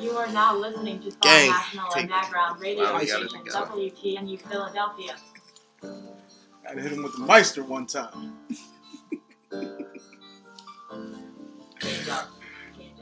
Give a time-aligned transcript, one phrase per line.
[0.00, 3.30] You are now listening to Song Gang, National take- Underground Radio Wow, we got it
[3.30, 3.66] Station together.
[3.66, 5.16] WTNU Philadelphia.
[6.64, 8.36] Gotta hit him with the Meister one time.
[11.80, 12.28] Change up.
[12.78, 13.00] Change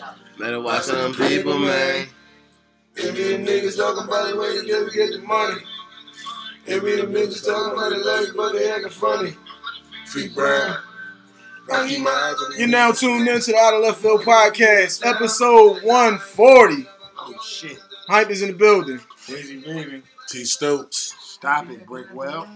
[0.00, 0.16] up.
[0.38, 2.06] Better watch them people, man.
[2.96, 5.60] It be the niggas talking about the way they never get the money.
[6.66, 9.34] It be the niggas talking about the life, but they acting funny.
[10.06, 10.76] Free Brown.
[11.68, 16.86] You're now tuned in to the Out of Left Field podcast, episode 140.
[17.18, 17.78] Oh shit.
[18.08, 18.98] Hype is in the building.
[19.26, 20.02] Crazy baby.
[20.28, 21.14] T Stokes.
[21.20, 22.48] Stop it, Brickwell.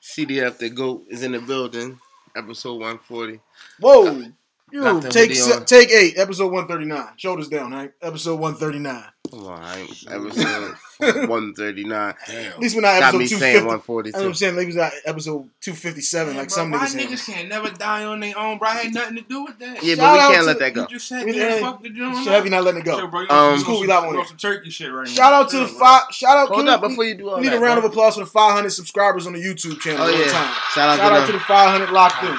[0.00, 1.98] CDF the GOAT is in the building.
[2.36, 3.40] Episode 140.
[3.80, 4.22] Whoa.
[4.70, 7.08] You take se- take eight, episode 139.
[7.16, 7.92] Shoulders down, Hank.
[8.00, 9.04] Episode 139.
[9.32, 10.74] Come on, I ain't- episode
[11.28, 12.14] 139.
[12.28, 13.36] At least we're not Got episode me 250.
[13.38, 14.18] saying That's what 142.
[14.28, 14.54] I'm saying.
[14.56, 18.36] Maybe it's not episode 257 like some my niggas niggas can't never die on their
[18.38, 18.68] own, bro.
[18.68, 19.82] I had nothing to do with that.
[19.82, 20.80] Yeah, Shout but we out can't to- let that go.
[20.82, 22.24] You just said We- yeah, fuck the joint.
[22.24, 23.06] Chevy not letting it Shit, go.
[23.06, 24.28] bro, you Um, on School, some, we live on you it.
[24.28, 25.12] some turkey shit right now.
[25.12, 26.02] Shout out to the Yeah, five.
[26.12, 26.48] Shout out.
[26.48, 27.56] Hold up before you do all We need that.
[27.56, 30.02] a round of applause for the 500 subscribers on the YouTube channel.
[30.06, 30.54] Oh, one yeah.
[30.74, 32.36] Shout out to to the 500 locked in.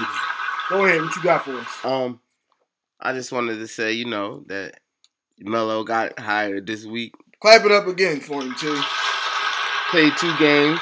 [0.69, 1.01] Go ahead.
[1.01, 1.67] What you got for us?
[1.83, 2.19] Um,
[2.99, 4.79] I just wanted to say, you know, that
[5.39, 7.13] Melo got hired this week.
[7.41, 8.81] Clap it up again for him, too.
[9.91, 10.79] Played two games,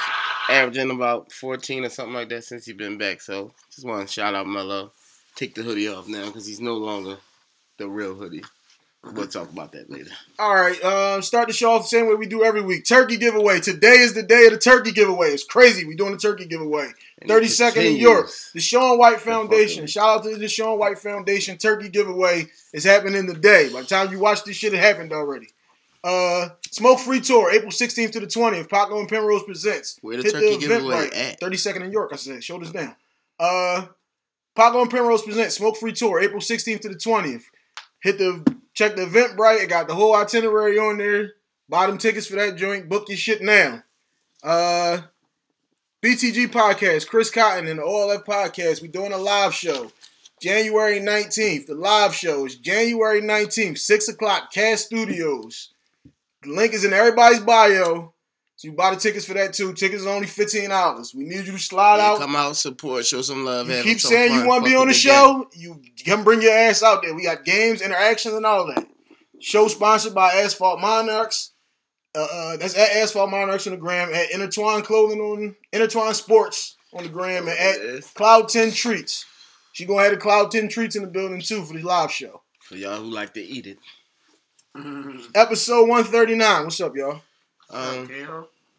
[0.50, 3.22] averaging about 14 or something like that since he's been back.
[3.22, 4.92] So just want to shout out Melo.
[5.36, 7.18] Take the hoodie off now because he's no longer
[7.78, 8.44] the real hoodie.
[9.04, 10.12] We'll talk about that later.
[10.38, 12.86] All right, um, start the show off the same way we do every week.
[12.86, 13.60] Turkey giveaway.
[13.60, 15.30] Today is the day of the turkey giveaway.
[15.30, 15.86] It's crazy.
[15.86, 16.92] We're doing the turkey giveaway.
[17.20, 18.00] And 30 in continues.
[18.00, 18.30] York.
[18.54, 19.88] The Sean White Foundation.
[19.88, 22.48] Shout out to the Sean White Foundation turkey giveaway.
[22.74, 23.70] is happening today.
[23.74, 25.48] By the time you watch this shit, it happened already.
[26.04, 28.70] Uh, Smoke Free Tour, April 16th to the 20th.
[28.70, 29.98] Paco and Penrose presents.
[30.02, 31.14] Where the Hit turkey the giveaway right.
[31.14, 31.40] at?
[31.40, 32.44] 32nd in York, I said.
[32.44, 32.96] Shoulders down.
[33.40, 33.88] Uh,
[34.56, 37.44] Paco and Penrose present Smoke Free Tour, April 16th to the 20th.
[38.04, 39.64] Hit the check the Eventbrite.
[39.64, 41.34] It got the whole itinerary on there.
[41.70, 42.90] Buy them tickets for that joint.
[42.90, 43.84] Book your shit now.
[44.44, 45.02] Uh,
[46.04, 48.82] BTG podcast, Chris Cotton and the OLF podcast.
[48.82, 49.92] We're doing a live show.
[50.42, 51.68] January 19th.
[51.68, 55.72] The live show is January 19th, 6 o'clock, Cast Studios.
[56.42, 58.14] The link is in everybody's bio.
[58.62, 59.74] So you buy the tickets for that too.
[59.74, 61.16] Tickets are only fifteen dollars.
[61.16, 62.20] We need you to slide Yeah, out.
[62.20, 63.68] come out, support, show some love.
[63.68, 65.50] You keep saying fun, you want to be on the show.
[65.56, 67.16] You come bring your ass out there.
[67.16, 68.86] We got games, interactions, and all that.
[69.40, 71.54] Show sponsored by Asphalt Monarchs.
[72.14, 74.14] Uh, uh, that's at Asphalt Monarchs on the gram.
[74.14, 78.14] At Intertwine Clothing on Intertwine Sports on the gram, and at.
[78.14, 79.26] Cloud Ten Treats.
[79.74, 82.44] She gonna have the Cloud Ten Treats in the building too for the live show.
[82.60, 83.80] For y'all who like to eat it.
[85.34, 86.66] Episode one thirty nine.
[86.66, 87.22] What's up, y'all?
[87.72, 88.26] Um, Okay.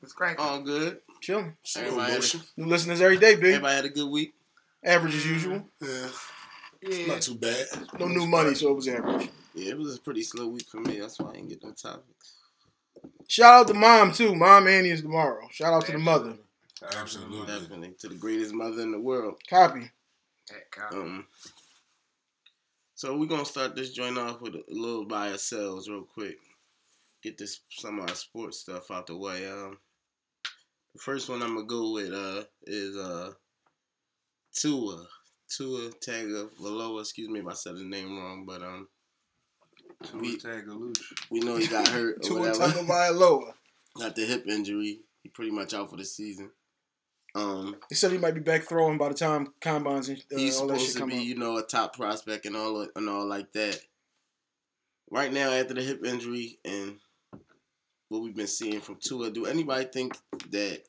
[0.03, 0.45] It's cracking.
[0.45, 1.01] all good.
[1.21, 1.57] Chilling.
[1.63, 2.41] Slow Everybody had, motion.
[2.57, 3.45] New listeners every day, big.
[3.55, 4.35] everybody had a good week.
[4.85, 5.65] Average as usual.
[5.81, 6.09] Yeah.
[6.83, 7.07] yeah.
[7.07, 7.67] Not too bad.
[8.01, 9.29] No new money, so it was average.
[9.55, 10.99] Yeah, it was a pretty slow week for me.
[10.99, 12.35] That's why I didn't get no topics.
[13.29, 14.35] Shout out to mom too.
[14.35, 15.47] Mom Annie is tomorrow.
[15.53, 16.35] Shout out to the mother.
[16.97, 17.47] Absolutely.
[17.47, 17.95] Definitely.
[18.01, 19.41] To the greatest mother in the world.
[19.49, 19.89] Copy.
[20.49, 20.93] That cop.
[20.93, 21.27] Um,
[22.97, 26.39] so we're gonna start this joint off with a little by ourselves real quick.
[27.22, 29.49] Get this some of our sports stuff out the way.
[29.49, 29.78] Um,
[30.94, 33.33] the first one I'm gonna go with uh is uh
[34.55, 35.06] Tua
[35.49, 37.00] Tua Tagovailoa.
[37.00, 38.88] Excuse me if I said the name wrong, but um
[40.15, 41.00] we- Tagaloosh.
[41.31, 42.65] we know he got hurt or Tua whatever.
[42.72, 43.53] Tagovailoa.
[43.99, 45.00] got the hip injury.
[45.22, 46.50] He pretty much out for the season.
[47.34, 50.59] Um, They said he might be back throwing by the time combines and uh, he's
[50.61, 51.25] all that supposed shit to be, up.
[51.25, 53.78] you know, a top prospect and all and all like that.
[55.11, 56.97] Right now, after the hip injury and
[58.12, 60.17] what we've been seeing from Tua, do anybody think
[60.50, 60.83] that?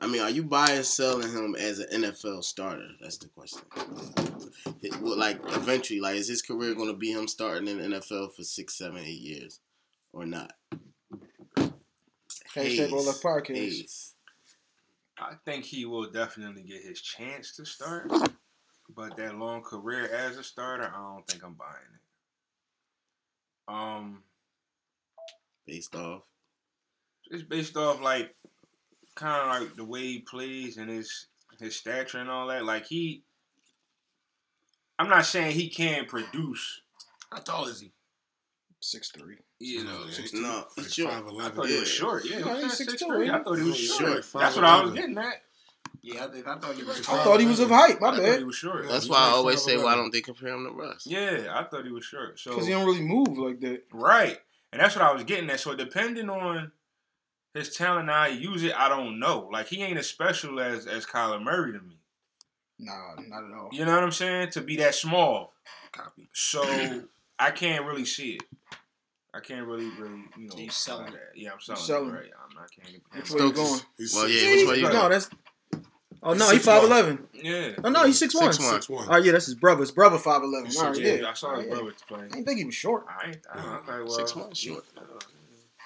[0.00, 2.88] I mean, are you buying selling him as an NFL starter?
[3.00, 3.60] That's the question.
[4.80, 7.98] It, well, like eventually, like is his career going to be him starting in the
[7.98, 9.60] NFL for six, seven, eight years,
[10.12, 10.52] or not?
[12.54, 13.54] Hashtag all that podcast.
[13.56, 14.14] Hayes.
[15.18, 18.10] I think he will definitely get his chance to start,
[18.94, 22.00] but that long career as a starter, I don't think I'm buying it.
[23.68, 24.22] Um,
[25.66, 26.22] based off.
[27.30, 28.34] it's based off like
[29.14, 31.26] kind of like the way he plays and his
[31.58, 32.64] his stature and all that.
[32.64, 33.22] Like he,
[34.98, 36.80] I'm not saying he can't produce.
[37.30, 37.92] How tall is he?
[38.80, 39.36] Six three.
[39.60, 41.08] You know, Six- No, like sure.
[41.08, 41.52] five I eleven.
[41.56, 41.94] thought he was Yeah.
[42.04, 42.24] short.
[42.24, 43.30] Yeah, Yeah, he he's was 6'2", 6'3".
[43.30, 44.10] I thought he was Yeah, short.
[44.34, 45.42] yeah, That's what I was getting at.
[46.04, 46.98] Yeah, I think I thought he was.
[47.08, 48.00] I thought he was of height.
[48.00, 48.38] My I thought bad.
[48.40, 48.88] he was short.
[48.88, 49.84] That's he's why I always say, 5'11".
[49.84, 51.06] why don't they compare him to Russ?
[51.06, 52.40] Yeah, I thought he was short.
[52.40, 53.84] So Because he don't really move like that.
[53.92, 54.40] right,
[54.72, 55.60] and that's what I was getting at.
[55.60, 56.72] So depending on
[57.54, 59.48] his talent, how he use it, I don't know.
[59.52, 61.96] Like he ain't as special as as Kyler Murray to me.
[62.78, 63.68] Nah, not at all.
[63.72, 64.50] You know what I'm saying?
[64.50, 65.52] To be that small,
[65.92, 66.28] Copy.
[66.32, 66.64] so
[67.38, 68.42] I can't really see it.
[69.34, 70.56] I can't really, really, you know.
[70.56, 71.30] You selling buy that.
[71.34, 72.08] Yeah, I'm selling, selling.
[72.10, 72.12] it.
[72.12, 72.30] Right.
[72.42, 73.80] I'm not can't Which way you going?
[74.14, 74.94] Well, yeah, which way you going?
[74.94, 75.30] no, that's.
[76.24, 76.90] Oh no, he's Six five one.
[76.92, 77.26] eleven.
[77.34, 77.72] Yeah.
[77.82, 78.52] Oh no, he's six one.
[78.52, 78.74] Six one.
[78.74, 79.08] Six one.
[79.10, 79.80] Oh yeah, that's his brother.
[79.80, 80.66] His brother five eleven.
[80.66, 81.14] He's All right, yeah.
[81.14, 81.74] Yeah, I saw his Yeah.
[81.74, 82.20] brother play.
[82.20, 83.04] I didn't think he was short.
[83.08, 83.38] I ain't.
[83.52, 83.92] I don't know.
[83.94, 84.84] Okay, well, Six months short.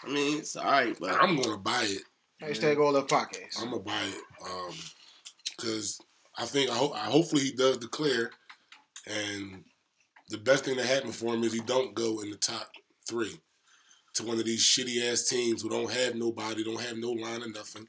[0.04, 2.02] I mean, it's all right, but I'm gonna buy it.
[2.42, 3.60] Hashtag all that podcast.
[3.62, 4.22] I'm gonna buy it.
[4.50, 4.74] Um,
[5.56, 5.98] because
[6.36, 8.30] I think I, ho- I hopefully he does declare,
[9.06, 9.64] and
[10.28, 12.68] the best thing that happened for him is he don't go in the top
[13.08, 13.40] three
[14.14, 17.42] to one of these shitty ass teams who don't have nobody, don't have no line
[17.42, 17.86] or nothing.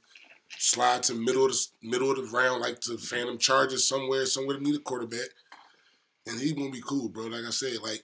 [0.60, 4.58] Slide to middle of the middle of the round, like to Phantom Chargers somewhere, somewhere
[4.58, 5.30] to meet a quarterback,
[6.26, 7.26] and he gonna be cool, bro.
[7.28, 8.04] Like I said, like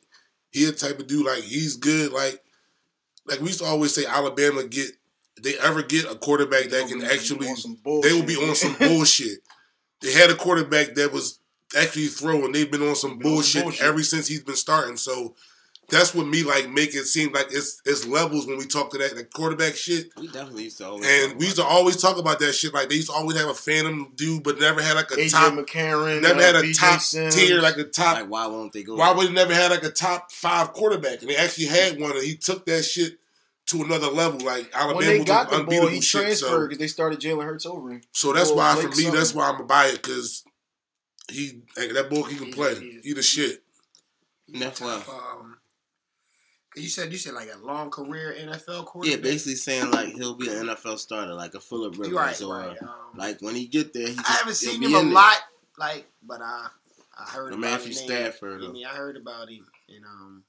[0.52, 2.44] he a type of dude, like he's good, like
[3.26, 4.88] like we used to always say, Alabama get
[5.42, 7.48] they ever get a quarterback that can actually
[8.02, 9.40] they will be on some bullshit.
[10.02, 11.40] They had a quarterback that was
[11.78, 12.52] actually throwing.
[12.52, 13.82] They've been on some Been on some bullshit, bullshit.
[13.86, 14.98] ever since he's been starting.
[14.98, 15.36] So
[15.94, 18.98] that's what me like make it seem like it's it's levels when we talk to
[18.98, 20.08] that, that quarterback shit.
[20.18, 21.08] we definitely used to always.
[21.08, 22.74] And talk we used to always talk about that shit.
[22.74, 25.32] Like they used to always have a phantom dude, but never had like a AJ
[25.32, 25.54] top.
[25.54, 26.22] McCarron.
[26.22, 27.36] Never uh, had a BJ top Sims.
[27.36, 28.16] tier, like a top.
[28.16, 28.96] like why won't they go?
[28.96, 31.22] why would he never had like a top five quarterback?
[31.22, 33.20] And they actually had one, and he took that shit
[33.68, 34.40] to another level.
[34.46, 36.22] Like Alabama when they was got on the unbeatable ball, he shit.
[36.22, 38.02] transferred So because they started Jalen Hurts over him.
[38.12, 39.14] So that's why Blake for me, something.
[39.20, 40.44] that's why I'm gonna buy it because
[41.32, 42.76] he hey, that boy he can He's- play.
[42.76, 43.64] he's- He the shit.
[44.50, 45.02] That's why.
[46.76, 49.18] You said you said like a long career NFL quarterback.
[49.20, 52.58] Yeah, basically saying like he'll be an NFL starter, like a Philip Rivers, right, or
[52.58, 52.82] right.
[52.82, 55.04] Um, like when he get there, he just, I haven't seen him a there.
[55.04, 55.38] lot,
[55.78, 56.68] like, but I
[57.18, 58.08] I heard The about Matthew his name.
[58.10, 60.44] Stafford, I mean, I heard about him, and um,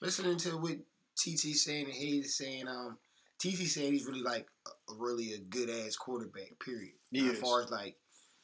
[0.00, 0.76] listening to what
[1.16, 2.98] TT saying and Hayes saying, um,
[3.40, 6.52] TT saying he's really like a, really a good ass quarterback.
[6.64, 6.92] Period.
[7.10, 7.96] He as far as like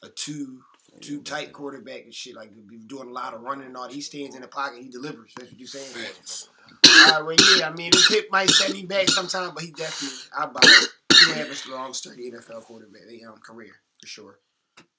[0.03, 0.63] a two
[1.01, 3.89] two tight quarterback and shit, like be doing a lot of running and all.
[3.89, 5.33] He stands in the pocket, he delivers.
[5.37, 5.85] That's what you're saying.
[6.07, 6.49] Facts.
[6.85, 10.19] Uh, well, yeah, I mean, the pick might set him back sometime, but he definitely,
[10.37, 10.89] I buy it.
[11.27, 14.39] He have a strong, sturdy NFL quarterback um, career for sure.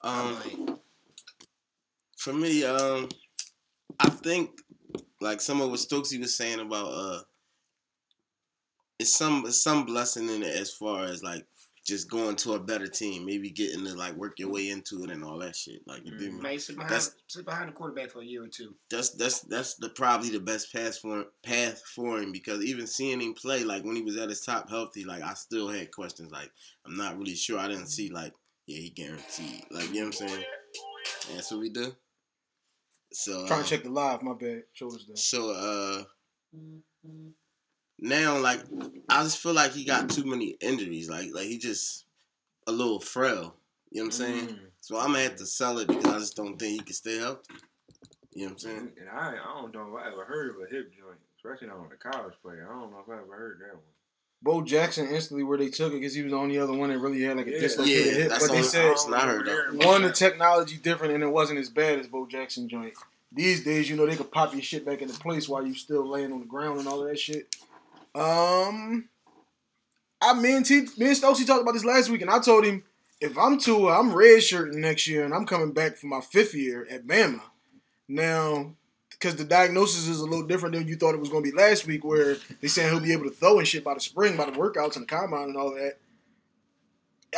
[0.02, 0.78] Um,
[2.16, 3.08] for me, um,
[3.98, 4.50] I think
[5.20, 7.20] like some of what Stokesy was saying about uh,
[8.98, 11.46] it's some it's some blessing in it as far as like
[11.90, 15.10] just going to a better team, maybe getting to like work your way into it
[15.10, 15.82] and all that shit.
[15.86, 16.32] Like you do.
[16.40, 18.74] May sit behind, That's- sit behind the quarterback for a year or two.
[18.90, 23.20] that's that's that's the probably the best path for path for him because even seeing
[23.20, 26.30] him play like when he was at his top healthy, like I still had questions.
[26.32, 26.50] Like
[26.86, 27.58] I'm not really sure.
[27.58, 28.32] I didn't see like
[28.66, 29.64] yeah he guaranteed.
[29.70, 30.44] Like you know what I'm saying.
[31.28, 31.94] And that's what we do.
[33.12, 34.22] So Trying uh, to check the live.
[34.22, 34.62] My bad.
[34.72, 35.16] Shoulders down.
[35.16, 36.04] So uh
[38.00, 38.60] now like
[39.08, 41.08] I just feel like he got too many injuries.
[41.10, 42.04] Like like he just
[42.66, 43.54] a little frail.
[43.90, 44.46] You know what I'm saying?
[44.48, 44.58] Mm.
[44.80, 47.18] So I'm gonna have to sell it because I just don't think he can stay
[47.18, 47.54] healthy.
[48.32, 48.92] You know what I'm saying?
[49.00, 51.78] And I, I don't know if I ever heard of a hip joint, especially not
[51.78, 52.68] on a college player.
[52.70, 53.82] I don't know if I ever heard that one.
[54.42, 56.98] Bo Jackson instantly where they took it because he was the only other one that
[56.98, 57.58] really had like a Yeah.
[57.60, 58.32] dislocated Yeah, hip.
[58.40, 59.76] But they said I heard of.
[59.84, 62.94] one, the technology different and it wasn't as bad as Bo Jackson joint.
[63.32, 66.08] These days, you know, they could pop your shit back into place while you still
[66.08, 67.54] laying on the ground and all of that shit.
[68.14, 69.08] Um,
[70.20, 72.84] I me and T, me and talked about this last week, and I told him
[73.20, 76.86] if I'm Tua, I'm redshirting next year, and I'm coming back for my fifth year
[76.90, 77.42] at Bama.
[78.08, 78.74] Now,
[79.10, 81.56] because the diagnosis is a little different than you thought it was going to be
[81.56, 84.36] last week, where they saying he'll be able to throw and shit by the spring,
[84.36, 85.98] by the workouts and the combine and all that.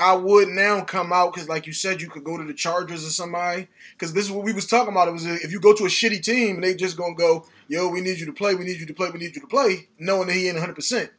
[0.01, 3.07] I would now come out because, like you said, you could go to the Chargers
[3.07, 3.69] or somebody.
[3.93, 5.09] Because this is what we was talking about.
[5.09, 7.89] It was if you go to a shitty team and they just gonna go, yo,
[7.89, 9.89] we need you to play, we need you to play, we need you to play,
[9.99, 10.75] knowing that he ain't 100.
[10.75, 11.11] percent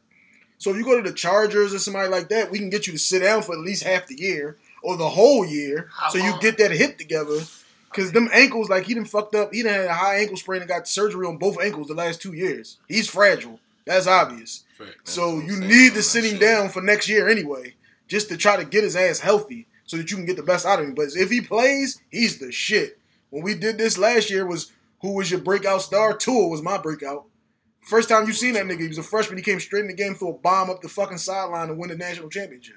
[0.58, 2.92] So if you go to the Chargers or somebody like that, we can get you
[2.92, 6.18] to sit down for at least half the year or the whole year, How so
[6.18, 7.40] you get that hip together.
[7.90, 9.54] Because them ankles, like he done fucked up.
[9.54, 12.20] He done had a high ankle sprain and got surgery on both ankles the last
[12.20, 12.76] two years.
[12.88, 13.60] He's fragile.
[13.86, 14.64] That's obvious.
[14.76, 15.12] Facts.
[15.12, 17.74] So you need to sit him down for next year anyway,
[18.08, 20.66] just to try to get his ass healthy so that you can get the best
[20.66, 20.94] out of him.
[20.94, 22.98] But if he plays, he's the shit.
[23.30, 26.16] When we did this last year, was who was your breakout star?
[26.16, 27.26] Tua was my breakout.
[27.82, 29.36] First time you seen that nigga, he was a freshman.
[29.36, 31.90] He came straight in the game, threw a bomb up the fucking sideline and win
[31.90, 32.76] the national championship.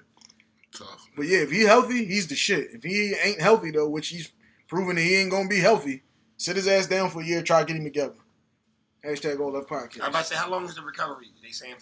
[0.74, 1.08] Tough.
[1.16, 2.70] But yeah, if he healthy, he's the shit.
[2.74, 4.32] If he ain't healthy though, which he's
[4.68, 6.04] proven that he ain't gonna be healthy,
[6.36, 8.16] sit his ass down for a year, try to get him together.
[9.06, 10.02] Hashtag all that podcast.
[10.02, 11.28] I'm about to say, how long is the recovery?
[11.42, 11.76] They saying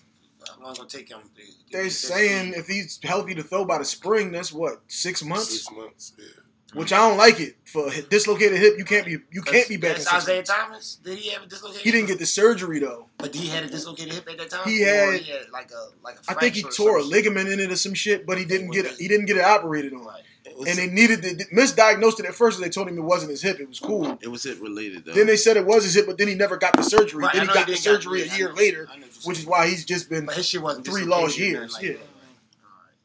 [0.47, 1.19] how long gonna take him?
[1.35, 5.23] They, They're they- saying if he's healthy to throw by the spring, that's what six
[5.23, 5.49] months.
[5.63, 6.13] Six months.
[6.17, 6.25] Yeah.
[6.73, 8.73] Which I don't like it for a dislocated hip.
[8.77, 10.49] You can't be you can't be back in That's six Isaiah months.
[10.51, 10.95] Thomas.
[11.05, 11.83] Did he have a dislocated?
[11.83, 13.07] He didn't get the surgery though.
[13.17, 14.67] But he had a dislocated hip at that time.
[14.67, 16.19] He had- he had like a like a.
[16.31, 18.85] I think he tore a ligament in it or some shit, but he didn't get
[18.85, 18.95] it.
[18.99, 20.03] He didn't get it operated on.
[20.05, 20.23] Right.
[20.57, 22.57] Was, and they needed to misdiagnosed it at first.
[22.57, 24.17] and They told him it wasn't his hip; it was cool.
[24.21, 25.13] it was hip related though.
[25.13, 27.23] Then they said it was his hip, but then he never got the surgery.
[27.23, 28.87] Right, then he got he the didn't got- surgery yeah, a I year know- later,
[28.91, 30.25] I know what which is why he's just been.
[30.25, 31.91] But his shit wasn't three dislocated lost years, Like yeah.
[31.93, 31.99] that.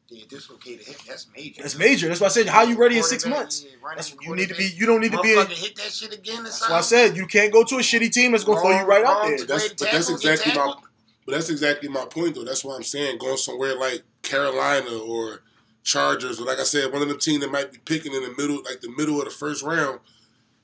[0.09, 0.97] Yeah, dislocated hip.
[1.07, 1.61] That's major.
[1.61, 2.07] That's major.
[2.09, 3.63] That's why I said, how you ready in six months?
[3.63, 4.65] yeah, That's you need to be.
[4.65, 5.29] You don't need to be.
[5.29, 7.79] Motherfucker In, hit that shit again that's why I said you can't go to a
[7.79, 9.37] shitty team that's gonna throw you right out there.
[9.45, 10.73] That's, play but that's exactly my.
[11.25, 12.43] But that's exactly my point, though.
[12.43, 15.43] That's why I'm saying going somewhere like Carolina or
[15.83, 18.33] Chargers, or like I said, one of them teams that might be picking in the
[18.37, 19.99] middle, like the middle of the first round.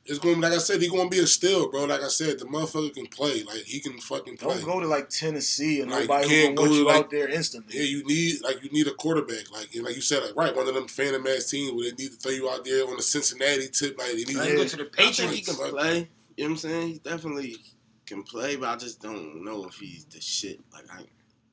[0.10, 1.84] It's going, like I said, he's going to be a steal, bro.
[1.84, 3.44] Like I said, the motherfucker can play.
[3.44, 4.56] Like he can fucking play.
[4.56, 7.10] Don't go to like Tennessee and Like, nobody can't go want to, you like- out
[7.12, 7.78] there instantly.
[7.78, 10.56] Yeah, you need like you need a quarterback, like and like you said, like right,
[10.56, 12.96] one of them phantom ass teams where they need to throw you out there on
[12.96, 14.36] the Cincinnati tip, like they need.
[14.38, 14.56] Now Yeah.
[14.56, 16.10] go to the I think he can play.
[16.38, 16.88] You know what I'm saying?
[16.88, 17.58] He definitely
[18.06, 20.62] can play, but I just don't know if he's the shit.
[20.72, 21.02] Like I,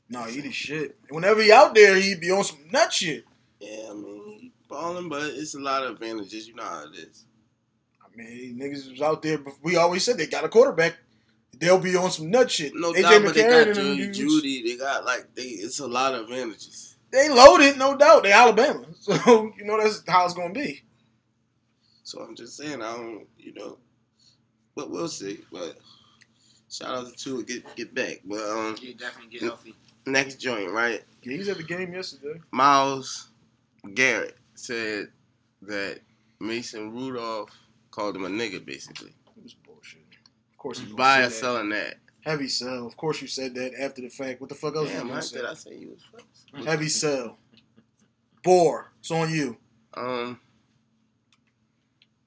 [0.09, 0.97] No, he the shit.
[1.09, 3.25] Whenever he out there, he be on some nut shit.
[3.65, 6.47] Yeah, I mean, he balling, but it's a lot of advantages.
[6.47, 7.25] You know how it is.
[8.03, 9.39] I mean, niggas was out there.
[9.39, 10.97] But we always said they got a quarterback.
[11.59, 12.73] They'll be on some nut shit.
[12.75, 14.63] No AJ doubt, but they got and them Judy, Judy.
[14.63, 15.43] They got like they.
[15.43, 16.97] It's a lot of advantages.
[17.11, 18.25] They loaded, no doubt.
[18.25, 20.83] They Alabama, so you know that's how it's gonna be.
[22.03, 23.79] So I'm just saying, I don't, you know,
[24.75, 25.39] but we'll see.
[25.51, 25.79] But
[26.69, 28.21] shout out to Tua, get get back.
[28.25, 29.75] But um, Yeah, definitely get healthy.
[30.07, 31.03] next joint, right?
[31.23, 32.41] Yeah, he was at the game yesterday.
[32.51, 33.29] Myles
[33.95, 35.09] Garrett said
[35.63, 36.01] that
[36.41, 37.51] Mason Rudolph
[37.91, 39.11] called him a nigga, basically.
[39.37, 40.01] It was bullshit.
[40.53, 41.33] Of course, he Buy or that.
[41.33, 41.97] selling that.
[42.25, 42.87] Heavy sell.
[42.87, 44.41] Of course, you said that after the fact.
[44.41, 45.37] What the fuck else Damn, you say?
[45.37, 46.67] did I say you was first?
[46.67, 47.37] Heavy sell.
[48.43, 48.93] Bore.
[49.01, 49.57] It's on you.
[49.95, 50.41] Um,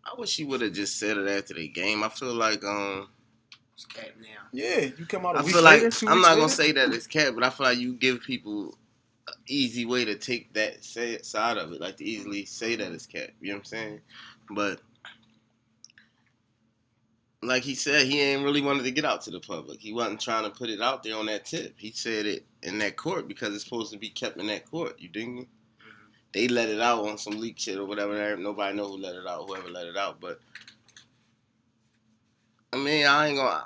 [0.06, 2.04] I wish he would have just said it after the game.
[2.04, 3.10] I feel like um,
[3.74, 4.28] It's cat now.
[4.54, 6.94] Yeah, you come out I week feel like later, two I'm not gonna say that
[6.94, 8.78] it's cat, but I feel like you give people
[9.48, 13.06] easy way to take that say, side of it, like to easily say that it's
[13.06, 13.32] cat.
[13.42, 14.02] You know what I'm saying?
[14.50, 14.82] But
[17.42, 19.80] like he said, he ain't really wanted to get out to the public.
[19.80, 21.76] He wasn't trying to put it out there on that tip.
[21.78, 24.96] He said it in that court because it's supposed to be kept in that court.
[25.00, 25.42] You dig me?
[25.42, 26.08] Mm-hmm.
[26.34, 28.36] They let it out on some leak shit or whatever.
[28.38, 30.20] Nobody know who let it out, whoever let it out.
[30.20, 30.40] But
[32.74, 33.66] I mean, I ain't gonna.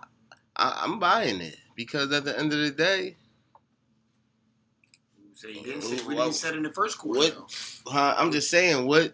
[0.56, 3.16] I, I'm buying it because at the end of the day,
[5.42, 7.20] So he didn't say what Well, he said in the first quarter.
[7.20, 7.56] what-
[7.88, 9.14] huh, I'm just saying what.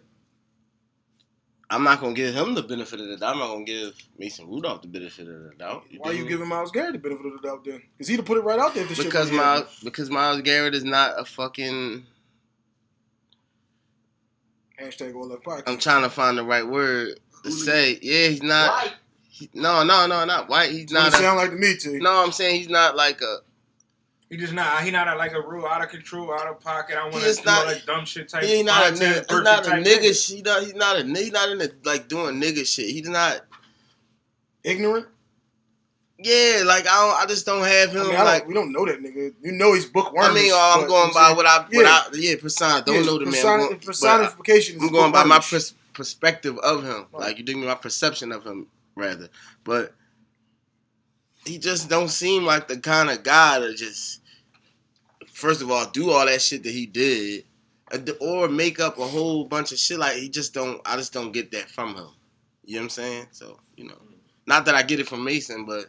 [1.70, 3.32] I'm not gonna give him the benefit of the doubt.
[3.34, 5.84] I'm not gonna give Mason Rudolph the benefit of the doubt.
[5.96, 6.30] Why dig you me?
[6.30, 7.82] giving Myles Garrett the benefit of the doubt then?
[7.96, 9.64] Because he'd have put it right out there if the Because really happened.
[9.66, 12.06] Myles, because Myles Garrett is not a fucking.
[14.78, 15.64] Hashtag all left pocket.
[15.66, 17.64] I'm trying to find the right word to Hooligan.
[17.64, 17.98] say.
[18.02, 18.70] Yeah, he's not.
[18.84, 18.94] White.
[19.28, 20.70] he- no, no, no, not white.
[20.72, 21.08] He's not.
[21.08, 21.98] it A, sound like to me, T.
[21.98, 23.38] no, I'm saying he's not like a.
[24.30, 24.82] He just not.
[24.82, 26.96] He not a, like a real out of control, out of pocket.
[26.98, 28.44] I want to do not- all that dumb shit type.
[28.44, 29.30] He ain't not a content, nigga.
[29.30, 30.28] He's not a type nigga.
[30.34, 30.62] He not.
[30.62, 31.04] He's not a.
[31.04, 32.90] He's not in the like doing nigga shit.
[32.90, 33.40] He's not.
[34.64, 35.06] Ignorant?
[36.20, 37.22] Yeah, like I don't.
[37.22, 38.48] I just don't have I him mean, I don't, like.
[38.48, 39.32] we don't know that nigga.
[39.40, 40.24] You know he's bookworm.
[40.30, 41.86] I mean, uh, I'm going by what I, what Yeah.
[41.88, 42.82] I, yeah, persona.
[42.84, 43.46] Don't know the man.
[43.70, 47.06] I'm personification I'm going by my pers- perspective of him.
[47.12, 47.28] Right.
[47.28, 48.66] Like you dig me, my perception of him
[48.96, 49.28] rather.
[49.62, 49.94] But
[51.44, 54.20] he just don't seem like the kind of guy to just,
[55.32, 57.44] first of all, do all that shit that he did,
[58.20, 59.98] or make up a whole bunch of shit.
[59.98, 60.80] Like he just don't.
[60.84, 62.08] I just don't get that from him.
[62.64, 63.26] You know what I'm saying?
[63.30, 63.98] So you know,
[64.46, 65.86] not that I get it from Mason, but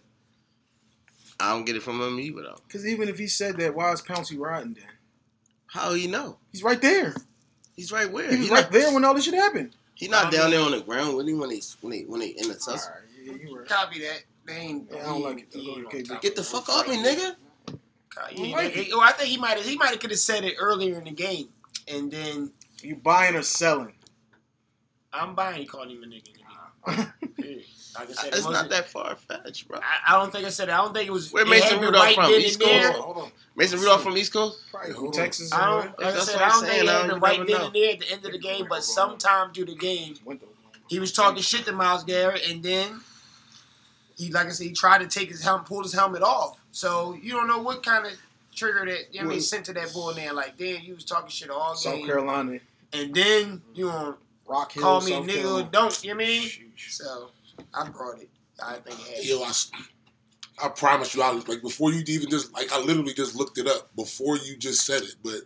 [1.39, 2.59] I don't get it from him either though.
[2.67, 4.85] Because even if he said that, why is Pouncey riding then?
[5.67, 6.37] How he know?
[6.51, 7.13] He's right there.
[7.75, 8.29] He's right where?
[8.29, 9.75] He was He right not, there when all this shit happened.
[9.93, 12.01] He not I down mean- there on the ground with him when they when they
[12.03, 12.91] when they in the tussle.
[12.91, 13.67] Alright, yeah, you right.
[13.67, 14.23] Copy that.
[14.49, 14.89] They ain't.
[14.91, 15.59] Yeah, I don't he like ain't- it.
[15.61, 17.35] he Okay, Get the fuck off me, nigga.
[18.09, 19.65] Copy- I yeah, like they- oh, I think he might have.
[19.65, 21.49] He might have could have said it earlier in the game,
[21.87, 22.51] and then
[22.81, 23.93] You buying or selling?
[25.13, 25.57] I'm buying.
[25.59, 26.29] He called him a nigga.
[26.87, 27.13] nigga.
[27.35, 27.63] Period.
[27.97, 29.79] Like I said, It's most not that far fetched, bro.
[29.79, 30.71] I, I don't think I said it.
[30.73, 31.31] I don't think it was.
[31.33, 32.31] Where it Mason Rudolph right from?
[32.31, 32.89] East and there.
[32.91, 32.99] Coast?
[33.03, 33.31] Hold on.
[33.55, 34.59] Mason Rudolph from East Coast.
[34.71, 35.11] Probably from.
[35.11, 35.51] Texas.
[35.51, 35.93] I don't, somewhere.
[35.99, 37.21] like I said, what I I'm don't think saying, it I had don't- been you
[37.21, 40.15] right then and there at the end of the game, but sometime through the game,
[40.87, 43.01] he was talking shit to Myles Garrett, and then
[44.19, 46.59] he, like I said, he tried to take his helmet, pulled his helmet off.
[46.71, 48.11] So you don't know what kind of
[48.55, 50.33] trigger that you know, what I mean, sent to that bull there.
[50.33, 51.79] Like, damn, you was talking shit all day.
[51.79, 52.59] South game, Carolina,
[52.93, 54.15] and then you on
[54.47, 55.69] Rock Hill, call me a South nigga Carolina.
[55.71, 56.03] don't.
[56.03, 56.49] You know what I mean?
[56.77, 57.31] So
[57.73, 58.29] I brought it.
[58.63, 59.25] I think it had.
[59.25, 59.71] Yo, I, s-
[60.61, 63.67] I promise you, I like before you even just like I literally just looked it
[63.67, 65.41] up before you just said it, but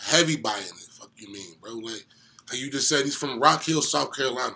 [0.00, 0.72] heavy buying it.
[0.98, 1.74] Fuck you mean, bro?
[1.74, 2.06] Like,
[2.50, 4.54] like you just said, he's from Rock Hill, South Carolina,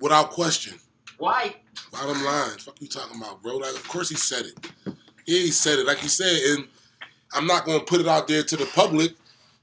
[0.00, 0.78] without question.
[1.18, 1.56] White.
[1.92, 3.56] Bottom line, fuck you talking about, bro?
[3.56, 4.70] Like, of course he said it.
[5.26, 6.66] Yeah, he said it, like he said, and
[7.34, 9.12] I'm not gonna put it out there to the public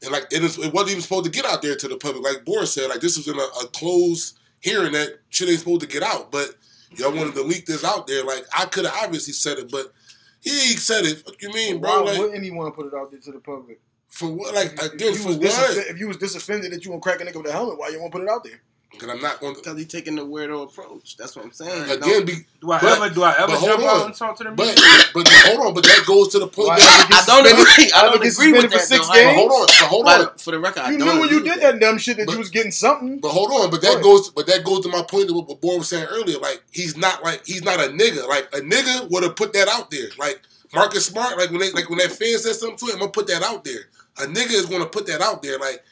[0.01, 2.23] and like it, is, it wasn't even supposed to get out there to the public.
[2.23, 5.81] Like Boris said, like this was in a, a closed hearing that shit ain't supposed
[5.81, 6.31] to get out.
[6.31, 6.55] But
[6.95, 8.23] y'all wanted to leak this out there.
[8.23, 9.93] Like I could have obviously said it, but
[10.41, 11.21] he said it.
[11.25, 12.03] What you mean, bro?
[12.03, 13.81] Why Like wouldn't he put it out there to the public?
[14.07, 14.55] for what?
[14.55, 15.47] Like If again, you for was what?
[15.47, 17.89] disoff- if you was disoffended that you gonna crack a nigga with a helmet, why
[17.89, 18.61] you won't put it out there?
[18.91, 19.61] Because I'm not going to.
[19.61, 21.15] Because he taking the weirdo approach.
[21.15, 21.87] That's what I'm saying.
[21.87, 22.25] You Again, know?
[22.25, 24.05] be, Do I But- ever do I ever but hold jump out on.
[24.07, 24.83] and talk to the but media?
[25.13, 25.73] but hold on.
[25.75, 26.69] But that goes to the point.
[26.69, 27.91] Why that, not get I don't agree.
[27.95, 28.87] I don't get agree with suspended for that.
[28.87, 29.13] six though.
[29.13, 29.37] but games?
[29.37, 29.67] hold on.
[29.67, 30.19] But hold on.
[30.25, 32.17] But for the record, I You don't knew when you did with that dumb shit
[32.17, 33.19] that But- you was getting something.
[33.19, 34.03] But hold on, but that ahead.
[34.03, 36.39] goes, but that goes to my point of what what Boy was saying earlier.
[36.39, 38.27] Like he's not like he's not a nigga.
[38.27, 40.09] Like a nigga would have put that out there.
[40.17, 40.41] Like
[40.73, 43.11] Marcus Smart, like when they like when that fan said something to him, I'm gonna
[43.11, 43.85] put that out there.
[44.17, 45.57] A nigga is gonna put that out there.
[45.59, 45.83] Like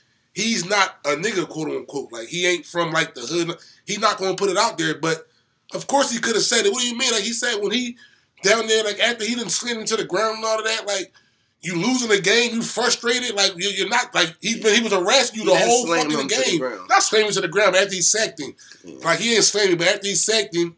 [0.44, 2.12] he's not a nigga, quote unquote.
[2.12, 3.58] Like he ain't from like the hood.
[3.86, 4.96] He's not gonna put it out there.
[4.98, 5.28] But
[5.74, 6.72] of course he could have said it.
[6.72, 7.12] What do you mean?
[7.12, 7.98] Like he said when he
[8.44, 11.12] down there, like after he didn't slid into the ground and all of that, like.
[11.60, 14.94] You losing the game, you frustrated, like you- you're not like he's been he was
[14.94, 16.60] harassing you the whole fucking game.
[16.88, 18.54] Not slamming to the ground, but after he sacked him.
[18.86, 19.00] Yeah.
[19.04, 20.78] Like he ain't slamming, but after he sacked him,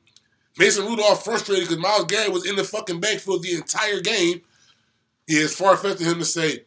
[0.57, 4.41] Mason Rudolph frustrated because Myles Garrett was in the fucking backfield the entire game.
[5.27, 6.63] Yeah, it's far fetched of him to say,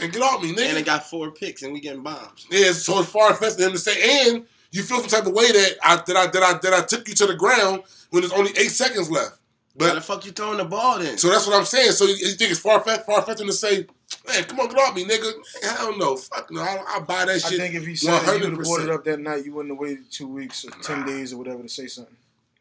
[0.00, 0.68] "And get off me, nigga.
[0.68, 2.46] And they got four picks and we getting bombs.
[2.50, 5.32] Yeah, so it's far fetched of him to say, and you feel some type of
[5.32, 8.22] way that I that I that I that I took you to the ground when
[8.22, 9.38] there's only eight seconds left.
[9.76, 11.18] Why the fuck you throwing the ball then?
[11.18, 11.90] so that's what I'm saying.
[11.92, 13.86] So you, you think it's far fetched, far fetched to say,
[14.24, 15.32] "Man, come on, get off me, nigga."
[15.64, 16.60] Hell no, fuck no.
[16.62, 17.60] I, I buy that shit.
[17.60, 19.44] I think if he said it, you would have brought it up that night.
[19.44, 21.06] You wouldn't have waited two weeks or ten Nah.
[21.06, 22.14] days or whatever to say something.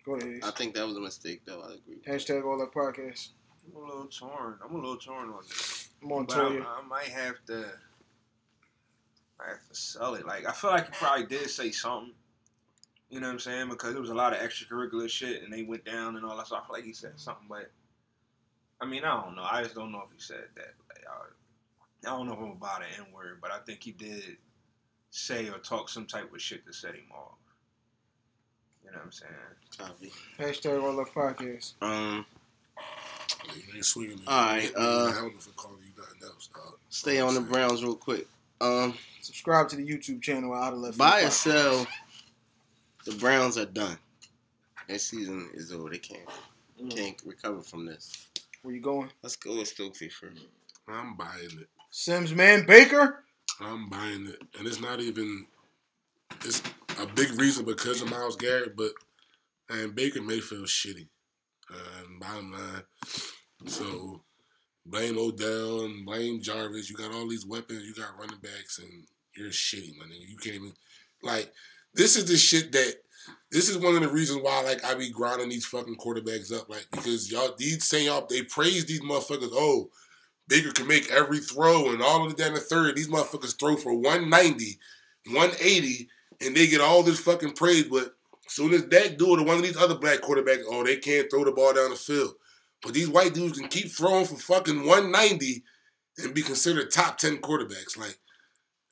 [0.04, 0.40] Go ahead.
[0.44, 1.62] I think that was a mistake though.
[1.62, 1.98] I agree.
[2.08, 3.30] Hashtag all that podcast.
[3.76, 4.56] I'm a little torn.
[4.68, 5.83] I'm a little torn on this.
[6.04, 7.66] I'm But I, I might have to.
[9.40, 10.26] I have to sell it.
[10.26, 12.14] Like I feel like he probably did say something.
[13.10, 13.70] You know what I'm saying?
[13.70, 16.48] Because there was a lot of extracurricular shit, and they went down and all that.
[16.48, 17.70] So I feel like he said something, but
[18.82, 19.46] I mean, I don't know.
[19.50, 20.74] I just don't know if he said that.
[20.90, 23.92] Like, I, I don't know if I'm about an N word, but I think he
[23.92, 24.38] did
[25.12, 27.38] say or talk some type of shit to set him off.
[28.84, 29.32] You know what I'm saying?
[29.78, 30.12] Copy.
[30.40, 31.74] Hashtag all the podcast.
[31.82, 32.26] Um,
[33.56, 34.28] You ain't swinging it.
[34.28, 35.12] All right, uh,
[36.24, 36.80] helmet for calling you nothing else, dog.
[36.90, 38.28] stay on the Browns real quick.
[38.62, 40.98] Um, Subscribe to the YouTube channel out of left.
[40.98, 41.88] buy Field or sell.
[43.06, 43.98] The Browns are done.
[44.88, 45.90] Their season is over.
[45.90, 46.28] They can't
[46.90, 48.28] can't recover from this.
[48.62, 49.10] Where you going?
[49.22, 50.46] Let's go with Stokesy first.
[50.88, 51.70] I'm buying it.
[51.92, 53.24] Sims man Baker.
[53.60, 55.46] I'm buying it, and it's not even.
[56.44, 56.62] It's
[57.00, 58.92] a big reason because of Myles Garrett, but
[59.70, 61.08] and Baker Mayfield's shitty.
[61.70, 62.84] Um, bottom line,
[63.68, 64.22] so
[64.86, 66.90] blame Odell and blame Jarvis.
[66.90, 67.84] You got all these weapons.
[67.86, 69.04] You got running backs, and
[69.36, 70.30] you're shitty, my nigga.
[70.30, 70.74] You can't even
[71.22, 71.52] like.
[71.94, 72.96] This is the shit that.
[73.52, 76.68] This is one of the reasons why, like, I be grinding these fucking quarterbacks up,
[76.68, 79.52] like, because y'all, these saying y'all, they praise these motherfuckers.
[79.54, 79.90] Oh,
[80.48, 82.96] Baker can make every throw and all of it down the third.
[82.96, 84.78] These motherfuckers throw for 190,
[85.28, 86.10] 180,
[86.42, 87.86] and they get all this fucking praise.
[87.86, 88.14] But
[88.48, 91.46] soon as that dude or one of these other black quarterbacks, oh, they can't throw
[91.46, 92.34] the ball down the field.
[92.84, 95.64] But these white dudes can keep throwing for fucking 190
[96.18, 97.98] and be considered top 10 quarterbacks.
[97.98, 98.20] Like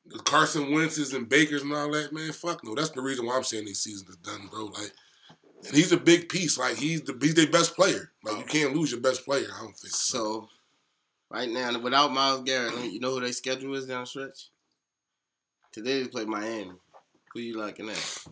[0.06, 2.74] the Carson Wentz's and Bakers and all that, man, fuck no.
[2.74, 4.66] That's the reason why I'm saying these seasons is done, bro.
[4.66, 4.94] Like,
[5.68, 6.58] and he's a big piece.
[6.58, 8.12] Like he's the he's their best player.
[8.24, 9.48] Like you can't lose your best player.
[9.54, 10.18] I don't think so.
[10.18, 10.50] So,
[11.30, 14.50] right now, without Myles Garrett, you know who their schedule is down stretch?
[15.72, 16.72] Today they play Miami.
[17.34, 18.24] Who you liking that?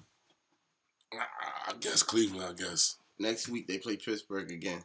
[1.14, 2.46] I, I guess Cleveland.
[2.50, 4.84] I guess Next week they play Pittsburgh again.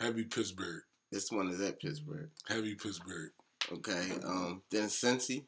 [0.00, 0.82] Heavy Pittsburgh.
[1.12, 2.30] This one is at Pittsburgh.
[2.48, 3.30] Heavy Pittsburgh.
[3.72, 4.10] Okay.
[4.24, 4.62] Um.
[4.70, 5.44] Then Cincy,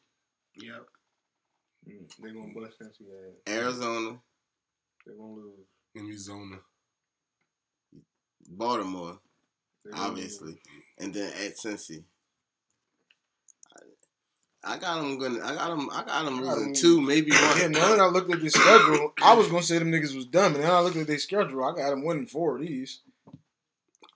[0.55, 0.85] Yep.
[1.87, 3.53] Mm, They gonna bust that yeah.
[3.55, 4.19] Arizona,
[5.05, 5.65] They gonna lose.
[5.95, 6.57] Arizona.
[8.49, 9.19] Baltimore,
[9.85, 10.57] They gonna obviously,
[10.97, 12.03] and then at Cincy.
[14.63, 15.41] I, I got them going.
[15.41, 15.89] I got them.
[15.91, 17.57] I got them I got losing 'em- two, maybe one.
[17.59, 20.25] Yeah, now that I looked at the schedule, I was gonna say them niggas was
[20.25, 21.63] dumb, and then I looked at their schedule.
[21.63, 23.01] I got them winning four of these.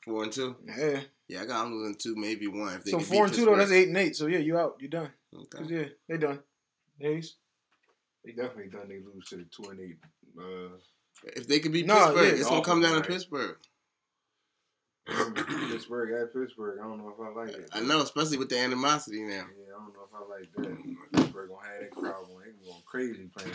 [0.06, 0.56] Four and two.
[0.66, 1.02] Yeah.
[1.28, 2.74] Yeah, I got them losing two, maybe one.
[2.76, 4.16] If they So can four and two though, that's eight and eight.
[4.16, 4.78] So yeah, you out.
[4.80, 5.12] You done.
[5.34, 5.58] Okay.
[5.60, 6.40] 'Cause, yeah, they done.
[7.00, 7.36] Hayes.
[8.26, 8.88] They definitely done.
[8.90, 9.98] They lose to the two and eight.
[10.38, 10.76] Uh,
[11.36, 13.08] If they could beat No, Pittsburgh, yeah, it's gonna come down to right.
[13.08, 13.58] Pittsburgh.
[15.08, 16.80] Pittsburgh at Pittsburgh.
[16.80, 17.70] I don't know if I like it.
[17.74, 19.46] I know, especially with the animosity now.
[19.58, 21.14] Yeah, I don't know if I like that.
[21.14, 22.46] Pittsburgh gonna have that crowd going.
[22.46, 23.52] They going crazy playing.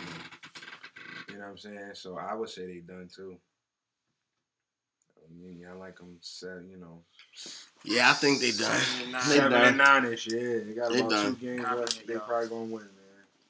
[1.29, 1.91] You know what I'm saying?
[1.93, 3.37] So I would say they done too.
[5.29, 6.17] I mean, I like them.
[6.21, 7.01] Set, you know,
[7.83, 8.81] Yeah, I think they done.
[9.11, 9.61] They seven done.
[9.65, 10.27] and nine ish.
[10.27, 11.35] Yeah, they got They about done.
[11.35, 11.97] two games Copy left.
[12.01, 12.91] it, They probably gonna win, man.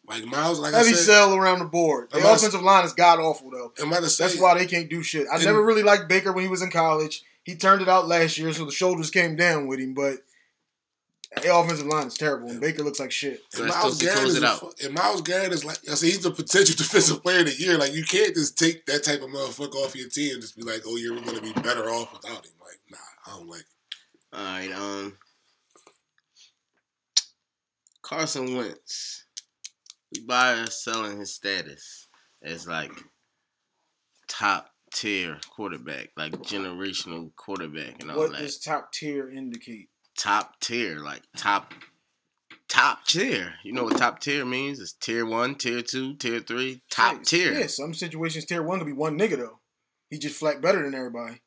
[0.08, 2.10] Like Myles, like I Heavy said, sell around the board.
[2.12, 3.74] The offensive line is god awful though.
[3.82, 5.28] I'm about to say, That's why they can't do shit.
[5.32, 7.24] I never really liked Baker when he was in college.
[7.44, 9.94] He turned it out last year, so the shoulders came down with him.
[9.94, 10.18] But
[11.44, 13.42] The offensive line is terrible, and Baker looks like shit.
[13.50, 14.74] So And Myles Garrett is it a out.
[14.84, 17.78] and Myles Garrett is like I said, he's a potential defensive player of the year.
[17.78, 20.64] Like you can't just take that type of motherfucker off your team and just be
[20.64, 22.54] like, oh yeah, we're gonna be better off without him.
[22.62, 23.66] Like, nah, I don't like it.
[24.34, 25.18] All right, um,
[28.02, 29.26] Carson Wentz.
[30.14, 32.08] We buy or selling his status
[32.42, 32.92] as like
[34.30, 38.42] top tier quarterback, like generational quarterback and all What that.
[38.42, 39.90] does top tier indicate?
[40.18, 41.74] Top tier, like top
[42.68, 43.54] top tier.
[43.64, 44.80] You know what top tier means?
[44.80, 47.54] It's tier one, tier two, tier three, top Yeah, tier.
[47.54, 49.60] Yeah, some situations tier one could be one nigga though.
[50.10, 51.42] He just flat better than everybody.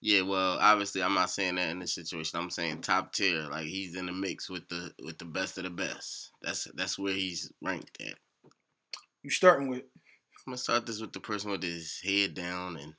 [0.00, 2.38] Yeah, well, obviously, I'm not saying that in this situation.
[2.38, 5.64] I'm saying top tier, like he's in the mix with the with the best of
[5.64, 6.32] the best.
[6.42, 8.14] That's that's where he's ranked at.
[9.22, 9.82] You starting with
[10.46, 12.94] I'm gonna start this with the person with his head down and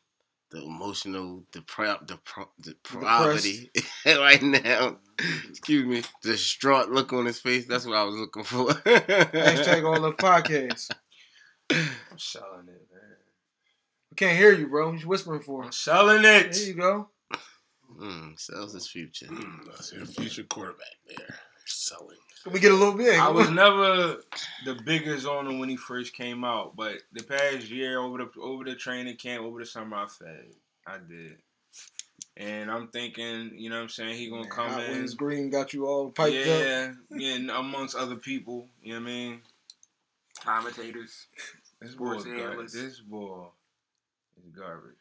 [0.53, 3.71] the emotional depra- depra- depravity
[4.05, 4.97] right now.
[5.49, 7.65] Excuse me, distraught look on his face.
[7.67, 8.67] That's what I was looking for.
[8.69, 10.91] hashtag all love podcast.
[11.71, 13.17] I'm selling it, man.
[14.11, 14.91] I can't hear you, bro.
[14.93, 15.77] You're whispering for I'm us.
[15.77, 16.51] selling it.
[16.53, 17.09] There you go.
[17.99, 19.27] Mm, sells his future.
[19.65, 21.35] That's your future quarterback there.
[21.65, 22.17] Selling.
[22.43, 23.17] Can we get a little bit?
[23.19, 24.17] I was never
[24.65, 28.29] the biggest on him when he first came out, but the past year over the
[28.41, 30.45] over the training camp, over the summer, I fed.
[30.85, 31.37] I did.
[32.35, 34.91] And I'm thinking, you know what I'm saying, he gonna come in.
[34.91, 36.45] Wings Green got you all piped up.
[36.45, 39.41] yeah, yeah, amongst other people, you know what I mean?
[40.43, 41.27] Commentators.
[41.79, 42.73] This boy, Sports is gar- analysts.
[42.73, 43.45] this boy
[44.37, 44.95] is garbage.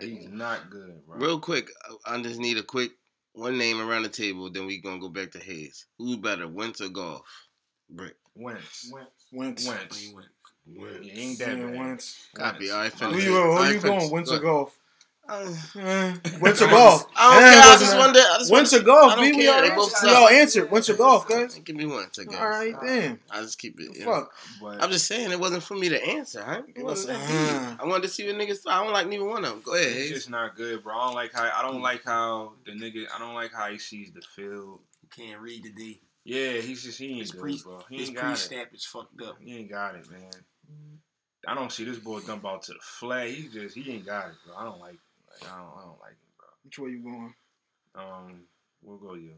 [0.00, 1.16] He's not good, bro.
[1.18, 1.70] Real quick,
[2.06, 2.92] I I just need a quick
[3.32, 4.50] one name around the table.
[4.50, 5.86] Then we gonna go back to Hayes.
[5.98, 7.22] Who's better, Wentz or Goff?
[7.88, 8.16] Brick.
[8.34, 8.90] Wentz.
[9.32, 9.66] Wentz.
[9.66, 10.12] Wentz.
[10.14, 10.26] Went.
[10.66, 11.78] Yeah, he ain't that Yeah, bad.
[11.78, 12.28] Wentz.
[12.34, 12.70] Copy.
[12.70, 13.24] All right, Who finish.
[13.24, 13.98] you, All who right, you finish.
[14.00, 14.10] going?
[14.12, 14.44] Wentz Go or ahead.
[14.44, 14.78] Goff?
[15.30, 16.14] Uh, Eh,
[16.70, 17.06] Goff?
[17.16, 17.62] I don't care.
[17.62, 18.20] I wasn't just that- wanted.
[18.22, 19.12] I just Wentz or wanted- Goff?
[19.12, 19.54] I don't B, we care.
[19.54, 19.96] all They both answered.
[19.96, 20.08] suck.
[20.10, 20.70] We all answered.
[20.70, 21.54] Wentz Goff, guys?
[21.64, 22.36] Give me Wentz, I.
[22.36, 23.20] All right, damn.
[23.30, 23.96] I just keep it.
[23.96, 24.12] you know.
[24.12, 24.34] Fuck.
[24.60, 26.42] But I'm just saying it wasn't for me to answer.
[26.42, 26.62] Huh?
[26.74, 27.76] It wasn't Uh.
[27.80, 28.72] I wanted to see what niggas thought.
[28.80, 29.62] I don't like neither one of them.
[29.62, 29.92] Go ahead.
[29.96, 30.98] It's just not good, bro.
[30.98, 33.06] I don't like how I don't like how the nigga.
[33.14, 34.80] I don't like how he sees the field.
[35.02, 36.00] You can't read the D.
[36.24, 37.82] Yeah, he's just he ain't His good, pre bro.
[37.88, 38.36] He his ain't pre got it.
[38.40, 39.36] snap is fucked up.
[39.40, 40.30] He ain't got it, man.
[41.48, 43.30] I don't see this boy dump out to the flag.
[43.32, 44.56] He just he ain't got it, bro.
[44.56, 44.92] I don't like.
[44.92, 44.98] like
[45.42, 45.78] I don't.
[45.78, 46.46] I don't like him, bro.
[46.64, 47.34] Which way you going?
[47.94, 48.40] Um,
[48.82, 49.34] we'll go you.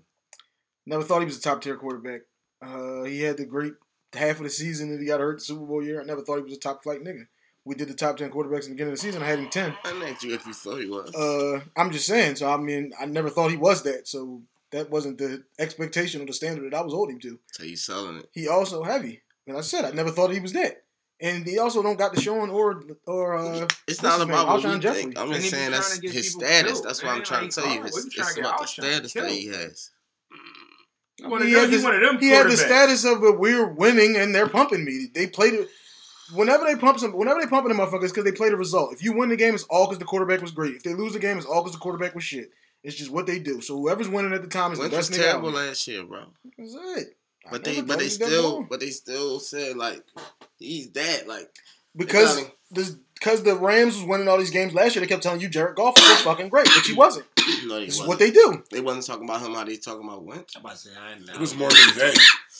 [0.86, 2.22] Never thought he was a top tier quarterback.
[2.60, 3.74] Uh, he had the great
[4.12, 6.00] half of the season that he got hurt the Super Bowl year.
[6.00, 7.26] I never thought he was a top flight nigga.
[7.64, 9.22] We did the top ten quarterbacks in the beginning of the season.
[9.22, 9.74] I had him ten.
[9.84, 11.14] I asked you if you thought he was.
[11.14, 12.36] Uh, I'm just saying.
[12.36, 14.08] So I mean, I never thought he was that.
[14.08, 17.38] So that wasn't the expectation or the standard that I was holding him to.
[17.52, 18.28] so he's selling it.
[18.32, 19.22] He also heavy.
[19.46, 20.81] And I said I never thought he was that.
[21.22, 23.68] And he also don't got the showing or or uh.
[23.86, 25.02] It's not about what Alshon we Jeffery.
[25.02, 25.18] think.
[25.18, 26.72] I'm just saying that's his status.
[26.72, 27.18] killed, That's what man.
[27.18, 27.80] I'm trying to tell you.
[27.80, 29.90] oh, It's, what you trying it's about the status that he has.
[31.18, 31.62] He one of He them.
[31.62, 34.48] had this- one of them He had the status of a we're winning and they're
[34.48, 35.06] pumping me.
[35.14, 35.68] They played it.
[36.34, 38.92] Whenever they pump some, whenever they pumping the motherfuckers, because they play the result.
[38.92, 40.74] If you win the game, it's all because the quarterback was great.
[40.76, 42.50] If they lose the game, it's all because the quarterback was shit.
[42.82, 43.60] It's just what they do.
[43.60, 45.86] So whoever's winning at the time is Wentz the was best nigga out terrible last
[45.86, 46.24] year, bro.
[46.58, 47.16] That's it.
[47.46, 50.02] I But they, but they still, but they still said like
[50.58, 51.26] he's that.
[51.28, 51.50] Like
[51.96, 55.00] because this because the Rams was winning all these games last year.
[55.00, 57.26] They kept telling you Jared Goff was fucking great, but he wasn't.
[57.66, 58.08] no, they This is wasn't.
[58.08, 58.62] what they do.
[58.70, 59.54] They wasn't talking about him.
[59.54, 60.56] How they talking about Wentz?
[60.56, 62.16] I'm about to say I ain't It was more McVay.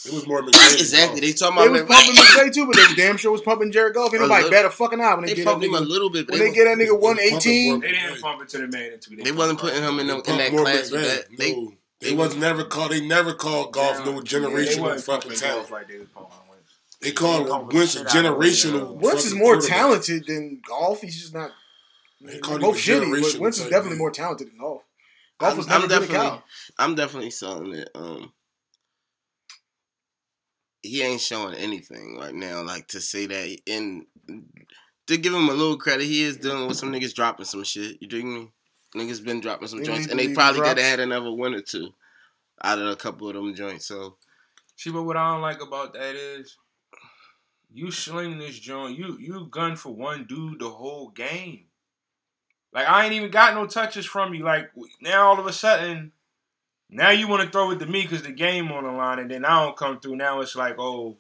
[0.07, 0.75] It was more McVay.
[0.75, 1.21] Exactly.
[1.21, 3.95] They talking They about was pumping McVay too, but they damn sure was pumping Jared
[3.95, 4.13] Goff.
[4.13, 5.75] Ain't A nobody little- bat a fucking eye when they, They get that pumped him
[5.75, 5.89] a nigga.
[5.89, 6.27] little bit.
[6.27, 7.71] But When they, they get that nigga They one pumping eighteen.
[7.73, 10.17] more- They didn't pump it to the man into they wasn't putting him in, the,
[10.21, 11.37] in that class with that.
[11.39, 12.91] They, no, they was never called.
[12.91, 15.71] They never called Goff no generational fucking talent.
[15.71, 16.79] Like they was pumping Wentz.
[17.01, 18.95] They They called pumping Wentz a shit out generational.
[18.97, 21.01] Wentz is more talented than Goff.
[21.01, 21.51] He's just not.
[22.21, 23.99] They called both him a shitty, but Wentz is definitely dude.
[23.99, 24.83] more talented than Goff.
[25.39, 26.45] Goff I'm, was I'm never good at definitely, Cal.
[26.79, 27.89] I'm definitely selling it.
[27.95, 28.33] Um,
[30.83, 32.63] he ain't showing anything right now.
[32.63, 34.07] Like to say that, and
[35.07, 37.99] to give him a little credit, he is dealing with some niggas dropping some shit.
[38.01, 38.51] You dig me?
[38.97, 40.75] Niggas been dropping some They joints, and they probably drops.
[40.75, 41.89] could have had another one or two
[42.63, 43.87] out of a couple of them joints.
[43.87, 44.17] So
[44.77, 46.57] See, but what I don't like about that is
[47.73, 48.99] you sling this joint.
[48.99, 51.65] You you gun for one dude the whole game.
[52.73, 54.45] Like I ain't even got no touches from you.
[54.45, 56.13] Like now all of a sudden,
[56.91, 59.31] now you want to throw it to me because the game on the line, and
[59.31, 60.17] then I don't come through.
[60.17, 61.17] Now it's like, oh,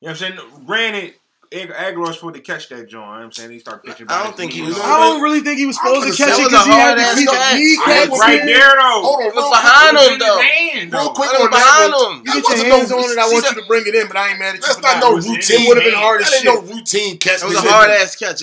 [0.00, 0.38] you know what I'm saying?
[0.66, 1.19] Granted, Ag-
[1.50, 2.92] Agholor's supposed to catch that joint.
[2.92, 4.06] You know I'm saying he started pitching.
[4.08, 6.44] I don't think he was- I don't really think he was supposed to catch it
[6.46, 7.54] because he had to a the catch.
[7.54, 8.46] I kneecaps was right in.
[8.46, 9.02] there though.
[9.02, 10.38] Hold on, It was behind him though.
[10.38, 11.58] real quick It was on that.
[11.58, 12.22] behind him.
[12.24, 13.18] You get wasn't your hands on it.
[13.18, 14.60] I see, want that- you to bring it in, but I ain't mad at you.
[14.62, 15.42] That's not no routine.
[15.62, 16.44] It would have been hard as shit.
[16.44, 17.42] no routine catch.
[17.42, 18.42] It was a hard ass catch.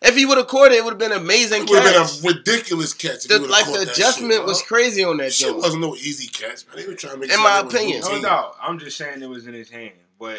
[0.00, 2.20] If he would have caught it, it would have been amazing It would have catch.
[2.22, 3.24] been a ridiculous catch.
[3.24, 5.62] If The- he like the that adjustment shit, was crazy on that Shit joint.
[5.62, 6.76] wasn't no easy catch, man.
[6.76, 8.00] They were trying to make In sure my opinion.
[8.02, 8.22] No routine.
[8.24, 8.54] doubt.
[8.62, 10.38] I'm just saying it was in his hand, but.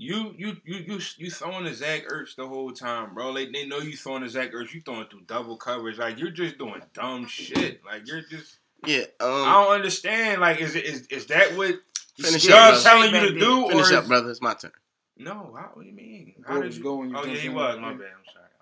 [0.00, 3.30] You you you you you throwing to Zach Ertz the whole time, bro.
[3.32, 4.72] Like they know you throwing to Zach Ertz.
[4.72, 5.98] You throwing through double coverage.
[5.98, 7.80] Like you're just doing dumb shit.
[7.84, 8.58] Like you're just.
[8.86, 9.04] Yeah.
[9.20, 9.64] I Um.
[9.64, 10.40] don't understand.
[10.40, 11.74] Like is it is is that what
[12.16, 13.10] Finish Doug up, brother.
[13.10, 13.64] telling you to do?
[13.64, 14.30] Or Finish is, up, brother.
[14.30, 14.70] It's my turn.
[15.16, 15.52] No.
[15.58, 16.34] How, what do you mean?
[16.38, 16.82] Bro How did was you?
[16.84, 17.78] going, you oh yeah, he was.
[17.80, 18.06] My bad.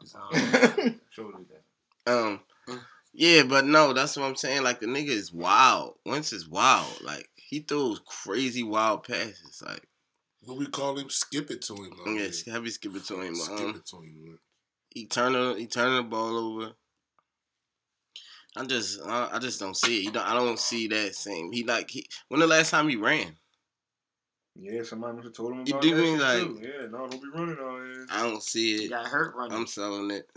[0.01, 0.33] I'm sorry.
[0.85, 1.46] I'm Showed it
[2.07, 2.12] that.
[2.12, 2.40] Um.
[3.12, 4.62] Yeah, but no, that's what I'm saying.
[4.62, 5.96] Like the nigga is wild.
[6.07, 7.01] Wentz is wild.
[7.03, 9.62] Like he throws crazy wild passes.
[9.64, 9.87] Like
[10.46, 11.11] What we call him?
[11.11, 11.90] Skip it to him.
[12.04, 12.12] though.
[12.12, 13.35] yes, heavy skip it to him.
[13.35, 14.22] Skip Um, it to him.
[14.24, 14.38] man.
[14.90, 16.72] he turning he turning the ball over.
[18.56, 20.04] I just I, I just don't see it.
[20.04, 21.52] You don't, I don't see that same.
[21.52, 23.37] He like he when the last time he ran?
[24.59, 26.61] Yeah, somebody must have told him You about do mean like- too.
[26.62, 28.06] Yeah, no, don't be running out here.
[28.11, 28.88] I don't see He it.
[28.88, 29.54] got hurt running.
[29.59, 30.30] I'm selling it.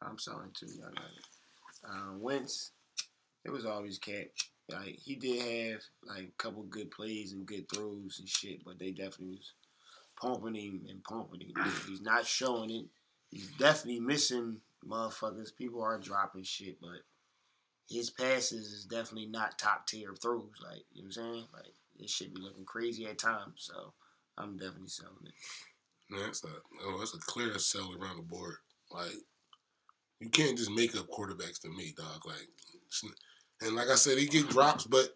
[0.00, 0.66] I'm selling too.
[0.78, 1.24] Y'all got it.
[1.90, 2.70] Um, Wentz,
[3.44, 4.28] it was always cat.
[4.70, 8.78] Like he did have like a couple good plays and good throws and shit, but
[8.78, 9.52] they definitely was
[10.20, 11.54] pumping him and pumping him.
[11.88, 12.86] He's not showing it.
[13.30, 15.56] He's definitely missing motherfuckers.
[15.56, 17.00] People are dropping shit, but
[17.88, 20.52] his passes is definitely not top tier throws.
[20.62, 21.44] Like you know what I'm saying?
[21.52, 23.54] Like it should be looking crazy at times.
[23.56, 23.92] So
[24.38, 25.34] I'm definitely selling it.
[26.10, 26.48] Man, that's a
[26.84, 28.56] oh, that's a clear sell around the board.
[28.90, 29.14] Like
[30.20, 32.24] you can't just make up quarterbacks to me, dog.
[32.26, 32.48] Like
[33.64, 35.08] and like I said, he get drops, but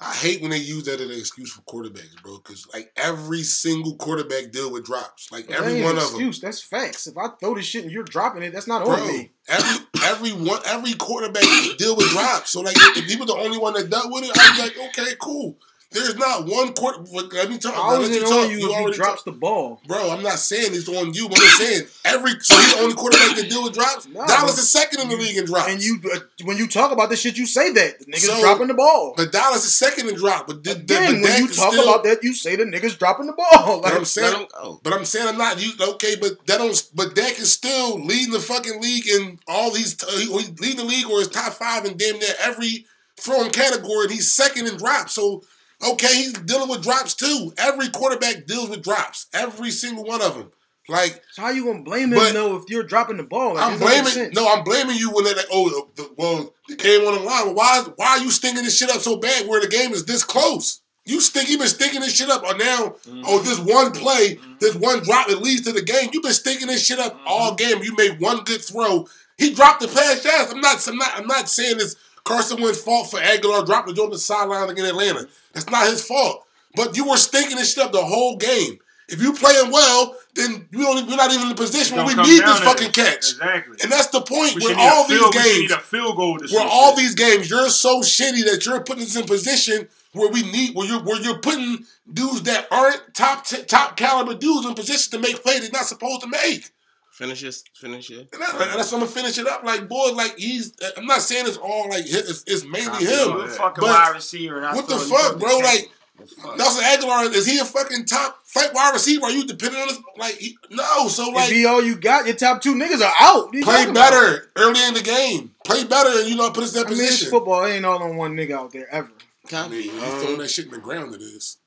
[0.00, 2.36] I hate when they use that as an excuse for quarterbacks, bro.
[2.38, 6.20] Because like every single quarterback deal with drops, like That every one an of them.
[6.20, 6.40] excuse.
[6.40, 7.06] That's facts.
[7.06, 9.30] If I throw this shit and you're dropping it, that's not Bro, on me.
[9.48, 11.42] every every one every quarterback
[11.78, 12.50] deal with drops.
[12.50, 14.88] So like if he was the only one that dealt with it, I'd be like,
[14.98, 15.56] okay, cool.
[15.94, 16.98] There's not one quarter.
[17.12, 17.72] Let me talk.
[17.74, 18.32] How let is me it talk.
[18.46, 19.80] on you if he already drops the ball?
[19.86, 22.94] Bro, I'm not saying it's on you, but I'm saying every so he's the only
[22.94, 24.06] quarterback that deal with drops.
[24.08, 25.70] Nah, Dallas but- is second in the league in drops.
[25.72, 28.40] And you, uh, when you talk about this shit, you say that the niggas So-
[28.40, 29.14] dropping the ball.
[29.16, 30.48] but Dallas is second in drop.
[30.48, 32.98] But, the, the, Again, but when you talk still, about that, you say the niggas
[32.98, 33.80] dropping the ball.
[33.80, 34.80] But Like, I'm saying, Let him go.
[34.82, 35.60] but I'm saying I'm not.
[35.62, 36.16] You okay?
[36.16, 36.90] But that don't.
[36.94, 40.02] But Dak is still leading the fucking league in all these.
[40.02, 43.50] Uh, he, he's leading the league or is top five in damn near every throwing
[43.50, 45.12] category, and he's second in drops.
[45.14, 45.44] So
[45.82, 47.52] okay, he's dealing with drops too.
[47.58, 49.26] Every quarterback deals with drops.
[49.32, 50.50] Every single one of them.
[50.88, 53.54] Like so how you gonna blame him though if you're dropping the ball?
[53.54, 54.32] Like, I'm it doesn't make blaming.
[54.34, 57.54] No, I'm blaming you when they're like, oh, the, well, the game on the line.
[57.54, 57.84] Why?
[57.96, 60.82] Why are you stinking this shit up so bad where the game is this close?
[61.06, 61.48] You stink.
[61.48, 62.42] You've been stinking this shit up.
[62.42, 63.22] Or now, mm-hmm.
[63.26, 64.54] oh, this one play, mm-hmm.
[64.60, 66.10] this one drop that leads to the game.
[66.12, 67.56] You've been stinking this shit up all mm-hmm.
[67.56, 67.82] game.
[67.82, 69.06] You made one good throw.
[69.36, 70.24] He dropped the pass.
[70.24, 70.86] Yes, I'm not.
[70.86, 71.18] I'm not.
[71.18, 74.70] I'm not saying it's Carson Wentz's fault for Agholor dropping the joint on the sideline
[74.70, 75.28] against Atlanta.
[75.52, 76.46] That's not his fault.
[76.74, 78.78] But you were stinking this shit up the whole game.
[79.08, 81.06] If you playing well, then we don't.
[81.06, 83.32] We're not even in the position where we need this fucking catch.
[83.32, 83.76] Exactly.
[83.82, 86.66] And that's the point We where all these we games, need a field goal where
[86.66, 90.74] all these games, you're so shitty that you're putting us in position where we need,
[90.74, 95.10] where you're, where you're putting dudes that aren't top t- top caliber dudes in position
[95.12, 96.70] to make plays they're not supposed to make.
[97.14, 97.62] Finish this.
[97.76, 98.28] Finish it.
[98.32, 99.62] And, that, that's why I'm gonna finish it up.
[99.62, 100.72] Like, boy, like he's.
[100.96, 103.40] I'm not saying it's all like it's, it's mainly I'm him.
[103.40, 104.60] a fucking wide receiver.
[104.60, 105.60] What the fuck, bro?
[105.60, 105.88] catch Like it.
[106.18, 106.58] The fuck?
[106.58, 109.26] Nelson Agholor is he a fucking top fight wide receiver?
[109.26, 110.00] Are you depending on this?
[110.16, 111.06] Like, he, no.
[111.06, 113.52] So if like, he all you got, your top two niggas are out.
[113.52, 114.10] Play talking about?
[114.10, 115.54] better early in the game.
[115.64, 117.30] Play better, and you know put us in that I mean, it's position.
[117.30, 117.64] football.
[117.64, 119.10] It ain't all on one nigga out there ever.
[119.46, 119.70] I Copy.
[119.70, 121.14] mean, you Um, throwing that shit in the ground.
[121.14, 121.58] It is.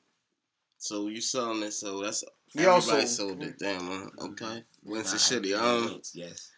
[0.78, 1.72] So you selling it?
[1.72, 2.24] So that's
[2.56, 3.60] We everybody also- sold it.
[3.60, 3.82] Damn.
[3.88, 4.10] Huh?
[4.28, 4.64] Okay.
[4.84, 5.58] Nah, shitty.
[5.60, 6.02] Um.
[6.14, 6.52] yes.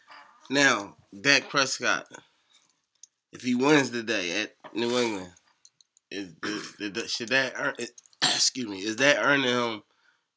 [0.50, 2.06] Now, Dak Prescott,
[3.32, 5.32] if he wins today at New England,
[6.12, 7.74] is, is, is- should that earn?
[7.80, 7.92] Is,
[8.24, 9.84] excuse me, is that earning him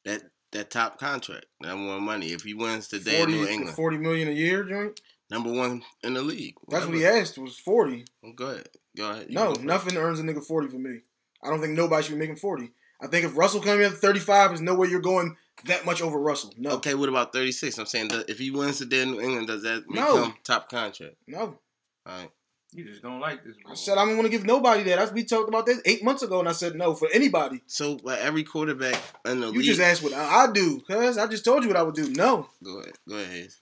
[0.05, 2.27] that that top contract, that more money?
[2.27, 4.99] If he wins today in New England, 40 million a year, joint.
[5.31, 6.55] number one in the league.
[6.69, 8.05] That's what he asked was forty.
[8.21, 9.27] Well, go ahead, go ahead.
[9.29, 9.61] You No, go.
[9.61, 10.99] nothing earns a nigga forty for me.
[11.43, 12.71] I don't think nobody should be making forty.
[13.01, 15.35] I think if Russell coming in at thirty five, there's no way you're going
[15.65, 16.53] that much over Russell.
[16.57, 17.77] No, Okay, what about thirty six?
[17.77, 20.25] I'm saying, that if he wins today in New England, does that make No.
[20.25, 21.15] him top contract?
[21.27, 21.57] no.
[22.05, 22.31] All right.
[22.75, 23.55] You just don't like this.
[23.69, 24.97] I said I don't want to give nobody that.
[24.97, 27.61] That's we talked about this eight months ago, and I said no for anybody.
[27.67, 31.19] So, like every quarterback in the You league, just asked what I, I do, cuz
[31.19, 32.09] I just told you what I would do.
[32.09, 33.27] No, go ahead, go ahead.
[33.29, 33.61] Hayes.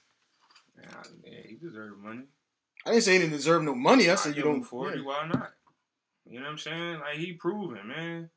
[0.79, 0.87] Yeah,
[1.25, 2.23] yeah, he deserves money.
[2.85, 4.09] I didn't say he didn't deserve no money.
[4.09, 4.63] I I said you don't.
[4.63, 4.99] forty.
[4.99, 5.05] yeah.
[5.05, 5.51] Why not?
[6.25, 6.99] You know what I'm saying?
[7.01, 8.29] Like he proven, man.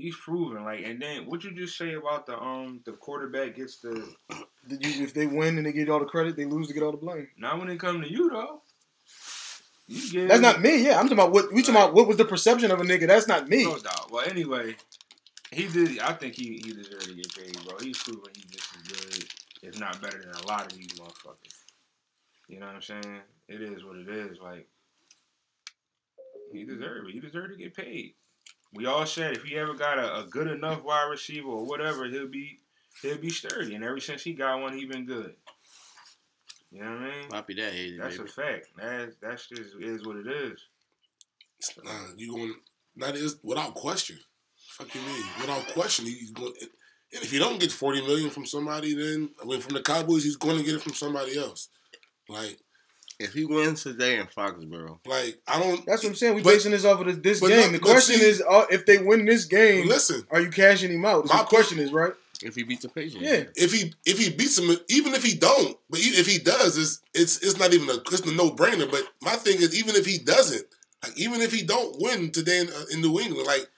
[0.00, 3.78] He's proven like, and then what you just say about the um the quarterback gets
[3.78, 3.90] the
[4.68, 6.92] you, if they win and they get all the credit, they lose to get all
[6.92, 7.28] the blame.
[7.36, 8.62] not when it comes to you though.
[9.86, 10.84] You get That's not me.
[10.84, 11.94] Yeah, I'm talking about what we talking about.
[11.94, 13.08] What was the perception of a nigga?
[13.08, 13.64] That's not me.
[13.64, 14.10] No doubt.
[14.10, 14.76] Well, anyway,
[15.50, 15.98] he did.
[15.98, 17.76] I think he he deserved to get paid, bro.
[17.80, 19.28] He's proven he's just as good,
[19.62, 21.64] if not better than a lot of these motherfuckers.
[22.48, 23.20] You know what I'm saying?
[23.48, 24.38] It is what it is.
[24.40, 24.68] Like
[26.52, 27.12] he deserved it.
[27.12, 28.14] He deserved to get paid.
[28.72, 32.06] We all said if he ever got a, a good enough wide receiver or whatever,
[32.06, 32.58] he'll be
[33.02, 33.74] he'll be sturdy.
[33.74, 35.34] And ever since he got one, he's been good.
[36.70, 37.28] You know what I mean?
[37.28, 38.28] Poppy that hazy, That's baby.
[38.28, 38.66] a fact.
[38.76, 40.60] That's that's just is what it is.
[41.84, 42.54] Nah, you going
[42.96, 44.18] that is without question.
[44.68, 45.24] Fuck you mean?
[45.40, 46.52] Without question, he's going.
[47.12, 50.22] And if he don't get forty million from somebody, then I mean from the Cowboys,
[50.22, 51.68] he's going to get it from somebody else.
[52.28, 52.58] Like,
[53.20, 55.84] If he wins today in Foxborough, like I don't.
[55.86, 56.34] That's what I'm saying.
[56.36, 57.66] We But- basing this off of this, this but game.
[57.66, 60.90] no- the question see- is, uh, if they win this game, Listen, are you cashing
[60.90, 61.24] him out?
[61.24, 62.12] That's My what the question is, right?
[62.42, 63.44] if he beats the Patriots, Yeah.
[63.62, 67.00] if he if he beats him, even if he don't, but if he does, it's
[67.12, 68.90] it's it's not even a it's a no brainer.
[68.90, 70.64] But my thing is, even if he doesn't,
[71.02, 73.68] like even if he don't win today in, uh, in New England, like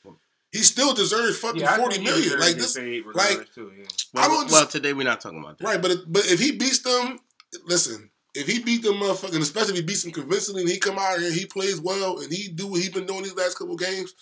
[0.53, 2.25] he still deserves fucking I forty think he million.
[2.39, 3.85] deserves Like this, paid regardless, too, yeah.
[4.15, 5.65] Well, I don't well, today we're not talking about that.
[5.65, 5.83] right?
[5.83, 7.19] But it- but if he beats them,
[7.65, 8.11] listen.
[8.35, 11.19] If he beat them motherfucking, especially if he beats them convincingly, and he come out
[11.19, 13.77] here and he plays well, and he do what he been doing these last couple
[13.77, 14.15] games.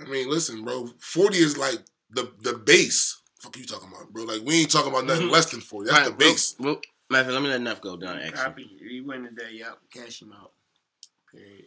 [0.00, 0.88] I mean, listen, bro.
[0.98, 1.78] Forty is like
[2.10, 3.20] the the base.
[3.40, 4.24] Fuck you talking about, bro?
[4.24, 5.32] Like we ain't talking about nothing Mhm.
[5.32, 5.90] less than forty.
[5.90, 6.56] That's the Right, base.
[6.58, 8.18] Well, well, Matthew, let me let Neff go down.
[8.18, 8.78] Actually, Copy.
[8.88, 9.52] He win today.
[9.52, 9.78] Yep.
[9.92, 10.52] Cash him out.
[11.30, 11.66] Period.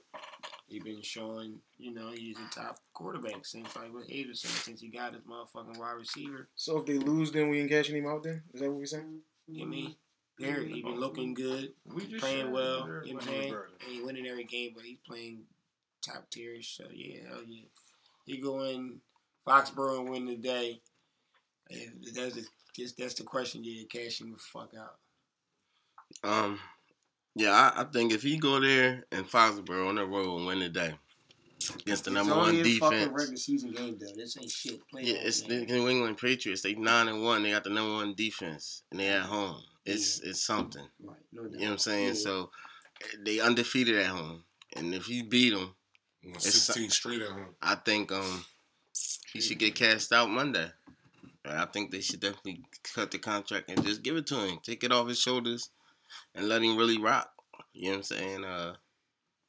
[0.68, 4.88] He been showing, you know, he's a top quarterback since like with Anderson since he
[4.88, 6.50] got his motherfucking wide receiver.
[6.56, 8.24] So if they lose, then we ain't cashing him out.
[8.24, 9.20] Then is that what we saying?
[9.48, 9.96] You know what I mean?
[10.38, 10.72] Period.
[10.72, 12.82] He been looking good, We just playing well.
[12.82, 13.54] deserve You know what I'm saying?
[13.54, 13.82] regardless.
[13.86, 15.44] And he winning every game, but he's playing
[16.06, 16.62] top tier.
[16.62, 17.64] So yeah, hell yeah.
[18.26, 19.00] He go in
[19.48, 20.82] Foxborough and win today.
[21.72, 22.46] And that's the
[22.76, 23.62] just that's the question.
[23.64, 26.30] Yeah, cash him the fuck out.
[26.30, 26.60] um,
[27.36, 30.60] yeah, I, I think if he go there and Foxborough on the road and win
[30.60, 30.96] today
[31.80, 34.14] against the number it's only one a fucking defense, regular season game though.
[34.16, 34.82] This ain't shit.
[34.94, 35.66] Playoff yeah, it's the.
[35.66, 36.62] New England Patriots.
[36.62, 37.42] They nine and one.
[37.44, 39.62] They got the number one defense, and they at home.
[39.86, 40.88] It's it's something.
[41.04, 41.52] Right, no doubt.
[41.54, 42.08] You know what I'm saying?
[42.08, 42.14] Yeah.
[42.14, 42.50] So
[43.24, 44.44] they undefeated at home,
[44.76, 45.76] and if he beat them,
[46.40, 47.56] Sixteen straight at home.
[47.62, 48.46] I think um
[49.32, 50.68] he should get cast out Monday.
[51.46, 52.64] I think they should definitely
[52.96, 55.70] cut the contract and just give it to him, take it off his shoulders,
[56.34, 57.30] and let him really rock.
[57.74, 58.46] You know what I'm saying?
[58.46, 58.74] Uh,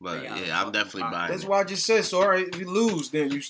[0.01, 1.12] but Yeah, yeah, I'm definitely rock.
[1.12, 1.49] buying That's it.
[1.49, 2.05] why I just said.
[2.05, 3.40] So all right, if you lose, then you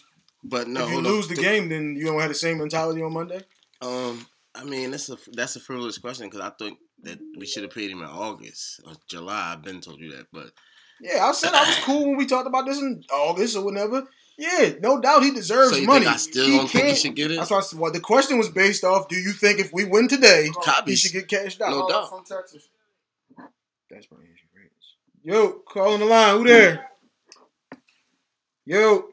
[0.45, 1.13] But no, if you hold on.
[1.13, 3.41] lose the game, then you don't have the same mentality on Monday.
[3.83, 4.25] Um,
[4.57, 7.73] I mean that's a that's a frivolous question because I think that we should have
[7.73, 9.53] paid him in August or July.
[9.53, 10.51] I've been told you that, but
[11.01, 14.05] Yeah, I said I was cool when we talked about this in August or whenever.
[14.39, 16.05] Yeah, no doubt he deserves so you money.
[16.05, 17.37] think I still He don't think he can't- should get it?
[17.37, 19.85] That's why I said, well, the question was based off: Do you think if we
[19.85, 20.91] win today, Copy.
[20.93, 21.71] he should get cashed out?
[21.71, 22.11] No doubt.
[22.11, 22.69] From Texas.
[23.91, 24.97] That's probably Andrew Graves.
[25.23, 26.37] Yo, call on the line.
[26.39, 26.91] Who there?
[28.65, 29.09] Yo,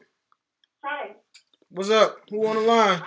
[0.84, 1.16] Hey,
[1.70, 2.18] what's up?
[2.28, 3.02] Who on the line?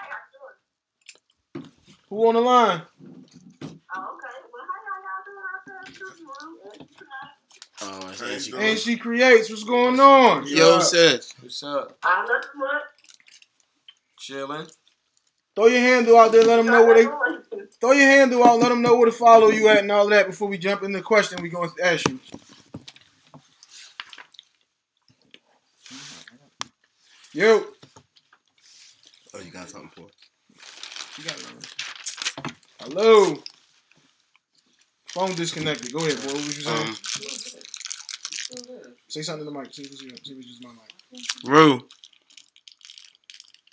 [2.10, 2.82] Who on the line?
[2.93, 4.38] oh, okay.
[4.54, 5.84] Well, how y'all y'all doing out there?
[6.00, 6.88] Good morning.
[7.82, 8.52] Oh, it's Hey, Angie.
[8.52, 8.58] yo.
[8.58, 9.50] And she creates.
[9.50, 10.48] What's going on?
[10.48, 11.34] Yo, sis.
[11.41, 11.98] What's up?
[12.04, 12.82] I'm nothing much.
[14.17, 14.67] Chilling.
[15.56, 16.43] Throw your handle out there.
[16.43, 17.10] Let them know where they.
[17.82, 18.60] Throw your handle out.
[18.60, 20.91] Let them know where to follow you at and all that before we jump in
[20.91, 22.20] the question we going to ask you.
[27.34, 27.65] Yo.
[29.34, 30.06] Oh, you got something for?
[30.06, 30.12] us?
[31.17, 31.60] You got it, man.
[32.88, 33.36] Hello.
[35.08, 35.91] Phone disconnected.
[35.91, 36.28] Go ahead, boy.
[36.28, 36.88] What was you saying?
[36.88, 36.95] Um,
[39.10, 39.73] Say something to the mic.
[39.73, 41.21] See if it's, see if it's just my mic.
[41.45, 41.82] Rue.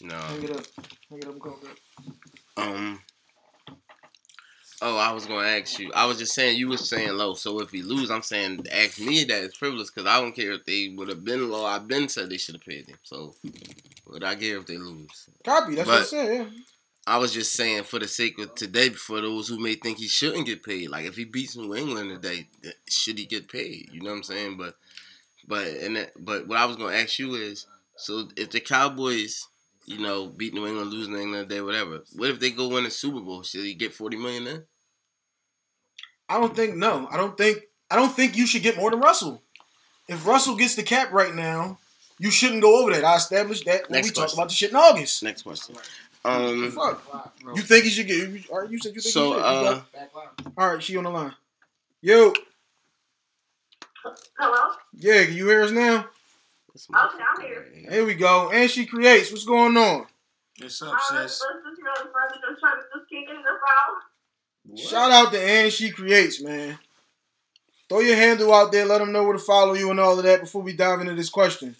[0.02, 0.16] No.
[0.18, 0.64] Hang it up.
[1.10, 1.76] Hang it up and call back.
[2.56, 3.00] Um.
[4.82, 5.92] Oh, I was gonna ask you.
[5.94, 7.34] I was just saying you was saying low.
[7.34, 10.52] So if we lose, I'm saying ask me that it's frivolous because I don't care
[10.52, 11.64] if they would have been low.
[11.64, 12.98] I've been said they should have paid him.
[13.04, 13.34] So
[14.08, 15.28] would I care if they lose?
[15.44, 15.76] Copy.
[15.76, 16.34] That's what I But- said.
[16.34, 16.44] Yeah.
[17.06, 20.08] I was just saying for the sake of today, for those who may think he
[20.08, 20.88] shouldn't get paid.
[20.88, 23.90] Like if he beats New England today, eh, should he get paid?
[23.92, 24.56] You know what I'm saying?
[24.56, 24.76] But
[25.46, 29.46] but and that, but what I was gonna ask you is, so if the Cowboys,
[29.84, 32.02] you know, beat New England, lose New England today, whatever.
[32.16, 33.42] What if they go win the Super Bowl?
[33.42, 34.64] Should he get forty million then?
[36.28, 37.06] I don't think no.
[37.10, 39.42] I don't think I don't think you should get more than Russell.
[40.08, 41.78] If Russell gets the cap right now,
[42.18, 43.04] you shouldn't go over that.
[43.04, 45.22] I established that when Next we talked about the shit in August.
[45.22, 45.76] Next question.
[46.24, 46.70] Um.
[46.70, 47.02] Fuck.
[47.54, 48.28] You think he should get?
[48.28, 49.38] You, all right, you said you think So he should.
[49.38, 51.34] You uh, got- all right, she on the line.
[52.00, 52.32] Yo,
[54.38, 54.74] Hello?
[54.94, 56.06] yeah, can you hear us now?
[56.72, 57.90] this my- Okay, I'm here.
[57.90, 58.50] Here we go.
[58.50, 59.30] And she creates.
[59.30, 60.06] What's going on?
[60.60, 61.38] What's All up, right, sis?
[61.40, 61.44] just,
[61.78, 64.76] you know, the brother just trying to just kick in the foul.
[64.76, 66.78] Shout out to Ann She Creates, man.
[67.88, 68.86] Throw your handle out there.
[68.86, 71.14] Let them know where to follow you and all of that before we dive into
[71.14, 71.76] this question.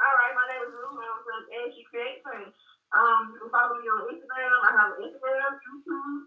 [0.00, 0.98] All right, my name is Ruth.
[0.98, 2.44] I'm from and she creates and
[2.96, 4.58] um you can follow me on Instagram.
[4.66, 6.18] I have an Instagram, YouTube.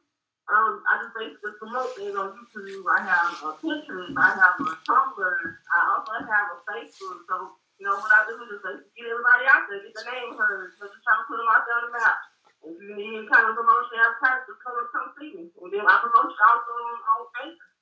[0.50, 2.82] Um, I just basically promote things on YouTube.
[2.88, 4.16] I have a Pinterest.
[4.16, 5.38] I have a Tumblr.
[5.70, 7.28] I also have a Facebook.
[7.28, 10.34] So you know what I do is just get everybody out there, get the name
[10.40, 10.74] heard.
[10.80, 12.18] So just try to put them out there on the map.
[12.60, 15.44] If you need any kind of promotion advertising, just come and come see me.
[15.48, 17.74] And then I promote you also on, on Facebook.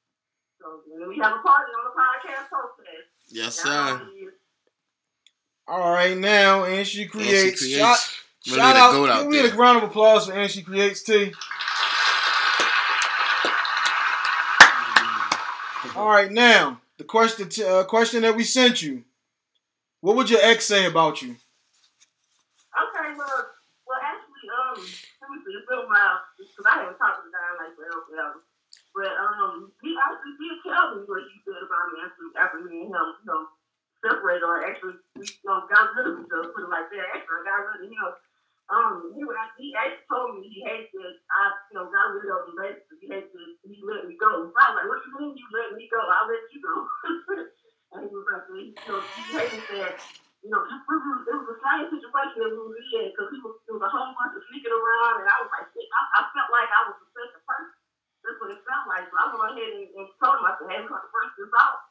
[0.59, 3.05] So and then we have a party on the podcast podcast.
[3.31, 3.71] Yes, sir.
[3.71, 4.35] all it is.
[5.67, 7.63] All right, now and She Creates.
[7.63, 8.26] Creates.
[8.47, 8.91] Shout, Really shout out.
[8.93, 11.33] goat out give me a round of applause for Ann She Creates, T.
[15.97, 19.03] All right, now the question, t- uh, question that we sent you.
[19.99, 21.35] What would your ex say about you?
[22.71, 23.39] Okay, well,
[23.83, 27.27] well, actually, um, let me see, it's been a while because I haven't talked to
[27.27, 28.39] the guy like forever, forever.
[28.93, 32.85] But um, he actually did tell me what he said about me after, after me
[32.85, 33.49] and him, you know,
[34.05, 37.09] separated or actually, we, you know, got rid of each other, put it like that.
[37.17, 38.13] Actually, I got rid of him.
[38.67, 42.51] Um, he, he actually told me he hates that I, you know, got rid of
[42.51, 42.99] him basically.
[42.99, 44.27] He hates that he let me go.
[44.27, 46.03] I was like, what you mean you let me go?
[46.03, 46.75] I'll let you go.
[47.95, 49.23] and he was like, you know, he
[49.79, 49.95] that
[50.45, 53.39] you know, it was, it was a same situation that we were in because he
[53.41, 56.01] was, it was a whole bunch of sneaking around, and I was like, shit, I,
[56.19, 57.75] I felt like I was the second person.
[58.21, 59.05] That's what it felt like.
[59.07, 61.31] So I went ahead and, and told him, I said, hey, we're going to break
[61.39, 61.86] this off.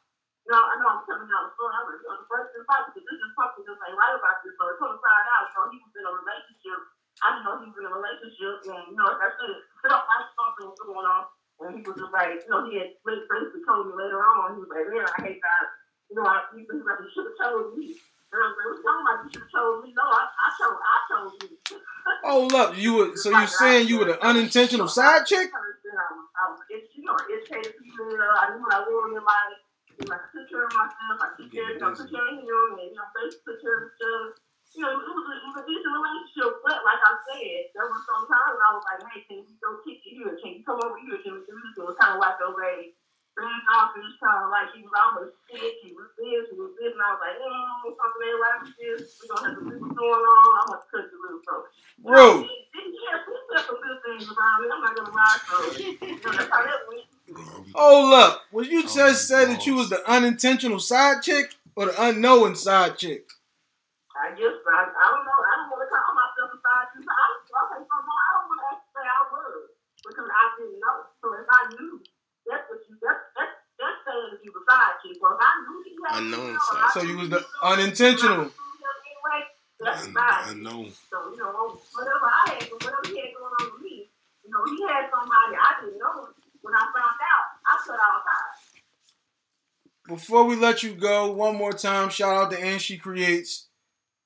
[0.47, 1.75] Know, I know I'm telling y'all the story.
[1.75, 4.55] I'm going to break this off because this is something just ain't right about this.
[4.55, 6.79] So it come to find out, know, he was in a relationship.
[7.19, 10.05] I didn't know he was in a relationship, and, you know, I said, it felt
[10.07, 11.23] like something was going on.
[11.57, 14.61] And he was just like, you know, he had basically told me later on, he
[14.61, 15.65] was like, man, I hate that.
[16.07, 17.97] You know, I, he was like, you should have told me.
[18.31, 19.17] And I was like, what you talking about?
[19.25, 19.89] You should have told me.
[19.97, 21.49] No, I, I told, I told you.
[22.23, 25.49] Oh, Hold up, you were so you're saying you were the unintentional side chick?
[25.51, 28.31] I was, I was you know, educated female.
[28.37, 29.66] I knew what I wanted in life.
[29.97, 31.17] You know, I took care of myself.
[31.25, 34.37] I took care, you and you basically took care of stuff.
[34.77, 37.89] You know, it was a, it was a decent relationship, but like I said, there
[37.89, 40.37] were some times I was like, hey, can you go kick it here?
[40.37, 41.17] Can you come over here?
[41.25, 41.81] Can we do this?
[41.81, 42.93] It was kind of like, okay,
[43.37, 46.57] things off, it was kind of like he was almost sick, he was this, he
[46.57, 49.01] was this, and I was like, mm, something ain't right with this.
[49.21, 50.41] We don't have to see what's going on.
[50.41, 51.45] I want to cut the loose.
[51.45, 51.55] So,
[52.01, 54.65] Bro, he, he, yeah, he said some good things about me.
[54.73, 55.39] I'm not gonna lie.
[55.45, 57.05] So, you know, that's how that went.
[57.77, 58.41] Hold up.
[58.51, 62.97] Was you just say that you was the unintentional side chick or the unknowing side
[62.97, 63.29] chick?
[64.17, 65.39] I guess I, I don't know.
[65.45, 67.05] I don't want to call myself a side chick.
[67.05, 69.61] I okay, so no, I don't want to actually say I was
[70.01, 70.97] because I didn't know.
[71.21, 71.93] So if I knew,
[72.49, 75.17] that's what you that's that's that's saying that you were side chick.
[75.21, 78.47] Well, I knew he had Unknown know, side I So you was the unintentional.
[78.47, 79.43] it Anyway,
[79.79, 80.43] that's un- side.
[80.55, 80.91] unknown.
[81.11, 84.07] So you know, whatever I had, whatever he had going on with me,
[84.43, 86.29] you know, he had somebody I didn't know.
[86.61, 88.63] When I found out, I cut all ties.
[90.07, 93.67] Before we let you go, one more time, shout out to Ann She Creates.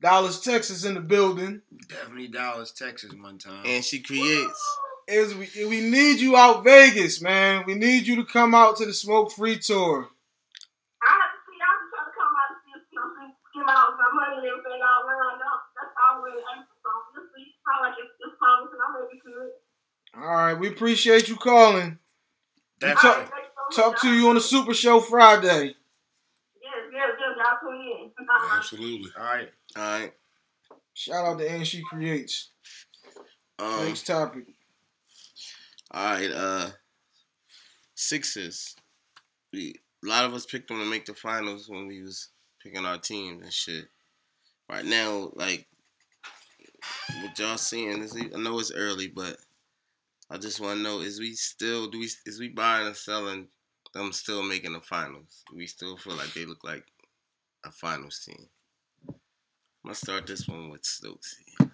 [0.02, 1.62] Dallas, Texas in the building.
[1.88, 3.64] Definitely Dallas, Texas, one time.
[3.66, 4.78] And she creates.
[5.12, 7.66] Is we, we need you out Vegas, man.
[7.68, 10.08] We need you to come out to the Smoke Free Tour.
[10.08, 13.12] I have to see, I have to try to come out and see, you know,
[13.20, 13.28] see,
[13.60, 15.36] give out my money and everything all around.
[15.44, 16.96] Now, that's all we're aiming for.
[17.12, 17.52] We'll see.
[17.82, 18.80] Like it's, it's promising.
[18.80, 19.54] I'm ready to it.
[20.16, 22.00] All right, we appreciate you calling.
[22.80, 23.26] Definitely.
[23.76, 25.76] Talk, talk to you on the Super Show Friday.
[26.64, 27.36] Yes, yes, yes.
[27.36, 28.12] Y'all tune in.
[28.56, 29.12] Absolutely.
[29.18, 29.50] All right.
[29.76, 30.14] All right.
[30.94, 32.50] Shout out to Ann She Creates.
[33.60, 34.46] Um, Next topic.
[35.94, 36.32] All right.
[36.32, 36.70] Uh,
[37.96, 38.76] Sixers.
[39.54, 42.30] We a lot of us picked them to make the finals when we was
[42.64, 43.86] picking our teams and shit.
[44.70, 45.68] Right now, like
[47.22, 49.38] what y'all seeing is I know it's early, but
[50.30, 53.48] I just want to know: is we still do we is we buying or selling
[53.94, 55.44] them still making the finals?
[55.54, 56.86] We still feel like they look like
[57.66, 58.48] a finals team.
[59.10, 59.16] I'm
[59.84, 61.36] gonna start this one with Stokes.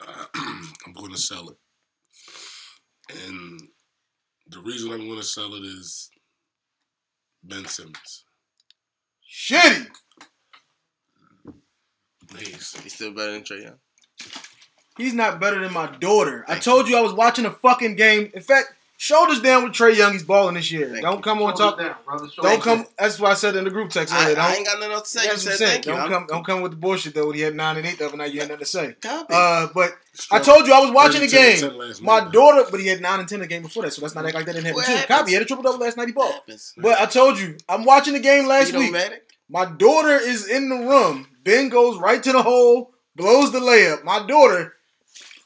[0.00, 1.56] I'm to sell it.
[3.10, 3.60] And
[4.48, 6.10] the reason I'm going to sell it is
[7.42, 8.24] Ben Simmons.
[9.30, 9.86] Shitty.
[12.38, 13.78] He's, He's still better than Trae Young.
[14.98, 16.44] He's not better than my daughter.
[16.48, 18.30] I told you I was watching a fucking game.
[18.34, 20.12] In fact, shoulders down with Trae Young.
[20.12, 20.90] He's balling this year.
[20.90, 21.22] Thank don't you.
[21.22, 21.78] come on Shoulders talk.
[21.78, 22.26] down, brother.
[22.42, 22.78] Don't come.
[22.78, 22.86] down.
[22.98, 24.12] That's what I said in the group text.
[24.12, 24.34] I.
[24.34, 25.30] I ain't got nothing else to say.
[25.30, 25.92] You said thank you.
[25.92, 26.26] Don't I'm come.
[26.26, 27.28] Don't come with the bullshit though.
[27.28, 28.32] When He had nine and eight the other night.
[28.32, 28.92] You had nothing to say.
[29.00, 29.32] copy.
[29.32, 29.92] Uh, but
[30.30, 31.60] I told you I was watching the game.
[32.02, 32.32] My night.
[32.32, 34.34] daughter, but he had nine and ten the game before that, so that's not act
[34.34, 34.92] like that didn't happen What too.
[34.92, 35.16] happens?
[35.16, 36.08] Copy he had a triple double last night.
[36.08, 36.34] He balled.
[36.76, 38.94] But I told you, I'm watching the game last week.
[39.48, 41.26] My daughter is in the room.
[41.44, 44.04] Ben goes right to the hole, blows the layup.
[44.04, 44.74] My daughter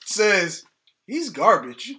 [0.05, 0.65] says
[1.07, 1.95] he's garbage.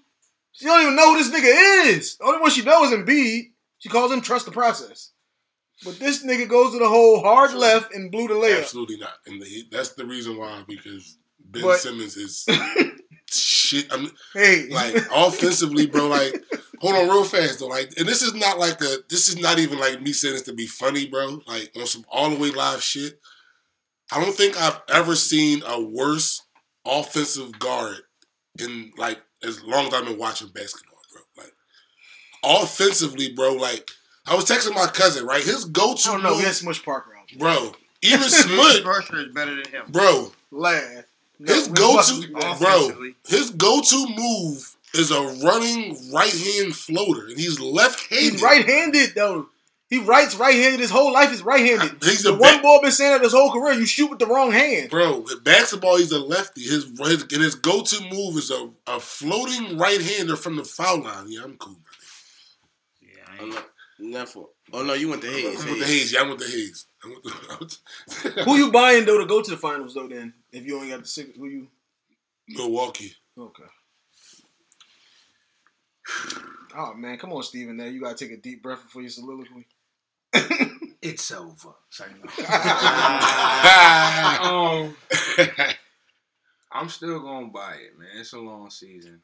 [0.54, 2.18] She don't even know who this nigga is.
[2.18, 3.52] The only one she knows is Embiid.
[3.80, 5.12] She calls him trust the process.
[5.84, 8.60] But this nigga goes to the hole hard left and blew the layup.
[8.62, 9.14] Absolutely not.
[9.26, 12.46] And the, that's the reason why because Ben But- Simmons is
[13.32, 13.88] shit.
[13.92, 16.08] I'm Hey, like offensively, bro.
[16.08, 16.36] Like,
[16.80, 17.68] hold on, real fast though.
[17.68, 19.04] Like, and this is not like the.
[19.10, 21.42] This is not even like me saying this to be funny, bro.
[21.48, 23.20] Like on some all the way live shit.
[24.12, 26.42] I don't think I've ever seen a worse
[26.86, 27.98] offensive guard
[28.60, 31.22] in like as long as I've been watching basketball, bro.
[31.44, 31.54] Like
[32.44, 33.54] offensively, bro.
[33.54, 33.90] Like
[34.28, 35.44] I was texting my cousin, right?
[35.44, 36.30] His go-to oh, don't know.
[36.32, 37.38] We move, had Smush Parker out.
[37.38, 37.74] bro.
[38.02, 39.84] Even Smut, Berkshire is better than him.
[39.88, 40.32] bro.
[40.52, 41.06] Lad.
[41.40, 42.28] No, His we go-to,
[42.60, 48.34] bro, his go to move is a running right hand floater, and he's left handed.
[48.34, 49.48] He's right-handed though.
[49.94, 50.80] He writes right-handed.
[50.80, 51.98] His whole life is right-handed.
[52.04, 53.74] He's the a one ba- boy been saying that his whole career.
[53.74, 54.90] You shoot with the wrong hand.
[54.90, 55.24] bro.
[55.44, 56.62] Basketball, he's a lefty.
[56.62, 61.04] His, his his go to move is a, a floating right hander from the foul
[61.04, 61.26] line.
[61.30, 61.78] Yeah, I'm cool.
[63.02, 63.70] Yeah, I I'm ain't- not,
[64.00, 64.40] never.
[64.72, 65.62] Oh no, you went to Hayes.
[65.64, 66.12] I'm with the Hayes.
[66.14, 66.86] Yeah, I'm with the Hayes.
[67.04, 70.08] I'm the, I'm with the- Who you buying though to go to the finals though?
[70.08, 71.68] Then if you only got the six, who you?
[72.50, 73.14] Milwaukee.
[73.38, 73.64] Okay.
[76.76, 77.78] Oh man, come on, Steven.
[77.78, 79.68] There, you gotta take a deep breath before your soliloquy.
[81.02, 81.74] It's over.
[81.90, 82.30] Say no.
[84.44, 84.96] Um,
[86.72, 88.08] I'm still gonna buy it, man.
[88.16, 89.22] It's a long season.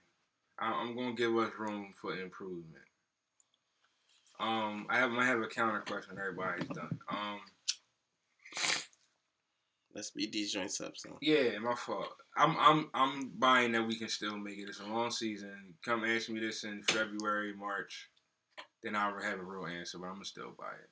[0.60, 2.84] I- I'm gonna give us room for improvement.
[4.39, 6.18] Um, I have I have a counter question.
[6.20, 6.99] Everybody's done.
[7.10, 7.39] Um,
[9.95, 11.14] Let's speed these joints up, son.
[11.22, 12.14] yeah, my fault.
[12.38, 14.70] I'm I'm I'm buying that we can still make it.
[14.70, 15.74] It's a long season.
[15.84, 18.10] Come ask me this in February, March,
[18.84, 19.97] then I'll have a real answer.
[19.97, 20.89] But I'm gonna still buy it.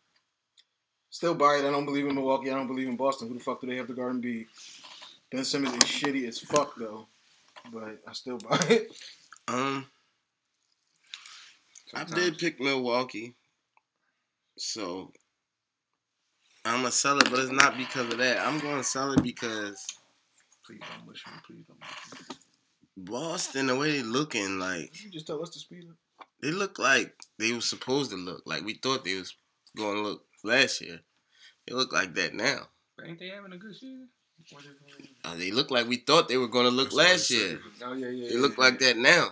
[1.09, 1.65] Still buy it.
[1.65, 2.51] I don't believe in Milwaukee.
[2.51, 3.27] I don't believe in Boston.
[3.27, 4.47] Who the fuck do they have to guard and beat?
[5.31, 7.07] Ben Simmons is shitty as fuck though,
[7.71, 8.95] but I still buy it.
[9.47, 9.85] Um,
[11.93, 13.33] I did pick Milwaukee,
[14.57, 15.11] so
[16.65, 18.45] I'm gonna sell it, but it's not because of that.
[18.45, 19.85] I'm gonna sell it because
[20.65, 21.33] Please don't wish me.
[21.45, 21.79] Please don't.
[21.79, 22.35] Wish me.
[22.97, 26.27] Boston, the way they looking, like You just tell us to speed up.
[26.41, 29.33] they look like they were supposed to look, like we thought they was
[29.77, 30.99] going to look last year.
[31.67, 32.67] They look like that now.
[32.97, 34.09] But ain't they having a good season?
[34.51, 35.09] What is it?
[35.25, 37.31] Uh, they look like we thought they were going to look That's what I last
[37.31, 37.59] year.
[37.83, 38.27] Oh yeah, yeah.
[38.29, 38.63] They yeah, look yeah.
[38.63, 39.29] like that now.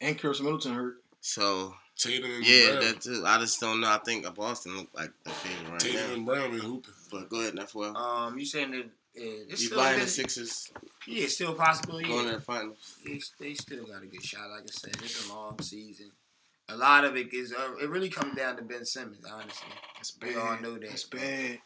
[0.00, 0.94] And Khris Middleton hurt.
[1.20, 2.80] So Tatum and yeah, Brown.
[2.84, 3.22] that too.
[3.24, 3.88] I just don't know.
[3.88, 6.14] I think Boston look like the favorite right Tatum now.
[6.14, 6.92] and Brown and hooping.
[7.10, 7.94] But go ahead, Nefuel.
[7.94, 10.70] Um, you saying that uh, it's You still buying the Sixers
[11.06, 12.08] Yeah, it's still a possibility.
[12.08, 12.96] going to the finals?
[13.06, 14.50] They, they still got a good shot.
[14.50, 16.10] Like I said, it's a long season.
[16.72, 19.24] A lot of it is uh, it really comes down to Ben Simmons.
[19.30, 20.88] Honestly, That's we all know that.
[20.88, 21.58] That's bad.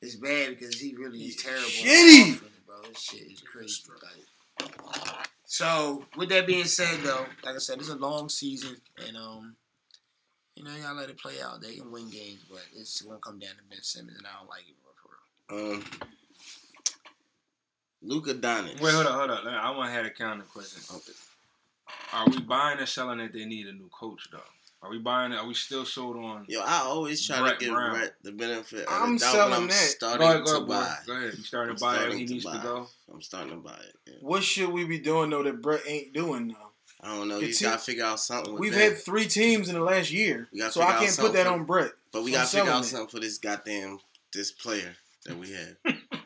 [0.00, 1.62] It's bad because he really is He's terrible.
[1.68, 2.34] shitty.
[2.36, 2.76] offense, bro.
[2.88, 3.82] This shit is crazy.
[4.02, 9.16] Like, so with that being said, though, like I said, it's a long season, and
[9.16, 9.56] um,
[10.54, 11.60] you know, you gotta let it play out.
[11.60, 14.48] They can win games, but it's gonna come down to Ben Simmons, and I don't
[14.48, 14.76] like it
[15.48, 15.74] for real.
[15.74, 15.84] Um,
[18.02, 18.80] Luka Doncic.
[18.80, 19.46] Wait, hold on, hold on.
[19.48, 20.82] I want to have a counter question.
[22.12, 24.38] Are we buying or selling that they need a new coach though?
[24.82, 25.32] Are we buying?
[25.32, 26.44] Are we still sold on?
[26.48, 27.92] Yo, I always try Brett to give Brown.
[27.94, 29.72] Brett the benefit of I'm the doubt, selling I'm that.
[29.74, 30.74] starting Go ahead, go to ahead, boy.
[30.74, 30.96] buy.
[31.06, 31.34] Go ahead.
[31.38, 32.12] You starting I'm to buy it.
[32.14, 32.56] He to needs buy.
[32.56, 32.86] to go.
[33.14, 33.94] I'm starting to buy it.
[34.06, 34.14] yeah.
[34.20, 36.70] What should we be doing though that Brett ain't doing though?
[37.00, 37.40] I don't know.
[37.40, 38.52] The You te- gotta figure out something.
[38.54, 38.80] With We've that.
[38.80, 41.92] had three teams in the last year, so I can't put that for- on Brett.
[42.12, 42.88] but we gotta figure selling out it.
[42.88, 44.00] something for this goddamn
[44.32, 45.76] this player that we have.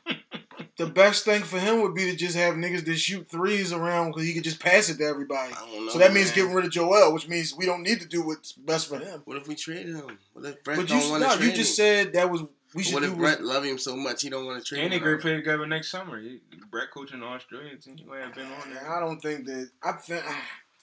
[0.79, 4.09] The best thing for him would be to just have niggas that shoot threes around
[4.11, 5.55] because he could just pass it to everybody.
[5.55, 5.93] I don't know.
[5.93, 8.53] So that means getting rid of Joel, which means we don't need to do what's
[8.53, 9.23] best for him.
[9.25, 10.19] What if we traded him?
[10.35, 11.85] What if Brett But you, don't want to no, trade you just him?
[12.05, 12.43] said that was
[12.75, 14.83] we should what if was- Brett love him so much he don't want to trade
[14.83, 15.03] And they him?
[15.03, 16.21] great play together next summer.
[16.21, 17.97] He, Brett coaching the Australian team.
[17.97, 18.91] He have been on there.
[18.91, 19.71] I don't think that.
[19.83, 20.23] I think.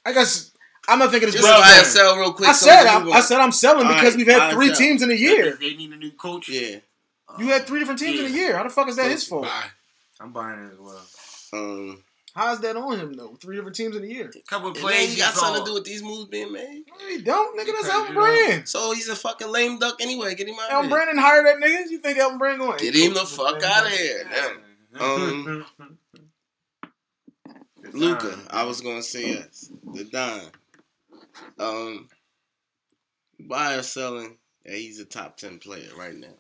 [0.08, 0.52] I guess
[0.88, 2.50] I'm not thinking it's Just buy and sell real quick.
[2.50, 4.76] I said I, I, said I'm selling All because right, we've had three sell.
[4.78, 5.56] teams in a year.
[5.62, 6.50] They need a new coach.
[6.50, 6.78] Yeah.
[7.38, 8.58] You had three different teams in a year.
[8.58, 9.44] How the fuck is that So, his fault?
[9.46, 9.64] Bye.
[10.20, 11.06] I'm buying it as well.
[11.54, 12.04] Um,
[12.36, 13.36] How's that on him though?
[13.40, 14.32] Three different teams in a year.
[14.36, 16.84] A couple of plays he you got something to do with these moves being made.
[16.88, 17.68] No, he don't, nigga.
[17.68, 18.68] That's Because Elton Brand.
[18.68, 20.34] So he's a fucking lame duck anyway.
[20.34, 20.90] Get him out Elton of here.
[20.90, 21.92] Brand didn't hire that nigga.
[21.92, 22.78] You think Elton Brand going?
[22.80, 24.26] Get him the fuck out of here.
[25.00, 25.66] Um,
[27.94, 29.72] Luka, I was gonna say yes.
[29.92, 30.42] The Don.
[31.58, 32.10] Um,
[33.40, 34.38] buy or selling?
[34.64, 36.36] Yeah, he's a top ten player right now.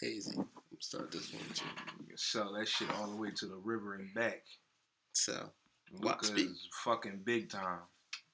[0.00, 0.38] Hazy.
[0.80, 2.16] Start this one with you.
[2.16, 4.42] Sell that shit all the way to the river and back.
[5.12, 5.50] So,
[5.90, 6.50] Why- Luka speak.
[6.84, 7.80] fucking big time.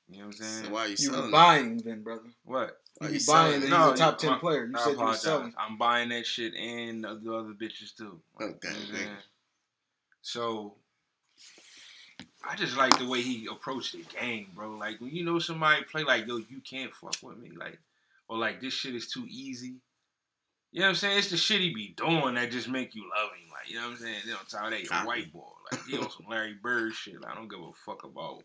[0.08, 0.64] You know what I'm saying?
[0.64, 1.20] so why are you You selling?
[1.22, 1.32] were it?
[1.32, 2.28] buying then, brother.
[2.44, 2.80] What?
[2.98, 3.60] Why You you buying selling?
[3.62, 3.68] that?
[3.70, 4.64] No, he's a top ten player.
[4.66, 5.20] You I said you were apologize.
[5.22, 5.54] selling.
[5.56, 8.20] I'm buying that shit and the other bitches too.
[8.40, 9.04] Okay, You know what I'm okay.
[9.04, 9.16] saying?
[10.22, 10.74] So
[12.44, 14.72] I just like the way he approached the game, bro.
[14.76, 17.78] Like when you know somebody play like, yo, you can't fuck with me, like,
[18.28, 19.76] or like this shit is too easy.
[20.72, 21.18] You know what I'm saying?
[21.18, 23.50] It's the shit he be doing that just make you love him.
[23.52, 24.16] Like, you know what I'm saying?
[24.26, 25.42] They on top of that, he a white boy.
[25.70, 27.20] Like, he on some Larry Bird shit.
[27.20, 28.42] Like, I don't give a fuck about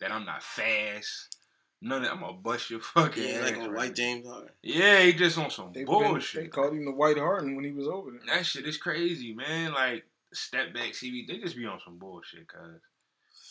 [0.00, 1.36] that I'm not fast.
[1.82, 2.12] None of that.
[2.12, 3.94] I'm gonna bust your fucking Yeah, ass like on right White.
[3.94, 4.48] James Harden.
[4.62, 6.42] Yeah, he just on some They, been, bullshit.
[6.42, 8.20] they called him the White Harden when he was over there.
[8.36, 9.72] That shit is crazy, man.
[9.72, 12.80] Like step back CB, they just be on some bullshit, cuz.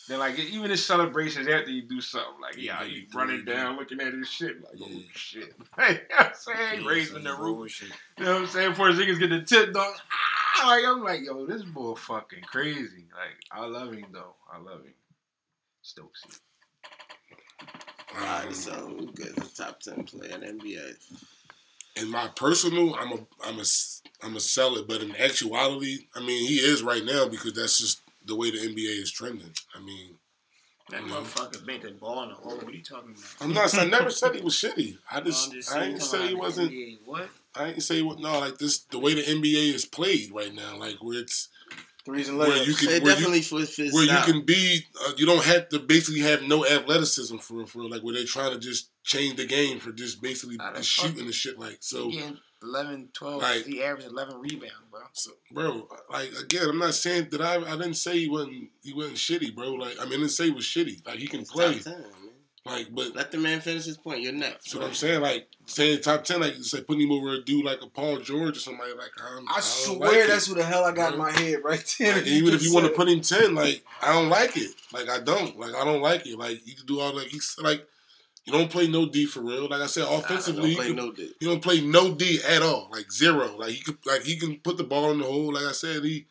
[0.08, 3.44] Then like even his celebrations after you do something, like yeah, Yeah, you yeah, running
[3.46, 3.54] yeah.
[3.54, 5.00] down looking at his shit, like oh Yeah.
[5.12, 5.42] shit.
[5.78, 6.82] you know what I'm saying?
[6.82, 7.56] Yeah, Raising the roof.
[7.56, 7.88] bullshit.
[8.18, 8.70] You know what I'm saying?
[8.70, 9.94] Before his niggas get the tip dog.
[10.60, 13.04] Ah, like I'm like, yo, this boy fucking crazy.
[13.14, 14.34] Like, I love him though.
[14.52, 14.94] I love him.
[15.84, 16.38] Stokesy.
[18.18, 19.36] All Um, so we good.
[19.54, 20.94] Top ten player in NBA.
[21.96, 23.64] in my personal, I'm a I'm a
[24.22, 27.78] I'm a sell it, but in actuality, I mean he is right now because that's
[27.78, 29.52] just the way the NBA is trending.
[29.74, 30.18] I mean,
[30.90, 31.08] That Yeah.
[31.16, 32.56] motherfucker bent the ball in the hole.
[32.56, 33.24] What are you talking about?
[33.42, 33.76] I'm not.
[33.78, 34.96] I never said he was shitty.
[35.12, 36.70] I I'm just, just I saying, didn't say he wasn't.
[36.72, 36.98] NBA.
[37.04, 37.28] What?
[37.54, 38.18] I didn't say what.
[38.20, 41.48] No, like this, the way the NBA is played right now, like where it's
[42.06, 42.66] Threes and where layups.
[42.66, 44.80] you can It where you, definitely for his where you can be.
[45.04, 48.54] Uh, you don't have to basically have no athleticism for for like where they're trying
[48.54, 51.58] to just change the game for just basically just shooting fucking- and shit.
[51.58, 53.42] Like so, He getting 11, 12.
[53.42, 55.00] Like- he averaged 11 rebounds, bro.
[55.12, 55.88] so, bro.
[56.10, 57.56] Like again, I'm not saying that I.
[57.56, 58.70] I didn't say he wasn't.
[58.82, 59.72] He wasn't shitty, bro.
[59.72, 61.06] Like I mean, I didn't say he was shitty.
[61.06, 61.74] Like he can It's play.
[61.74, 62.04] top 10, man.
[62.66, 64.20] Like, but Let the man finish his point.
[64.20, 64.64] You're next.
[64.64, 65.22] That's what I'm saying.
[65.22, 68.58] Like saying top ten, like say putting him over a dude like a Paul George
[68.58, 70.26] or somebody like I'm, I don't swear like it.
[70.28, 72.16] that's who the hell I got in my head right there.
[72.16, 74.70] Like, even if you want to put him ten, like I don't like it.
[74.92, 75.58] Like I don't.
[75.58, 76.36] Like I don't like it.
[76.38, 77.86] Like you can do all like he's like
[78.52, 79.68] you don't play no D for real.
[79.68, 81.30] Like I said, offensively, Don't play you, no dick.
[81.40, 82.88] you don't play no D at all.
[82.90, 83.56] Like zero.
[83.56, 85.52] Like he could like he can put the ball in the hole.
[85.52, 86.26] Like I said, he.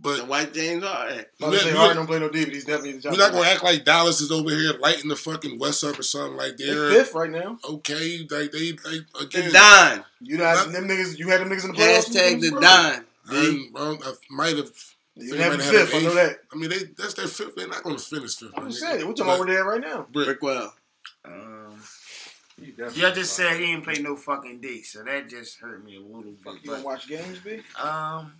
[0.00, 1.24] The But White James Harden.
[1.42, 3.64] I'm Yeah, Harden don't play no D, but he's definitely the we're not gonna act
[3.64, 7.04] like Dallas is over here lighting the fucking West up or something like They're they're
[7.04, 7.58] fifth right now.
[7.68, 8.20] okay.
[8.30, 9.52] Like they like The again.
[9.52, 10.04] Don.
[10.20, 11.18] You had them niggas.
[11.18, 12.10] You had them niggas in the playoffs.
[12.10, 12.60] Hashtag the bro.
[12.60, 13.04] Don.
[13.30, 14.70] I, well, I might have.
[15.16, 15.94] You They have might them have fifth.
[15.96, 16.36] I know that.
[16.52, 17.56] I mean, they that's their fifth.
[17.56, 18.56] They're not going to finish fifth.
[18.56, 18.72] my I'm nigga.
[18.74, 20.06] saying we're talking about where they're at right now.
[20.12, 20.70] Brickwell.
[21.32, 21.82] Um,
[22.60, 22.72] you
[23.14, 26.22] just said he ain't play no fucking D, so that just hurt me a little
[26.22, 26.54] bit.
[26.62, 27.60] you don't watch games, B?
[27.80, 28.32] um,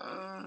[0.00, 0.46] uh,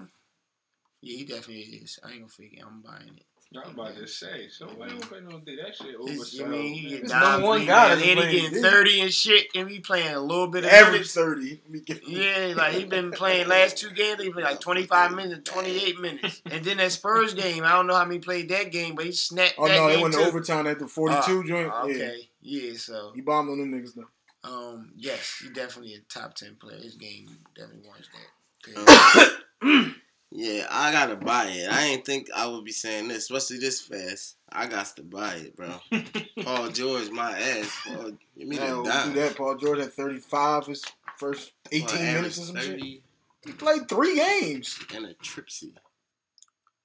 [1.02, 1.98] yeah, he definitely is.
[2.04, 2.64] I ain't gonna it.
[2.66, 3.26] I'm buying it.
[3.64, 5.56] I'm about to say, so why you don't play no D?
[5.56, 6.44] That shit over oversold.
[6.44, 6.90] I mean, he man.
[6.90, 8.68] get It's number one rebounds, guy that's and he playing getting D.
[8.68, 11.14] 30 and shit, and he playing a little bit of Average minutes.
[11.14, 11.50] thirty.
[11.62, 14.20] Let me get- Yeah, like he been playing last two games.
[14.22, 17.64] He played like 25 minutes, 28 minutes, and then that Spurs game.
[17.64, 19.94] I don't know how many played that game, but he snapped Oh that no, they
[19.94, 20.20] game went too.
[20.20, 21.72] to overtime at the forty-two Ah, joint.
[21.72, 22.72] Yeah, Okay, yeah.
[22.76, 24.08] So, he bombed on them niggas though.
[24.50, 26.78] um, yes, he definitely a top 10 player.
[26.78, 29.94] His game definitely warrants that.
[30.32, 31.70] Yeah, I gotta buy it.
[31.70, 34.36] I ain't think I would be saying this, especially this fast.
[34.50, 35.80] I got to buy it, bro.
[36.42, 37.70] Paul George, my ass.
[37.86, 39.36] Paul, give me Man, the we do that.
[39.36, 40.84] Paul George had thirty-five his
[41.16, 42.80] first eighteen Paul minutes or averaged some shit.
[42.80, 44.78] He played three games.
[44.94, 45.72] and a tripsy.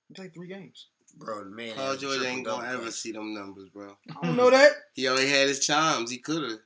[0.07, 0.87] He played three games.
[1.17, 1.73] Bro, man.
[1.75, 2.81] Paul George ain't gonna double.
[2.83, 3.97] ever see them numbers, bro.
[4.21, 4.71] I don't know that.
[4.93, 6.11] He only had his chimes.
[6.11, 6.59] He could have.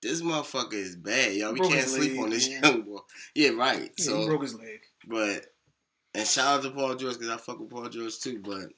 [0.00, 1.52] This motherfucker is bad, y'all.
[1.52, 2.62] We Broke can't sleep leg, on this man.
[2.62, 2.98] young boy.
[3.34, 3.90] Yeah, right.
[3.98, 4.80] Yeah, So, he broke his leg.
[5.08, 5.46] but
[6.18, 8.40] and shout out to Paul George because I fuck with Paul George too.
[8.44, 8.68] But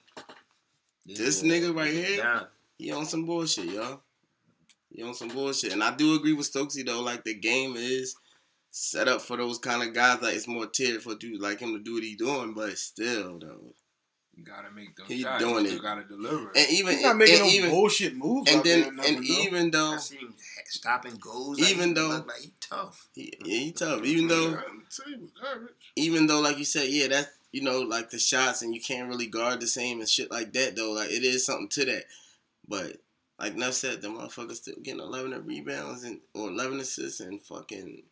[1.07, 2.16] Yeah, This boy, nigga right here?
[2.18, 2.47] down.
[2.78, 4.01] he on some bullshit, y'all.
[4.93, 7.01] He on some bullshit, and I do agree with Stokesy though.
[7.03, 8.16] Like the game is
[8.72, 10.20] set up for those kind of guys.
[10.22, 13.38] Like it's more tiered for dudes like him to do what he doing, but still
[13.38, 13.74] though.
[14.37, 15.43] You gotta make them He shots.
[15.43, 15.83] doing you it.
[15.83, 16.51] gotta deliver.
[16.57, 18.51] And even He's not making and no even bullshit moves.
[18.51, 19.33] and out there then nothing, and though.
[19.43, 20.35] even though I see him
[20.66, 21.59] stopping goals.
[21.61, 23.09] Even like, though- he like he tough.
[23.14, 24.05] he, yeah, he tough.
[24.05, 25.68] Even though I didn't say he was garbage.
[25.97, 29.09] even though like you said, yeah, that's you know like the shots and you can't
[29.09, 30.93] really guard the same and shit like that though.
[30.93, 32.05] Like it is something to that,
[32.66, 32.97] but
[33.39, 38.05] like Neff said, the motherfucker still getting eleven rebounds and or eleven assists and fucking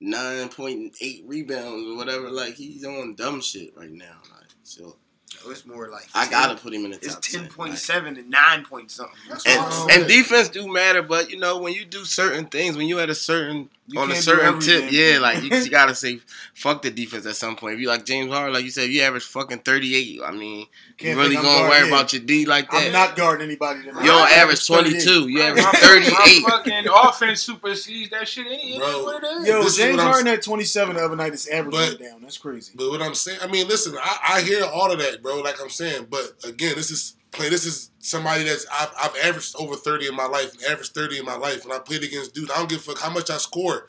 [0.00, 2.30] nine point eight rebounds or whatever.
[2.30, 4.16] Like he's on dumb shit right now.
[4.30, 4.96] Like so,
[5.44, 7.50] No, it's more like I 10 gotta put him in the It's top ten 10,
[7.50, 7.78] point like-
[8.18, 9.14] and nine point something.
[9.28, 12.86] That's and, and defense do matter, but you know when you do certain things, when
[12.86, 15.68] you at a certain You on a can't do certain tip, yeah, like you, you
[15.70, 16.20] gotta say
[16.54, 17.74] fuck the defense at some point.
[17.74, 20.30] If you like James Harden, like you said, if you average fucking thirty eight, I
[20.30, 20.66] mean, you
[20.98, 21.92] Can't really gonna guarding worry him.
[21.92, 22.86] about your D like that?
[22.86, 23.82] I'm not guarding anybody.
[23.82, 24.02] Tonight.
[24.02, 25.04] you don't I average twenty two, 38.
[25.04, 26.42] two, you My- average my- thirty eight.
[26.44, 28.46] Fucking offense supersedes that shit.
[28.46, 29.02] It ain't Bro.
[29.04, 29.46] what it is.
[29.48, 31.32] Yo, This James what I'm Harden had 27 the other night.
[31.32, 32.22] His average But- down.
[32.22, 32.72] That's crazy.
[32.76, 35.40] But what I'm saying, I mean, listen, I, I hear all of that, bro.
[35.40, 37.48] Like I'm saying, but again, this is play.
[37.48, 41.18] This is somebody that's I've, I've averaged over 30 in my life, and averaged 30
[41.18, 42.50] in my life, and I played against dudes.
[42.50, 43.88] I don't give a fuck how much I score.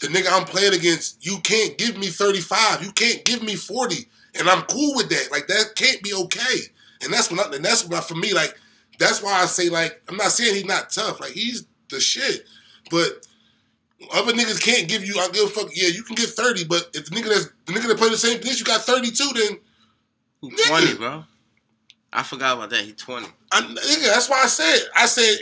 [0.00, 2.82] The nigga I'm playing against, you can't give me 35.
[2.84, 4.06] You can't give me 40.
[4.38, 5.28] and I'm cool with that.
[5.30, 6.58] Like that can't be okay.
[7.02, 8.56] And that's what I, and that's why for me like
[8.98, 11.20] that's why I say like I'm not saying he's not tough.
[11.20, 12.44] Like he's the shit,
[12.90, 13.26] but.
[14.12, 15.14] Other niggas can't give you.
[15.20, 15.70] I give a fuck.
[15.72, 18.16] Yeah, you can get thirty, but if the nigga that's the nigga that play the
[18.16, 19.58] same position, you got thirty two, then
[20.40, 20.66] He Nigga.
[20.68, 21.24] twenty, bro.
[22.12, 22.80] I forgot about that.
[22.80, 23.26] He twenty.
[23.50, 24.80] I, nigga, that's why I said.
[24.94, 25.38] I said,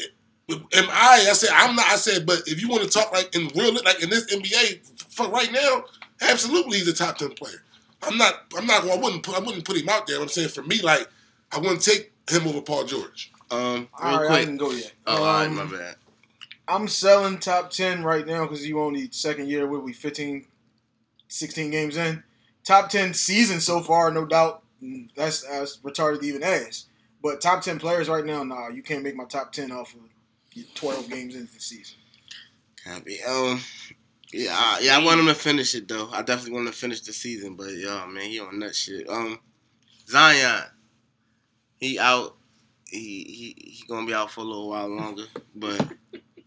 [0.51, 1.27] am I?
[1.29, 1.87] I said I'm not.
[1.87, 5.07] I said, but if you want to talk like in real, like in this NBA,
[5.09, 5.85] for right now,
[6.21, 7.63] absolutely he's a top ten player.
[8.03, 8.35] I'm not.
[8.57, 8.89] I'm not.
[8.89, 9.37] I wouldn't put.
[9.37, 10.21] I wouldn't put him out there.
[10.21, 11.09] I'm saying for me, like
[11.53, 13.33] I wouldn't take him over Paul George.
[13.51, 14.41] Um, real All right, I quick.
[14.45, 14.93] didn't go yet.
[15.07, 15.97] Oh, all right, Um, my bad.
[16.69, 20.47] I'm selling top 10 right now because you only second year, what we 15,
[21.27, 22.23] 16 games in.
[22.63, 24.63] Top 10 season so far, no doubt.
[25.17, 26.87] That's, that's retarded to even ask.
[27.23, 30.01] But top 10 players right now, nah, you can't make my top 10 off of
[30.75, 31.99] 12 games into the season.
[32.85, 33.23] Copy.
[33.23, 33.61] Um,
[34.33, 36.09] yeah, I, yeah, I want him to finish it though.
[36.11, 39.09] I definitely want him to finish the season, but yo, man, he on nut shit.
[39.09, 39.39] Um,
[40.09, 40.65] Zion,
[41.77, 42.37] he out.
[42.87, 45.25] He he he gonna be out for a little while longer,
[45.55, 45.81] but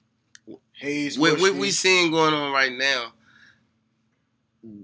[0.73, 3.13] Hayes, what what we seeing going on right now?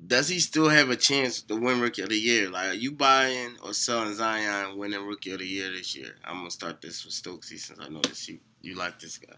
[0.07, 2.49] Does he still have a chance to win Rookie of the Year?
[2.49, 6.15] Like, are you buying or selling Zion winning Rookie of the Year this year?
[6.25, 9.35] I'm gonna start this with Stokesy since I noticed you you like this guy.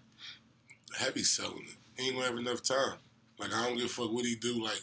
[0.97, 2.01] Heavy selling it.
[2.01, 2.97] He ain't gonna have enough time.
[3.37, 4.63] Like I don't give a fuck what he do.
[4.63, 4.81] Like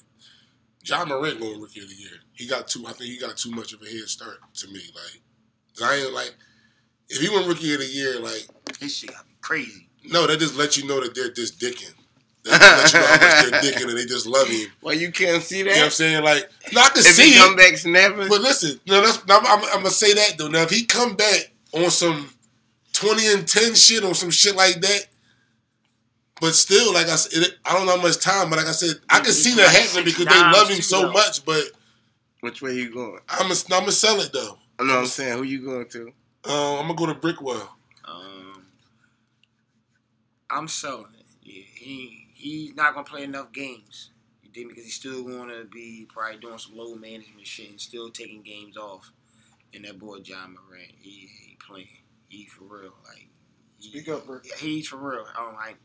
[0.85, 2.21] Ja Morant going rookie of the year.
[2.35, 2.85] He got too.
[2.87, 4.81] I think he got too much of a head start to me.
[4.95, 5.21] Like
[5.75, 6.35] Zion, like
[7.09, 8.47] if he went rookie of the year, like
[8.79, 9.89] This shit got me crazy.
[10.05, 11.95] no, that just let you know that they're just dicking.
[12.49, 14.69] That just let you know how much they're dicking and they just love him.
[14.83, 15.71] Well, you can't see that.
[15.71, 16.25] You know what I'm saying?
[16.25, 19.47] Like, no, I can if see he come back snapping, But listen, no, that's I'm,
[19.47, 20.49] I'm, I'm gonna say that though.
[20.49, 22.31] Now, if he come back on some
[22.93, 25.07] twenty and ten shit or some shit like that,
[26.41, 28.51] but still, like I said, it, I don't know how much time.
[28.51, 31.45] But like I said, I can see that happening because they love him so much.
[31.45, 31.65] But
[32.41, 33.21] which way you going?
[33.29, 34.59] I'm gonna I'm gonna sell it though.
[34.79, 35.39] I know what I'm saying.
[35.39, 36.13] Who you going to?
[36.49, 37.69] Uh, I'm gonna go to Brickwell.
[38.05, 38.65] Um,
[40.49, 41.27] I'm selling it.
[41.43, 44.11] Yeah, he he's not gonna play enough games.
[44.43, 44.73] You dig me?
[44.73, 48.43] Because he's still going to be probably doing some low management shit and still taking
[48.43, 49.11] games off.
[49.75, 51.89] And that boy Ja Morant, he, he playing.
[52.29, 52.93] He for real.
[53.07, 53.29] Like
[53.79, 54.25] he, Speak up.
[54.45, 55.27] Yeah, he's for real.
[55.37, 55.77] I don't like.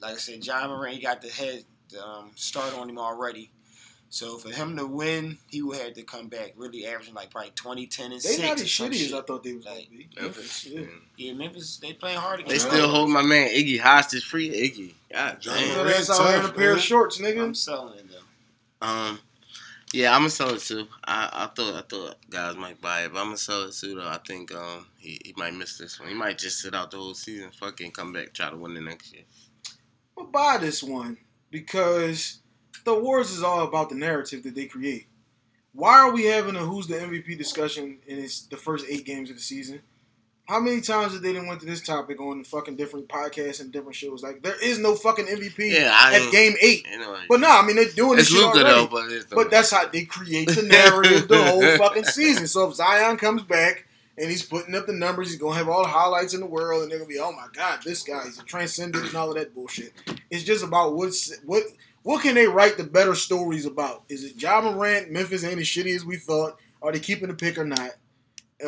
[0.00, 1.64] Like I said, Ja Morant, he got the head
[2.02, 3.50] um, start on him already.
[4.10, 7.52] So for him to win, he would have to come back really averaging like probably
[7.52, 8.42] 20, 10, and They 6.
[8.42, 9.14] not or as some shitty as.
[9.14, 10.08] I thought they was Like, be.
[10.20, 10.66] Memphis.
[10.66, 10.82] Yeah.
[11.16, 14.24] Yeah, Memphis, they playing hard They against still hold my man Iggy hostage.
[14.24, 14.94] Free Iggy.
[15.12, 15.74] God John damn.
[15.74, 16.82] So that's out here in a pair of man.
[16.82, 18.18] shorts, I'm selling it though.
[18.82, 19.20] Um,
[19.92, 20.86] yeah, I'm gonna sell it too.
[21.04, 23.96] I, I thought I thought guys might buy it, but I'm gonna sell it too.
[23.96, 26.08] Though I think um he, he might miss this one.
[26.08, 28.80] He might just sit out the whole season, fucking come back, try to win the
[28.82, 29.24] next year.
[30.18, 31.18] I'll buy this one
[31.50, 32.39] because
[32.84, 35.06] the awards is all about the narrative that they create.
[35.72, 39.30] Why are we having a who's the MVP discussion in it's the first eight games
[39.30, 39.80] of the season?
[40.46, 43.70] How many times did they done went to this topic on fucking different podcasts and
[43.70, 44.20] different shows?
[44.24, 46.84] Like there is no fucking MVP Yeah, at game eight.
[46.90, 48.64] You know, But no, I mean they're doing this shit already.
[48.64, 52.48] though, but But that's how they create the narrative the whole fucking season.
[52.48, 53.86] So if Zion comes back
[54.18, 56.82] and he's putting up the numbers, he's gonna have all the highlights in the world,
[56.82, 59.54] and they're gonna be, oh my god, this guy, a transcendent and all of that
[59.54, 59.92] bullshit.
[60.30, 61.62] It's just about what's what
[62.02, 64.04] what can they write the better stories about?
[64.08, 66.58] Is it Ja Morant, Memphis ain't as shitty as we thought?
[66.82, 67.90] Are they keeping the pick or not?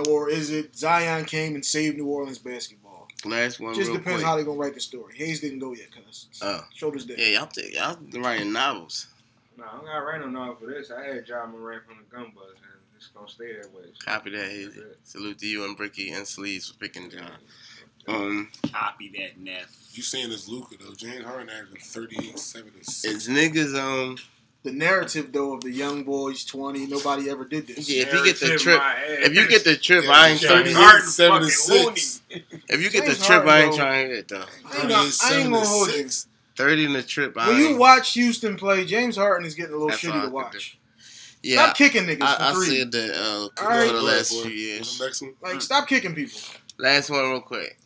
[0.09, 3.09] Or is it Zion came and saved New Orleans basketball?
[3.25, 3.73] last one.
[3.75, 4.27] Just real depends quick.
[4.27, 5.15] how they're gonna write the story.
[5.17, 6.65] Hayes didn't go yet, cuz Oh.
[6.75, 7.19] shoulders down.
[7.19, 9.07] Yeah, y'all think y'all writing novels.
[9.57, 10.91] No, I'm not writing on for this.
[10.91, 13.85] I had Ja Morant from the Gun Buzz, and it's gonna stay that way.
[13.95, 14.65] So Copy that, Hazy.
[14.67, 14.99] that's it.
[15.05, 17.21] Salute to you and Bricky and Sleeves for picking Ja.
[18.09, 19.67] Um, Copy that, Neff.
[19.93, 20.95] You saying this Luka though?
[20.95, 23.15] James Harden averaging 38, 7, and 6.
[23.15, 23.79] it's niggas.
[23.79, 24.17] Um,
[24.65, 27.89] The narrative though of the young boys twenty, nobody ever did this.
[27.89, 30.53] yeah, if you get the trip, if you get the trip, Yeah, I ain't James
[30.53, 30.73] thirty.
[30.73, 30.89] Harden.
[30.91, 32.23] Harden 7 and fucking 6.
[32.69, 34.45] If you get the James trip, I ain't trying to hit though.
[34.67, 34.93] I ain't,
[35.25, 36.09] I ain't gonna hold you.
[36.57, 37.37] Thirty in the trip.
[37.37, 40.23] I When you ain't- watch Houston play, James Harden is getting a little That's shitty
[40.25, 40.79] to watch.
[41.43, 43.91] yeah, Stop kicking niggas I, for I said that uh, All right.
[43.93, 44.43] the last boy.
[44.43, 45.01] few years.
[45.01, 45.35] Next one?
[45.43, 46.39] Like, stop kicking people.
[46.79, 47.77] Last one, real quick.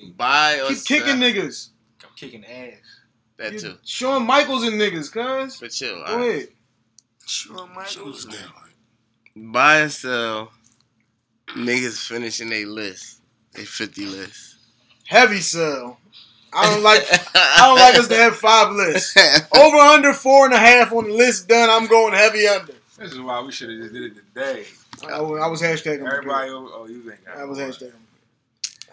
[0.00, 0.16] 38.
[0.16, 1.16] Buy or Keep kicking sell.
[1.16, 1.68] niggas.
[2.04, 2.74] I'm kicking ass.
[3.36, 3.74] That You too.
[3.84, 5.58] Shawn Michaels and niggas, cuz.
[5.60, 5.96] But chill.
[5.96, 6.28] Go all right.
[6.28, 6.48] ahead.
[7.26, 8.26] Sure, Shoulders Michaels.
[8.26, 9.52] down.
[9.52, 10.52] Buy or sell.
[11.48, 13.20] Niggas finishing their list.
[13.52, 14.56] They fifty list.
[15.06, 15.98] Heavy sell.
[16.52, 19.16] I don't like I don't like us to have five lists.
[19.56, 22.72] Over under four and a half on the list done, I'm going heavy under.
[22.98, 24.64] This is why we should have just did it today.
[25.08, 26.10] I was, I was hashtagging.
[26.10, 27.92] Everybody, oh, you ain't got I was hashtagging.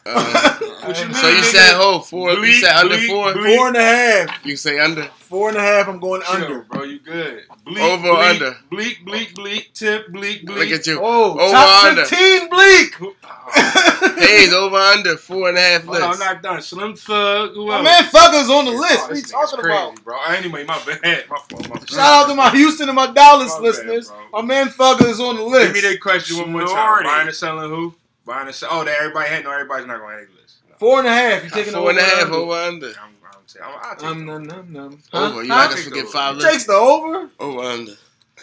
[0.05, 1.15] Uh, What you mean?
[1.15, 1.43] so you nigga?
[1.45, 2.29] said oh four?
[2.33, 3.33] you Bleak, said under bleak, four?
[3.33, 3.57] bleak.
[3.57, 4.45] Four and a half.
[4.45, 5.05] You say under?
[5.17, 5.87] Four and a half.
[5.87, 6.59] I'm going Chill, under.
[6.61, 6.83] bro.
[6.83, 7.41] You good?
[7.65, 8.57] Bleak, Over or bleak, under?
[8.69, 9.73] Bleak, bleak, bleak.
[9.73, 10.59] Tip, bleak, bleak.
[10.69, 10.99] Look at you.
[11.01, 12.05] Oh, Over top or under?
[12.05, 12.93] 15 bleak.
[12.95, 13.15] Who-
[13.47, 16.23] Oh, Hayes over under four and a half hold on, I'm lists.
[16.25, 16.61] not done.
[16.61, 17.53] Slim Thug.
[17.53, 17.83] Who My else?
[17.83, 18.99] man Thugger's on the Oh, list.
[19.01, 20.03] What this you talking crazy, about?
[20.03, 20.17] bro?
[20.29, 21.25] Anyway, my bad.
[21.29, 21.51] My fault.
[21.51, 21.89] My fault.
[21.89, 24.09] Shout out to my Houston and my Dallas My listeners.
[24.09, 24.17] bro.
[24.33, 25.73] my man Thugger is on the list.
[25.73, 26.69] Give me that question one more time.
[26.69, 27.03] Snorty.
[27.07, 27.93] Buying and selling who?
[28.25, 28.81] Buying and selling.
[28.81, 29.43] Oh, that everybody had.
[29.43, 30.57] No, everybody's not going to have a list.
[30.69, 30.75] No.
[30.77, 31.43] Four and a half.
[31.43, 32.35] You taking Four and a over half under?
[32.35, 32.87] over under.
[32.87, 32.93] I'm,
[33.25, 34.25] I'm, t- I'm, I'll take Um, it.
[34.25, 35.03] num, num, num.
[35.13, 35.43] Over.
[35.43, 35.67] You Huh?
[35.67, 37.29] like to forget five takes the over.
[37.39, 37.93] Over under.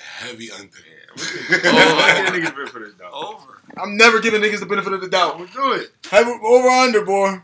[0.00, 0.64] Heavy under.
[0.66, 2.92] Yeah, we'll get- we'll get niggas bit for this.
[3.12, 3.60] Over.
[3.76, 5.38] I'm never giving niggas the benefit of the doubt.
[5.38, 5.90] We'll do it.
[6.10, 7.40] Have it over under, boy.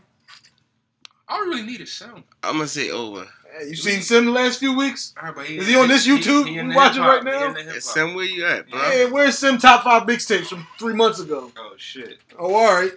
[1.27, 2.23] I don't really need a sound.
[2.41, 3.27] I'm gonna say over.
[3.57, 5.13] Hey, you seen Sim the last few weeks?
[5.17, 6.47] All right, but Is he on this YouTube?
[6.47, 7.39] in We the watching right now?
[7.39, 7.81] He in the hip-hop.
[7.81, 8.79] Sam, where you at, bro?
[8.79, 11.51] Hey, where's Sim top five mixtapes from three months ago?
[11.57, 12.19] Oh shit.
[12.37, 12.91] Oh, all right.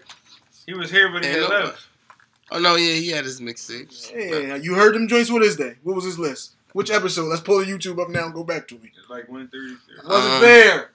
[0.66, 1.86] He was here, but he no- left.
[2.50, 4.12] Oh no, yeah, he had his mixtapes.
[4.12, 5.30] Yeah, you heard them joints.
[5.30, 5.76] What is that?
[5.84, 6.52] What was his list?
[6.74, 7.28] Which episode?
[7.28, 8.82] Let's pull the YouTube up now and go back to it.
[8.98, 9.74] It's like one thirty.
[10.06, 10.90] Wasn't Um, there.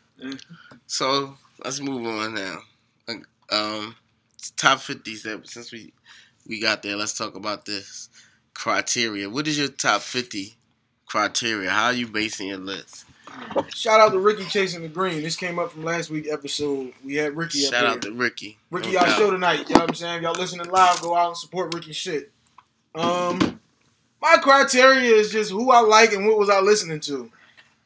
[0.85, 2.59] So let's move on now.
[3.49, 3.95] Um,
[4.55, 5.25] top fifties.
[5.45, 5.93] Since we
[6.47, 8.09] we got there, let's talk about this
[8.57, 9.29] criteria.
[9.29, 10.55] What is your top fifty
[11.05, 11.69] criteria?
[11.69, 13.05] How are you basing your list?
[13.75, 15.21] Shout out to Ricky chasing the green.
[15.21, 16.91] This came up from last week episode.
[17.05, 18.57] We had Ricky Shout up out to Ricky.
[18.71, 19.17] Ricky, No y'all doubt.
[19.17, 19.69] show tonight.
[19.69, 20.17] You know what I'm saying?
[20.17, 22.31] If y'all listening live, go out and support Ricky shit.
[22.95, 23.59] Um,
[24.21, 27.31] my criteria is just who I like and what was I listening to.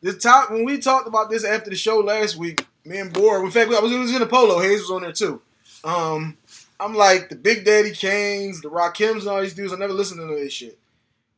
[0.02, 3.44] The top when we talked about this after the show last week, me and Boar.
[3.44, 4.60] In fact, I was, was in the polo.
[4.60, 5.42] Hayes was on there too.
[5.84, 6.38] Um,
[6.82, 9.72] I'm like the Big Daddy Kanes, the Rakims, and all these dudes.
[9.72, 10.80] I never listened to none of this shit.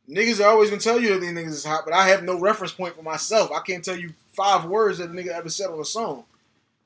[0.10, 2.40] Niggas are always gonna tell you that these niggas is hot, but I have no
[2.40, 3.52] reference point for myself.
[3.52, 6.26] I can't tell you five words that a nigga ever said on a song.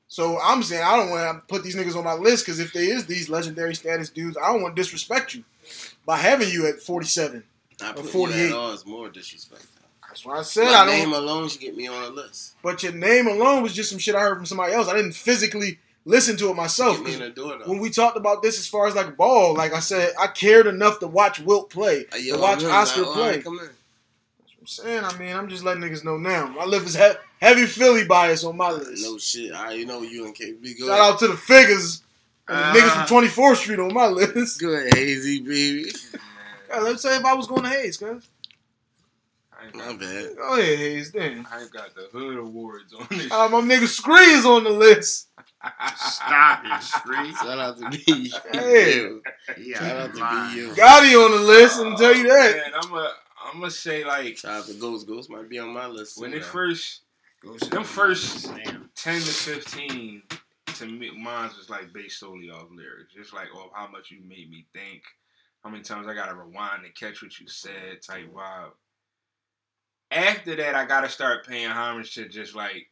[0.08, 2.72] So I'm saying I don't want to put these niggas on my list because if
[2.72, 5.44] they is these legendary status dudes, I don't want to disrespect you
[6.06, 7.44] by having you at 47.
[7.82, 8.38] I put 48.
[8.38, 9.66] you at all is more disrespect.
[10.08, 10.96] That's why I said My I don't.
[10.96, 12.54] name alone should get me on a list.
[12.62, 14.88] But your name alone was just some shit I heard from somebody else.
[14.88, 15.78] I didn't physically
[16.08, 16.96] listen to it myself.
[16.96, 19.54] Get me 'cause in the when we talked about this as far as like ball,
[19.54, 23.02] like I said, I cared enough to watch Wilt play, Uh, to watch I'm Oscar
[23.02, 23.30] like, play.
[23.30, 23.66] right, come in.
[24.60, 26.46] I'm saying, I mean, I'm just letting niggas know now.
[26.48, 29.02] My list is he- heavy Philly bias on my list.
[29.04, 29.52] No shit.
[29.52, 30.78] I you know you and KB.
[30.78, 31.12] Go Shout ahead.
[31.12, 32.02] out to the figures
[32.48, 32.72] and the Ah.
[32.74, 34.58] niggas from 24th Street on my list.
[34.60, 35.92] Good Hazy baby.
[36.70, 38.22] Yeah, let's say if I was going to Hayes, cuz.
[39.58, 40.36] I ain't, My got, bad.
[40.36, 41.46] Go ahead, Hayes, damn.
[41.50, 43.30] I ain't got the hood awards on this.
[43.30, 45.28] Uh, my nigga Scree is on the list.
[45.96, 47.32] Stop it, Scree.
[47.32, 48.32] Shout out to B.
[48.52, 49.10] Hey.
[49.74, 50.74] Shout out to BU.
[50.74, 52.56] Gotti on the list, and tell you that.
[52.56, 53.12] Man, I'm a,
[53.44, 55.06] I'm gonna say like Shout out to Ghost.
[55.06, 56.20] Ghost might be on my list.
[56.20, 56.46] when too, it though.
[56.46, 57.02] first
[57.70, 58.52] them first
[58.94, 60.22] ten to fifteen
[60.78, 64.18] to me, mine was like based solely off lyrics, just like off how much you
[64.28, 65.02] made me think,
[65.64, 68.70] how many times I gotta rewind to catch what you said, type vibe.
[70.10, 72.88] After that, I gotta start paying homage to just like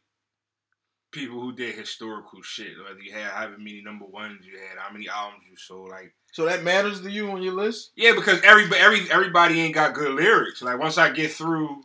[1.11, 2.73] people who did historical shit.
[2.83, 6.13] Whether you had how many number ones you had, how many albums you sold, like
[6.31, 7.91] So that matters to you on your list?
[7.95, 10.61] yeah, because every every everybody ain't got good lyrics.
[10.61, 11.83] Like once I get through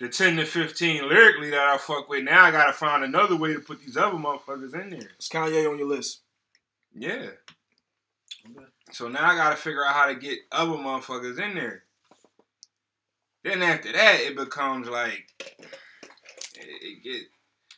[0.00, 3.52] the ten to fifteen lyrically that I fuck with, now I gotta find another way
[3.52, 5.10] to put these other motherfuckers in there.
[5.18, 6.20] Is Kanye on your list?
[6.94, 7.28] Yeah.
[8.50, 8.64] Okay.
[8.90, 11.84] So now I gotta figure out how to get other motherfuckers in there.
[13.44, 15.58] Then after that, it becomes like it,
[16.56, 17.22] it get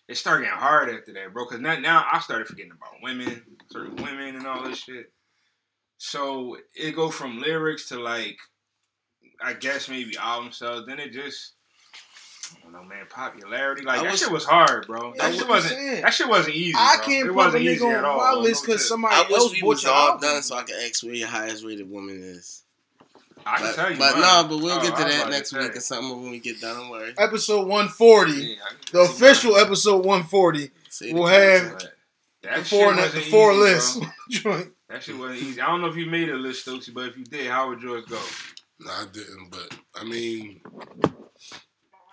[0.08, 1.46] it start getting hard after that, bro.
[1.46, 5.10] Cause now, now I started forgetting about women, certain women, and all this shit.
[5.96, 8.36] So it go from lyrics to like,
[9.42, 10.84] I guess maybe album sales.
[10.86, 11.54] Then it just,
[12.54, 13.82] I don't know, man, popularity.
[13.84, 15.14] Like I that was- shit was hard, bro.
[15.16, 15.74] That's That shit wasn't.
[15.74, 16.02] saying.
[16.02, 16.74] That shit wasn't easy.
[16.76, 17.06] I bro.
[17.06, 18.18] can't it put a nigga on all.
[18.18, 21.02] my list because somebody I else wish we was all done so I can ask
[21.02, 22.63] where your highest rated woman is.
[23.46, 23.98] I can But, tell you.
[23.98, 24.20] but mine.
[24.22, 25.58] no, but we'll Oh, get to that next say.
[25.58, 26.76] week or something when we get done.
[26.76, 27.14] Don't worry.
[27.18, 28.54] Episode 140, Yeah,
[28.92, 29.62] the official mine.
[29.66, 31.90] episode 140, Say We'll have- content.
[32.42, 33.98] But That the four, the wasn't four easy, lists.
[34.42, 34.62] bro.
[34.90, 35.60] That shit wasn't easy.
[35.60, 37.80] I don't know if you made a list, Stokesy, but if you did, how would
[37.80, 38.20] yours go?
[38.80, 39.50] No, I didn't.
[39.50, 40.60] But I mean,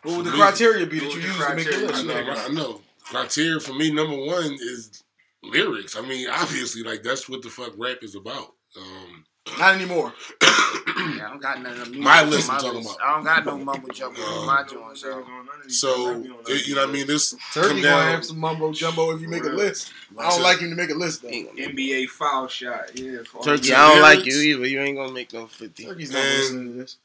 [0.04, 2.06] what would the Me- criteria be that you use to make your criteria I list?
[2.06, 2.82] know, right, I know.
[3.04, 5.04] Criteria for me, number one is
[5.44, 5.96] lyrics.
[5.98, 8.54] I mean, obviously, like that's what the fuck rap is about.
[8.78, 9.21] Um,
[9.58, 10.14] Not anymore.
[10.42, 12.00] Yeah, I don't got none of them.
[12.00, 12.96] My on list I'm talking list.
[12.96, 13.08] about.
[13.08, 14.98] I don't got no mumbo jumbo on my joint.
[14.98, 15.26] So
[15.68, 17.08] so it- you know what I mean.
[17.08, 19.56] This Turkey come gonna have some mumbo jumbo if you make a Real.
[19.58, 19.92] list.
[20.18, 21.30] I don't like him to make a list though.
[21.30, 23.24] Ain't gonna make- NBA foul shot, yeah.
[23.24, 24.68] for Turkey, the- I don't like you either.
[24.68, 25.86] You ain't gonna make no fifty.
[25.86, 26.98] Turkey's not And- listening to this.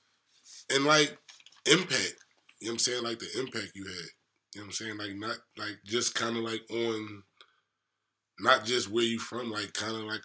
[0.71, 1.17] and like
[1.65, 2.17] impact.
[2.61, 3.03] You know what I'm saying?
[3.03, 3.95] Like the impact you had.
[3.95, 4.99] You know what I'm saying?
[4.99, 7.23] Like not like just kind of like on,
[8.41, 9.51] not just where you from.
[9.51, 10.23] Like kind of like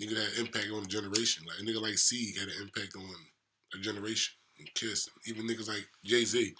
[0.00, 1.44] nigga that had impact on a generation.
[1.46, 3.14] Like a nigga like C had an impact on
[3.74, 4.34] a generation.
[4.58, 6.54] And Kiss, even niggas like Jay Z.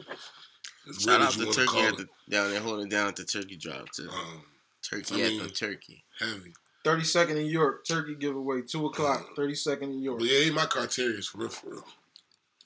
[0.99, 4.09] Shout out to Turkey at the, down there holding down at the Turkey drop too.
[4.11, 4.43] um,
[4.83, 6.05] Turkey I at the Turkey.
[6.19, 6.53] heavy.
[6.85, 10.19] 32nd in York, Turkey giveaway, 2 o'clock, 32nd in York.
[10.19, 11.85] But yeah, my criteria for real, for real.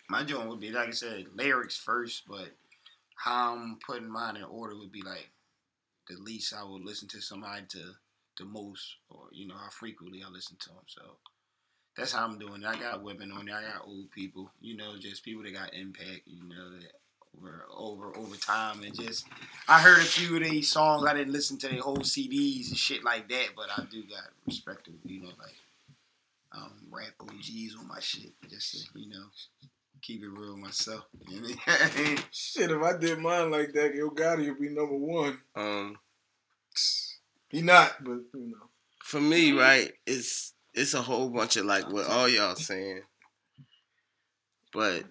[0.09, 2.49] My joint would be like I said, lyrics first, but
[3.15, 5.31] how I'm putting mine in order would be like
[6.09, 7.79] the least I would listen to somebody to
[8.39, 10.85] the most, or you know how frequently I listen to them.
[10.87, 11.03] So
[11.97, 12.63] that's how I'm doing.
[12.63, 12.69] it.
[12.69, 13.57] I got women on there.
[13.57, 14.51] I got old people.
[14.61, 16.23] You know, just people that got impact.
[16.27, 16.93] You know that
[17.37, 19.27] over over over time and just
[19.69, 21.05] I heard a few of these songs.
[21.07, 24.29] I didn't listen to their whole CDs and shit like that, but I do got
[24.47, 25.55] respect to you know like
[26.53, 28.33] um, rap OGs on my shit.
[28.49, 29.25] Just to, you know
[30.01, 31.05] keep it real myself.
[31.29, 32.19] You know I mean?
[32.31, 35.39] Shit, if I did mine like that, Yo Gotti would be number one.
[35.55, 35.99] Um,
[37.51, 38.69] He not, but you know.
[39.05, 43.03] for me, right, it's it's a whole bunch of like what all y'all saying,
[44.73, 45.05] but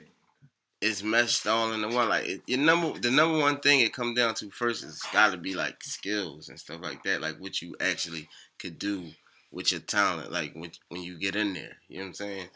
[0.82, 2.10] it's meshed all into one.
[2.10, 5.32] Like it, your number, the number one thing it come down to first is got
[5.32, 8.30] to be like skills and stuff like that, like what you actually
[8.60, 9.06] could do
[9.52, 11.78] with your talent, like when when you get in there.
[11.88, 12.48] You know what I'm saying?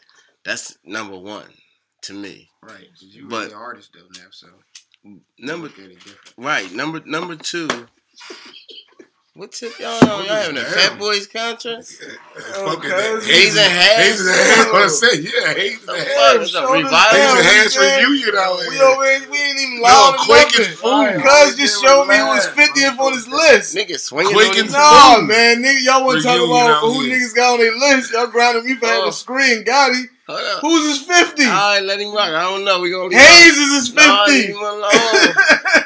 [0.44, 1.46] That's number one
[2.02, 2.48] to me.
[2.62, 4.46] Right, you But- really artist though now, so
[5.36, 6.18] Number look different.
[6.36, 7.66] right, number number two.
[9.34, 10.26] What tip y'all on?
[10.26, 11.88] Y'all having a Fat Boys contract?
[12.36, 13.16] Oh, Fucking that.
[13.16, 13.26] cuz.
[13.26, 13.96] Haze and Hash?
[13.96, 14.66] Haze and Hash.
[14.68, 16.12] I want say, yeah, Haze and The Hash.
[16.12, 16.42] fuck?
[16.42, 17.16] It's a revival?
[17.16, 18.10] down, Haze and Hash man.
[18.12, 18.84] reunion out We here.
[18.84, 20.68] over here, we ain't even Yo, loud Quake enough.
[20.68, 21.22] and Fool.
[21.24, 23.74] Cuz just showed me who was 50th on his list.
[23.74, 27.08] Niggas swinging Quake on and his No, man, nigga, y'all want to talk about who
[27.08, 28.12] niggas got on their list.
[28.12, 29.08] Y'all grounded me for having Oh.
[29.08, 29.64] a screen.
[29.64, 30.12] Gotti.
[30.28, 30.60] Hold up.
[30.60, 31.44] Who's his 50?
[31.46, 32.28] All right, let him rock.
[32.28, 32.80] I don't know.
[32.80, 34.06] We gonna leave Hayes is his 50.
[34.06, 34.92] Nah, leave him alone.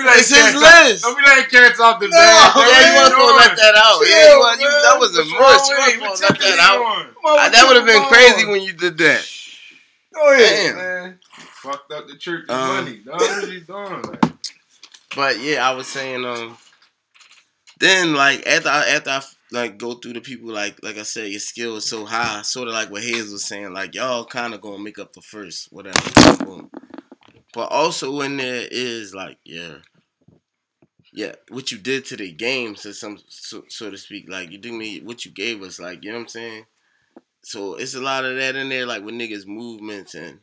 [0.00, 1.02] Be like It's his cats off- list.
[1.04, 2.52] Don't be like cats off the No, bag.
[2.56, 4.00] Yeah, you want to let that out?
[4.08, 5.24] Yeah, you want, you, that was a.
[5.36, 6.80] What's You want to let that out?
[6.80, 8.50] On, that would have been crazy on.
[8.52, 9.22] when you did that.
[10.14, 10.76] Go ahead, Damn.
[10.76, 11.18] man.
[11.62, 12.96] Fucked up the church Um, money.
[13.04, 14.02] Dog, what you doing?
[14.02, 14.24] Like,
[15.14, 16.56] But yeah, I was saying, um,
[17.78, 19.22] then like after I, after I
[19.52, 22.68] like go through the people, like like I said, your skill is so high, sort
[22.68, 25.68] of like what Hayes was saying, like y'all kind of gonna make up the first,
[25.72, 25.98] whatever.
[26.44, 26.70] Boom.
[27.52, 29.76] But also in there is like, yeah,
[31.12, 34.58] yeah, what you did to the game, to some so, so to speak, like you
[34.58, 36.66] do me, what you gave us, like you know what I'm saying.
[37.42, 40.38] So it's a lot of that in there, like with niggas movements and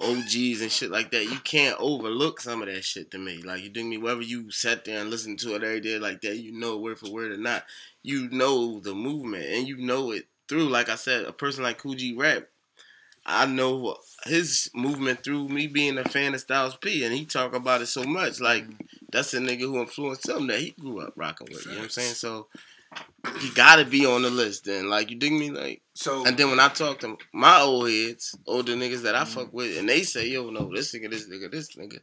[0.00, 1.24] OGs and shit like that.
[1.24, 3.42] You can't overlook some of that shit to me.
[3.42, 6.20] Like you do me, whether you sat there and listened to it every day like
[6.22, 7.64] that, you know word for word or not.
[8.02, 10.68] You know the movement and you know it through.
[10.68, 12.48] Like I said, a person like Kool G Rap,
[13.24, 13.96] I know
[14.26, 17.86] his movement through me being a fan of Styles P, and he talk about it
[17.86, 18.40] so much.
[18.40, 18.64] Like
[19.10, 21.64] that's a nigga who influenced him that he grew up rocking with.
[21.66, 22.14] You know what I'm saying?
[22.14, 22.46] So
[23.40, 24.64] he gotta be on the list.
[24.64, 25.82] Then, like you dig me, like.
[25.94, 29.32] so And then when I talk to my old heads, older niggas that I mm-hmm.
[29.32, 32.00] fuck with, and they say, "Yo, no, this nigga, this nigga, this nigga,"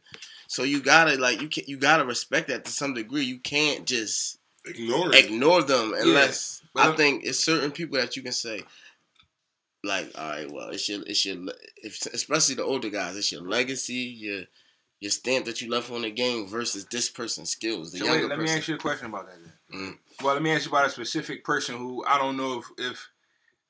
[0.48, 3.24] so you gotta like you can you gotta respect that to some degree.
[3.24, 5.24] You can't just Ignore it.
[5.24, 8.62] ignore them unless but I I'm- think it's certain people that you can say,
[9.82, 11.36] like, all right, well, it's your it's your
[11.76, 14.42] if, especially the older guys, it's your legacy, your
[15.00, 17.92] your stamp that you left on the game versus this person's skills.
[17.92, 19.36] The So younger wait, let me ask you a question about that.
[19.42, 19.52] Then.
[19.70, 19.96] Mm.
[20.20, 23.08] Well, let me ask you about a specific person who I don't know if, if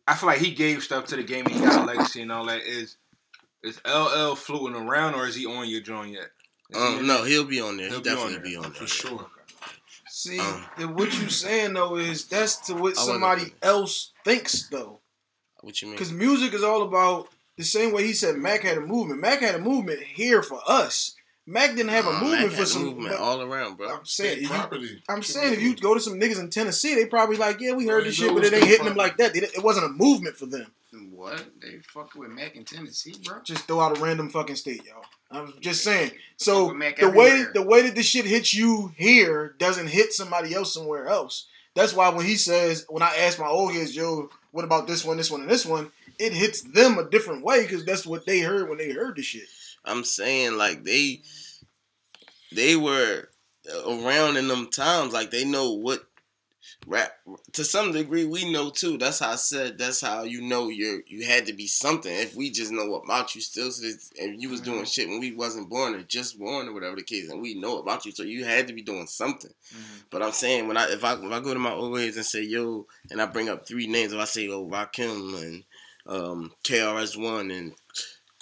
[0.08, 1.44] I feel like he gave stuff to the game.
[1.44, 2.62] And he got a legacy and all that.
[2.62, 2.96] Is
[3.62, 6.30] is LL floating around or is he on your joint yet?
[6.70, 7.90] Is Um, in no, he'll be on there.
[7.90, 9.26] He'll He'll be on definitely there, be on there for sure.
[10.08, 14.99] See, Um, and what you're saying though is that's to what somebody else thinks though.
[15.62, 15.96] What you mean?
[15.96, 19.20] Because music is all about the same way he said Mac had a movement.
[19.20, 21.14] Mac had a movement here for us.
[21.46, 22.84] Mac didn't have a movement Mac for had some.
[22.84, 23.88] movement all around, bro.
[23.88, 24.98] I'm saying, if you.
[25.08, 27.86] I'm saying if you go to some niggas in Tennessee, they probably like, yeah, we
[27.86, 29.34] heard Right, this shit, but it ain't still hitting them like that.
[29.34, 30.70] They It wasn't a movement for them.
[31.10, 31.44] What?
[31.60, 33.40] They fucking with Mac in Tennessee, bro?
[33.42, 35.04] Just throw out a random fucking state, y'all.
[35.30, 36.12] I'm just saying.
[36.36, 40.12] So with Mac the way the way that this shit hits you here doesn't hit
[40.12, 41.46] somebody else somewhere else.
[41.74, 45.04] That's why when he says, when I ask my old kids, Joe, what about this
[45.04, 48.26] one, this one, and this one, it hits them a different way because that's what
[48.26, 49.48] they heard when they heard the shit.
[49.84, 51.22] I'm saying like they
[52.52, 53.28] they were
[53.86, 56.04] around in them times, like they know what
[56.86, 57.12] rap
[57.52, 58.96] to some degree we know too.
[58.98, 62.12] That's how I said that's how you know you're you had to be something.
[62.12, 63.70] If we just know about you still
[64.20, 67.02] and you was doing shit when we wasn't born or just born or whatever the
[67.02, 69.52] case, and we know about you, so you had to be doing something.
[70.10, 72.26] But I'm saying when I if I if I go to my old heads and
[72.26, 75.64] say yo, and I bring up three names, if I say oh Rakim and
[76.06, 77.74] um, KRS One and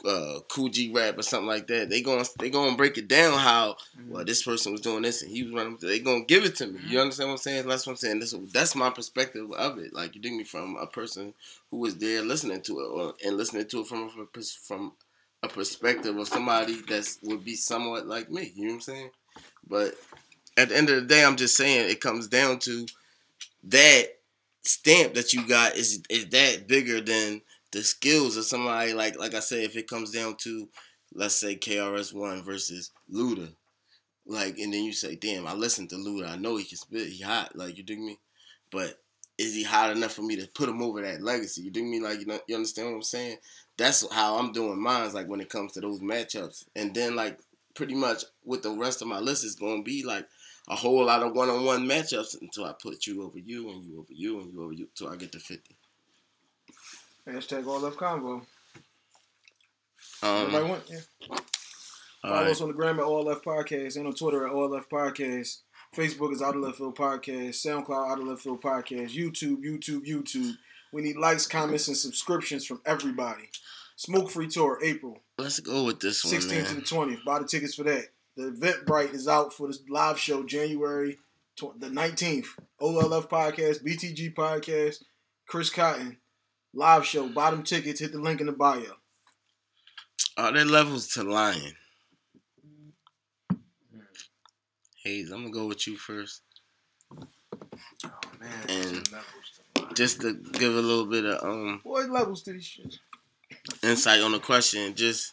[0.05, 1.91] uh, Kool G Rap or something like that.
[1.91, 4.13] They going they gonna break it down how Mm-hmm.
[4.13, 5.77] well this person was doing this and he was running.
[5.81, 6.79] They gonna give it to me.
[6.79, 6.89] Mm-hmm.
[6.89, 7.67] You understand what I'm saying?
[7.69, 8.21] That's what I'm saying.
[8.21, 9.93] This, that's my perspective of it.
[9.93, 11.35] Like you dig me from a person
[11.71, 14.93] who was there listening to it or, and listening to it from a, from
[15.43, 18.53] a perspective of somebody that would be somewhat like me.
[18.55, 19.11] You know what I'm saying?
[19.69, 19.95] But
[20.57, 22.87] at the end of the day, I'm just saying it comes down to
[23.65, 24.05] that
[24.63, 27.41] stamp that you got is is that bigger than
[27.73, 30.69] the skills of somebody like like I said, if it comes down to
[31.15, 33.53] let's say KRS One versus Luda,
[34.27, 37.09] like and then you say, damn, I listened to Luda, I know he can spit,
[37.09, 38.19] he hot, like you dig me,
[38.71, 38.99] but
[39.39, 41.63] is he hot enough for me to put him over that legacy?
[41.63, 42.01] You dig me?
[42.01, 43.37] Like you know, you understand what I'm saying?
[43.77, 45.13] That's how I'm doing mine.
[45.13, 47.39] Like when it comes to those matchups, and then like
[47.75, 50.27] pretty much with the rest of my list is gonna be like
[50.69, 54.13] a whole lot of one-on-one matchups until I put you over you and you over
[54.13, 55.78] you and you over you until I get to fifty.
[57.29, 58.41] Hashtag all left convo.
[60.23, 60.83] Um, Everybody went?
[60.89, 61.37] Yeah.
[62.23, 62.51] Follow right.
[62.51, 65.59] us on the gram at All Left Podcast and on Twitter at All Left Podcast.
[65.95, 67.51] Facebook is Out of Left Field Podcast.
[67.65, 69.11] SoundCloud Out of Left Field Podcast.
[69.11, 70.55] YouTube, YouTube, YouTube.
[70.93, 73.51] We need likes, comments, and subscriptions from everybody.
[73.97, 77.25] Smoke Free Tour, April Let's go with this one, 16th to the 20th.
[77.25, 78.07] Buy the tickets for that.
[78.37, 81.19] The Eventbrite is out for this live show January
[81.57, 82.47] tw- the 19th.
[82.81, 85.03] OLF Podcast, BTG Podcast,
[85.47, 86.19] Chris Cotton.
[86.79, 87.27] Live show.
[87.27, 87.99] Them tickets.
[87.99, 88.85] Hit the link in the bio.
[90.37, 91.73] Are there levels to lying?
[95.03, 96.43] Hayes, I'm gonna go with you first,
[98.05, 99.09] Oh man, And-
[99.97, 103.01] just to give a little bit of um Boy, levels to this shit.
[103.83, 104.95] insight on the question.
[104.95, 105.33] Just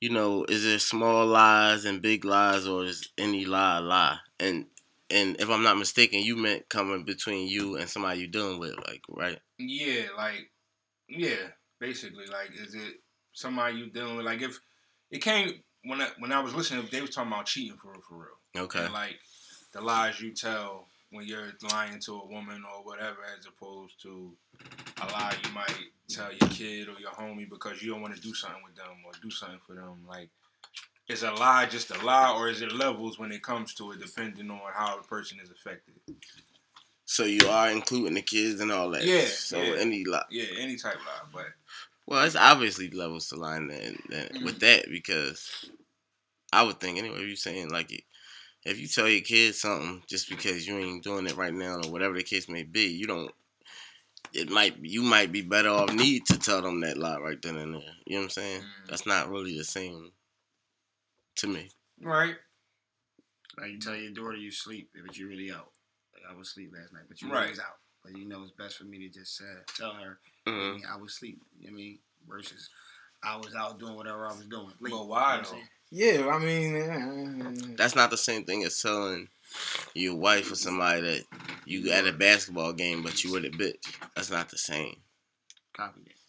[0.00, 4.18] you know, is there small lies and big lies, or is any lie a lie?
[4.38, 4.66] And
[5.10, 8.76] and if I'm not mistaken, you meant coming between you and somebody you're dealing with,
[8.86, 9.38] like right?
[9.58, 10.50] Yeah, like
[11.08, 11.48] yeah,
[11.78, 12.94] basically, like is it
[13.32, 14.26] somebody you're dealing with?
[14.26, 14.58] Like if
[15.10, 18.00] it came when I when I was listening, they was talking about cheating for real,
[18.08, 18.64] for real.
[18.64, 18.84] Okay.
[18.84, 19.18] And like
[19.72, 24.32] the lies you tell when you're lying to a woman or whatever, as opposed to
[25.02, 25.74] a lie you might
[26.08, 28.96] tell your kid or your homie because you don't want to do something with them
[29.04, 30.04] or do something for them.
[30.08, 30.28] Like,
[31.10, 34.00] is a lie just a lie, or is it levels when it comes to it,
[34.00, 35.94] depending on how the person is affected?
[37.04, 39.04] So you are including the kids and all that.
[39.04, 39.74] Yeah, So yeah.
[39.78, 40.24] any lie.
[40.30, 41.46] Yeah, any type lie, but
[42.06, 44.44] Well, it's obviously levels to line then, then Mm-hmm.
[44.44, 45.50] with that because
[46.52, 47.16] I would think anyway.
[47.16, 48.04] If you saying like it,
[48.64, 51.90] if you tell your kids something just because you ain't doing it right now or
[51.90, 53.32] whatever the case may be, you don't.
[54.32, 57.56] It might you might be better off need to tell them that lie right then
[57.56, 57.80] and there.
[58.06, 58.60] You know what I'm saying?
[58.60, 58.88] Mm.
[58.88, 60.12] That's not really the same
[61.40, 61.70] to me.
[62.02, 62.36] right,
[63.58, 65.70] Like you tell your daughter you sleep, but you really out.
[66.14, 67.40] Like I was asleep last night, but you Right.
[67.40, 67.78] really was out.
[68.02, 69.44] But you know it's best for me to just say,
[69.76, 71.40] tell her I, hmm mean, I was asleep.
[71.58, 72.70] You know what I mean, versus
[73.22, 74.72] I was out doing whatever I was doing.
[74.80, 75.58] Late, But you why know though?
[75.90, 79.28] Yeah, I mean, uh, That's not the same thing as telling
[79.94, 81.24] your wife or somebody that
[81.66, 83.94] you at a basketball game but you with a bitch.
[84.16, 84.96] That's not the same.
[85.72, 86.19] Copy that.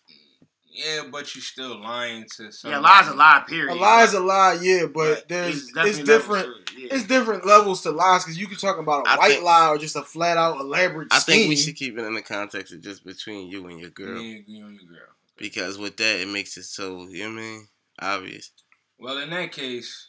[0.74, 2.82] Yeah, but you're still lying to somebody.
[2.82, 3.44] Yeah, lie's a lie.
[3.48, 3.74] Period.
[3.76, 6.48] a lie is a lie, yeah, but But there's it's it's, different.
[6.48, 6.96] levels to it, yeah.
[6.96, 9.68] It's different levels to lies because you can talk about a I white think- lie
[9.68, 11.36] or just a flat out elaborate I scheme.
[11.36, 14.18] think we should keep it in the context of just between you and your girl.
[14.18, 15.08] Me and you and your girl.
[15.38, 17.68] Because with that, it makes it so, you know what I mean?
[18.00, 18.52] Obvious.
[19.00, 20.08] Well, in that case,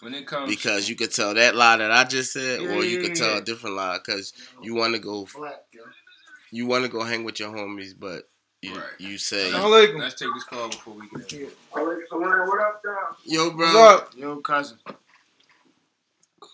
[0.00, 2.84] when it comes Because you could tell that lie that I just said, Yeah, or
[2.84, 4.32] you yeah, could tell a different lie because
[4.62, 5.26] you want to go,
[6.52, 8.28] you want to go hang with your homies, but
[8.62, 8.84] you, Right.
[8.98, 10.00] you say, alaikum.
[10.00, 11.50] let's take this call before we get in.
[11.70, 12.94] What up, Dom?
[13.24, 13.66] yo, bro.
[13.66, 14.10] What's up?
[14.16, 14.78] Yo, cousin.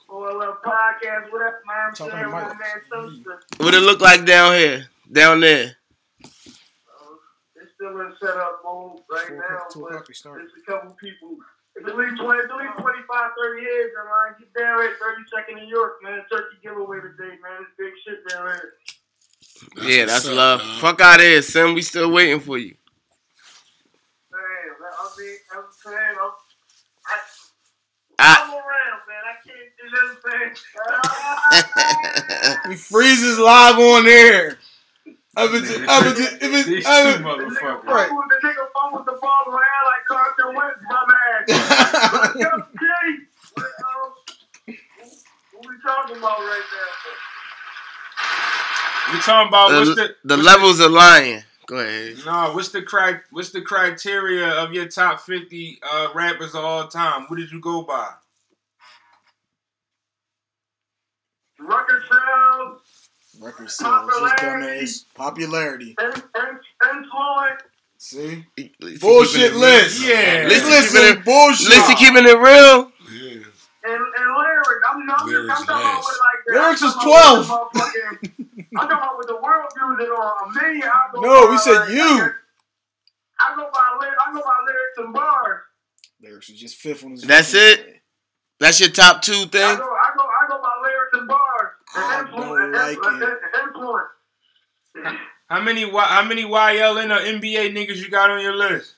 [0.09, 1.89] OLF Podcast, what up, man?
[1.89, 2.55] I'm Talking to man,
[2.93, 3.41] Toaster.
[3.57, 5.77] What it look like down here, down there?
[6.23, 6.29] Uh,
[7.57, 11.37] it's still in setup mode right Four now, two but o'clock there's a couple people.
[11.75, 14.35] It's at least 20, at least 25, 30 years in line.
[14.39, 16.23] Get down there, 32nd New York, man.
[16.31, 17.67] Turkey giveaway today, man.
[17.67, 18.47] It's big shit down
[19.77, 19.91] there.
[19.91, 20.61] yeah, that's up, love.
[20.61, 20.81] dog.
[20.81, 21.75] Fuck out of here, Sim.
[21.75, 22.75] We still waiting for you.
[24.31, 24.41] Man,
[24.81, 26.31] I mean, I'm saying, I'm,
[27.07, 27.17] I,
[28.19, 29.25] I, I'm around, man.
[29.25, 31.77] I can't, you know what I'm
[32.65, 32.69] saying?
[32.71, 34.59] We freezes live on air.
[35.37, 37.85] If it's, if it's, if it's, These if two it's, The nigga motherfuckers.
[37.85, 38.09] Right.
[38.09, 41.45] fumbled- the nigga fumbled the ball around like Carson Wentz, my man.
[41.49, 43.27] Let's go, Jay.
[43.55, 44.09] What, um,
[45.55, 46.63] what we talking about right
[49.13, 51.43] We talking about what's the the, the what's levels of lying.
[51.67, 52.17] Go ahead.
[52.27, 56.89] No, what's the cri- What's the criteria of your top fifty uh, rappers of all
[56.89, 57.23] time?
[57.29, 58.09] What did you go by?
[61.61, 61.67] now?
[61.69, 62.81] Record sales,
[63.41, 65.95] Record sales, just dumbass popularity.
[65.99, 66.59] in, in,
[66.97, 67.63] influence.
[67.97, 70.07] See, At bullshit list.
[70.07, 70.15] Yeah.
[70.15, 71.71] At least listen, keeping it- bullshit.
[71.73, 72.93] At least keeping it real.
[73.11, 73.45] Yeah.
[73.87, 77.45] And, and lyrics, I'm, I'm, Lyrics I'm talking about with like the, Lyrics is talking
[77.45, 78.44] about with 12.
[78.57, 80.89] The motherfucking- I'm talking about with the world music or a million.
[80.89, 82.31] I go No, by, we said like, you.
[83.41, 84.19] I go by lyrics.
[84.27, 85.61] I go by lyrics and bars.
[86.23, 87.23] Lyrics was just fifth on his.
[87.23, 88.01] That's fucking- it?
[88.61, 89.51] That's your top two I thing.
[89.51, 91.69] go, I go, I go by lyrics and bars.
[91.97, 93.29] I And don't influence, like and, it.
[93.29, 95.21] and influence.
[95.49, 98.95] How many how many YL and uh, NBA niggas you got on your list?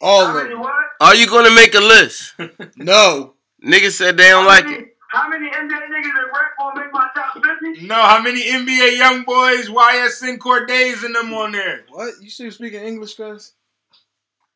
[0.00, 0.62] All of them.
[1.00, 2.34] Are you gonna make a list?
[2.76, 3.34] No,
[3.64, 4.91] Niggas said they don't How like many- it.
[5.12, 7.86] How many NBA niggas that rap gonna make my top 50?
[7.86, 11.84] No, how many NBA young boys, YSN Cordays and them on there?
[11.90, 12.14] what?
[12.22, 13.52] You still speaking English, cuz?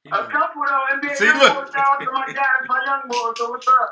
[0.06, 1.64] A couple of them NBA See, young look.
[1.66, 3.34] boys down to my guys, my young boys.
[3.36, 3.90] So what's up?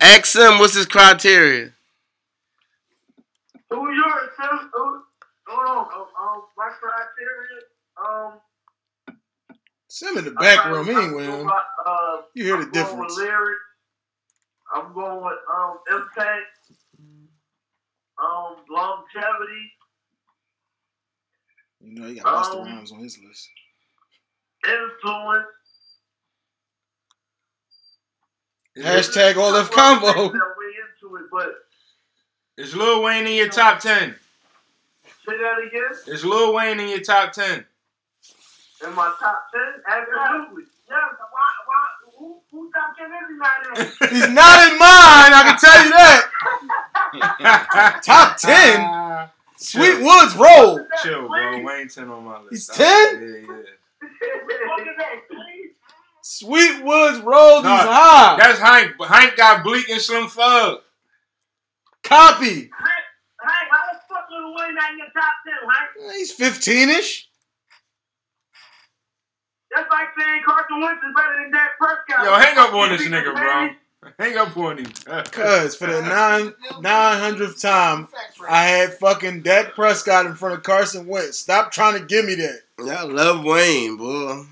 [0.00, 1.72] Ask him what's his criteria.
[3.70, 4.70] Who yours, Sim?
[4.72, 5.02] Who?
[5.46, 5.76] Hold on.
[5.94, 7.60] Um, um, my criteria.
[8.02, 8.40] Um,
[9.88, 11.26] Sim in the back I'm room going- anyway.
[11.26, 11.46] going man.
[11.46, 13.16] by, uh, You hear the I'm going difference.
[13.18, 13.60] with lyrics.
[14.74, 16.46] I'm going with um impact.
[18.16, 19.72] Um, longevity,
[21.80, 23.50] You know, he got Busta Um, Rhymes on his list.
[24.64, 25.46] influence.
[28.78, 30.14] Hashtag all left There's a lot of convo.
[30.30, 30.72] things that way
[31.02, 31.54] into it, but
[32.56, 34.14] Is Lil Wayne in your top ten?
[35.26, 36.14] say that again.
[36.14, 37.64] Is Lil Wayne in your top ten?
[38.84, 40.64] In my top ten, absolutely.
[40.88, 41.00] Yes.
[41.18, 41.50] Why?
[42.24, 42.32] Why?
[42.50, 42.50] Who?
[42.50, 43.16] Who top ten is
[44.10, 44.14] he?
[44.14, 45.32] He's not in mine.
[45.32, 46.22] I can tell you that.
[48.04, 48.80] Top 10?
[48.80, 50.80] Uh, Sweet Woods roll.
[51.02, 51.62] Chill, bro.
[51.62, 52.50] Wayne ten on my list.
[52.50, 52.86] He's 10?
[52.86, 53.46] Yeah, yeah.
[53.46, 55.70] Look at that, please.
[56.22, 58.36] Sweet Woods roll these Nah, high.
[58.38, 58.92] That's Hank.
[59.06, 60.78] Hank got Bleak and Slim Thug.
[62.02, 62.46] Copy.
[62.46, 62.70] Hank,
[63.40, 65.54] Hank, how the fuck Lil Wayne not in your top ten,
[66.08, 66.14] Hank?
[66.16, 67.28] He's 15 ish.
[69.74, 72.24] That's like saying Carson Wentz is better than Dak Prescott.
[72.24, 73.70] Yo, hang up on this nigga, bro.
[74.18, 74.92] Hang up on him.
[75.32, 76.52] Cuz for the nine,
[76.82, 78.08] 900th time,
[78.48, 81.38] I had fucking Dak Prescott in front of Carson Wentz.
[81.38, 82.60] Stop trying to give me that.
[82.78, 84.44] Y'all love Wayne, boy.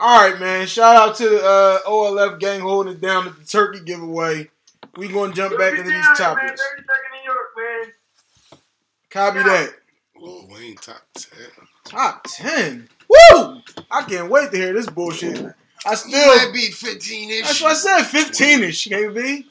[0.00, 0.66] All right, man.
[0.66, 4.48] Shout out to the uh, OLF gang holding it down at the turkey giveaway.
[4.96, 6.44] We gonna jump back into these topics.
[6.44, 7.92] Man, 30 second New York, man.
[9.10, 9.74] Copy that.
[10.20, 11.48] Lil Wayne top ten.
[11.84, 12.88] Top 10.
[13.08, 13.62] Woo!
[13.90, 15.54] I can't wait to hear this bullshit.
[15.86, 16.52] I still Might still.
[16.52, 17.42] be 15 ish.
[17.42, 18.02] That's what I said.
[18.04, 19.44] 15 ish, KB.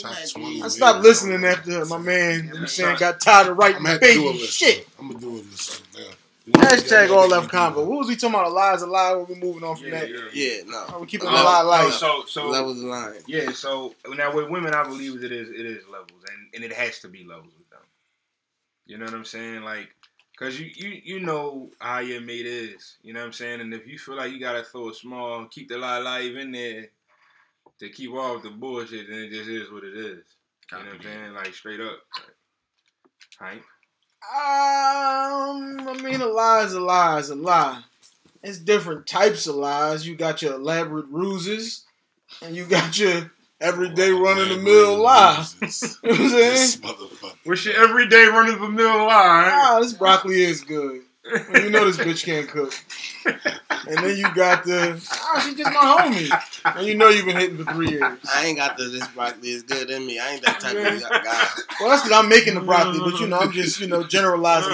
[0.00, 0.62] Top twenty.
[0.62, 2.44] I stopped listening after my man.
[2.46, 4.38] You know I'm saying got tired of I'm writing gonna have to do a baby
[4.46, 4.86] shit.
[4.98, 6.60] I'm gonna do a list now.
[6.60, 7.84] Hashtag all left convo.
[7.86, 8.46] What was we talking about?
[8.46, 9.12] A lie is a lie.
[9.28, 10.08] We're moving on from Yeah, that.
[10.10, 10.18] yeah.
[10.32, 10.84] Yeah, no.
[10.88, 11.92] Oh, we keeping Oh, the lie No, light.
[11.94, 13.14] so so That was the line.
[13.26, 16.72] yeah, so now with women, I believe it is it is levels, and and it
[16.76, 17.80] has to be levels with them.
[18.86, 19.62] You know what I'm saying?
[19.62, 19.88] Like,
[20.36, 22.96] cause you you you know how your mate is.
[23.02, 23.60] You know what I'm saying?
[23.60, 26.52] And if you feel like you gotta throw a small, keep the lie live in
[26.52, 26.88] there
[27.78, 30.24] to keep off the bullshit, then it just is what it is.
[30.70, 31.32] You know what I'm saying?
[31.34, 31.98] Like straight up.
[33.38, 33.62] Hype.
[34.22, 37.82] Um, I mean, a lie is a lie is a lie.
[38.42, 40.06] It's different types of lies.
[40.06, 41.84] You got your elaborate ruses,
[42.40, 43.32] and you got your
[43.62, 45.44] everyday run of the mill lie.
[45.60, 46.82] You know what I'm This saying?
[46.82, 47.36] motherfucker.
[47.44, 49.08] What's your everyday run of the mill line?
[49.52, 51.02] Ah, this broccoli is good.
[51.24, 52.74] And you know this bitch can't cook.
[53.24, 56.76] And then you got the ah, she just my homie.
[56.76, 58.18] And you know you've been hitting for three years.
[58.28, 60.18] I ain't got the this broccoli is good in me.
[60.18, 61.48] I ain't that type of guy.
[61.80, 64.72] Well, that's because I'm making the broccoli, but you know I'm just you know generalizing.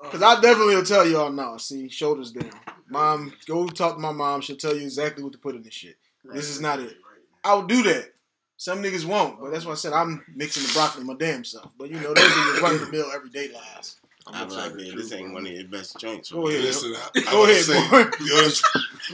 [0.00, 1.56] Because I definitely will tell y'all no.
[1.56, 2.50] See, shoulders down.
[2.88, 4.40] Mom, go talk to my mom.
[4.40, 5.96] She'll tell you exactly what to put in this shit.
[6.32, 6.96] This is not it.
[7.44, 8.12] I'll do that.
[8.56, 11.72] Some niggas won't, but that's why I said I'm mixing the broccoli my damn self.
[11.76, 13.96] But you know, those are your run the mill everyday lies.
[14.26, 16.30] I'm like, man, this ain't one of your best joints.
[16.30, 16.60] Go ahead.
[16.60, 17.98] Listen, I, I Go would ahead, say, boy.
[18.20, 18.62] yo, it's,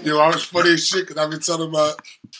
[0.05, 1.95] yo, I was funny as shit because I've been telling my.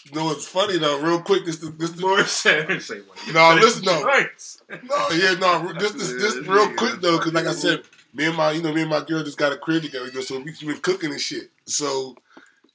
[0.05, 1.01] You know what's funny though?
[1.01, 3.17] Real quick, this the this the, More said, say one.
[3.33, 4.03] No, listen, no.
[4.71, 8.27] Oh, no, yeah, no, this this this real quick though, because like I said, me
[8.27, 10.21] and my you know me and my girl just got a crib together, you know,
[10.21, 11.51] so we she been cooking and shit.
[11.65, 12.17] So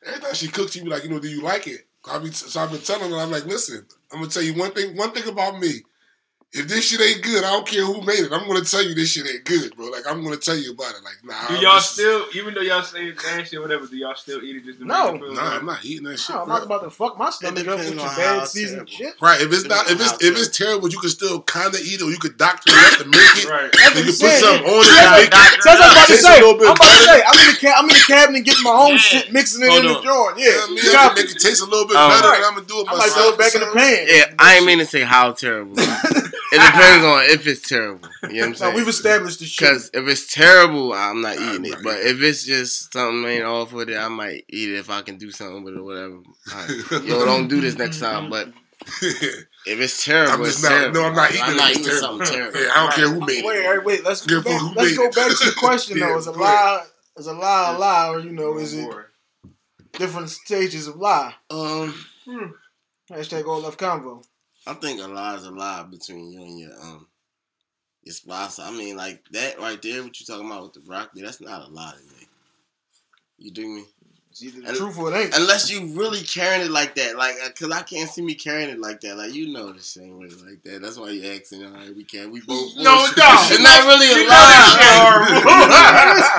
[0.03, 1.85] every time she cooks, she be like, you know, do you like it?
[2.09, 4.71] I be so I've been telling her, I'm like, listen, I'm gonna tell you one
[4.71, 5.83] thing, one thing about me.
[6.55, 8.31] If this shit ain't good, I don't care who made it.
[8.31, 9.87] I'm gonna tell you this shit ain't good, bro.
[9.87, 11.01] Like I'm gonna tell you about it.
[11.03, 11.47] Like, nah.
[11.49, 14.13] Do y'all this is- still, even though y'all say it's nasty or whatever, do y'all
[14.13, 15.13] still eat it just to No.
[15.13, 15.59] make it feel Nah, good?
[15.59, 16.29] I'm not eating that shit.
[16.29, 16.53] No, I'm bro.
[16.57, 18.93] not about to fuck my stomach up with your bad how seasoned terrible.
[18.93, 19.15] shit.
[19.19, 19.41] Right.
[19.41, 22.03] If it's not, if it's if it's terrible, you can still kind of eat it,
[22.05, 23.49] or you could doctor it up to make it.
[23.49, 23.73] Right.
[23.73, 24.43] That's Then what you I'm put saying.
[24.45, 25.31] something on it That's to make it.
[25.33, 26.37] That's what I'm about to a say.
[26.37, 27.23] little bit I'm about to say.
[27.25, 28.97] I'm in the ca- I'm in the cabinet getting my own Yeah.
[29.09, 30.03] shit, mixing it Hold in the on.
[30.05, 30.37] joint.
[30.37, 32.29] Yeah, Yeah, I mean, You got can make it taste a little bit better.
[32.29, 32.43] Right.
[32.45, 33.01] I'm gonna do it I myself.
[33.01, 34.05] might throw it back in the pan.
[34.05, 35.73] Yeah, I ain't mean to say how terrible.
[36.53, 38.07] it depends on if it's terrible.
[38.23, 38.75] You know what I'm No, saying?
[38.75, 39.67] we've established the shit.
[39.67, 41.71] Because if it's terrible, I'm not I'm eating it.
[41.71, 44.89] not But if it's just something ain't off with it, I might eat it if
[44.89, 46.19] I can do something with it or whatever.
[46.51, 47.05] Alright.
[47.09, 48.29] Yo, don't do this next time.
[48.29, 48.49] But
[49.01, 51.01] if it's terrible, I'm it's just not- terrible.
[51.01, 52.51] no, I'm not eating I'm not if eating it's something terrible.
[52.53, 52.67] terrible.
[52.67, 53.69] Yeah, I don't care who made Wait, it.
[53.69, 54.03] wait, wait.
[54.05, 56.17] Let's go back, food let's go back to the question Yeah, though.
[56.17, 56.83] Is a lie
[57.17, 58.89] is a lie a lie or you know is it
[59.93, 61.33] different stages of lie?
[61.49, 61.93] Um,
[63.09, 64.23] Hashtag all left convo.
[64.65, 67.07] I think a lie is a lie between you and your um
[68.03, 68.59] your spouse.
[68.59, 70.03] I mean, like that right there.
[70.03, 71.21] What you talking about with the broccoli?
[71.21, 72.27] That's not a lie to me.
[73.37, 73.85] You dig me?
[74.33, 75.37] It's either the And- truth or it ain't.
[75.37, 78.71] Unless you really carrying it like that, like, uh, cause I can't see me carrying
[78.71, 79.15] it like that.
[79.15, 80.81] Like you know the same way like that.
[80.81, 81.63] That's why you asking.
[81.63, 82.31] All right, we can't.
[82.31, 82.73] We both.
[82.77, 83.29] No, no.
[83.53, 86.33] It's not really a You know that lie.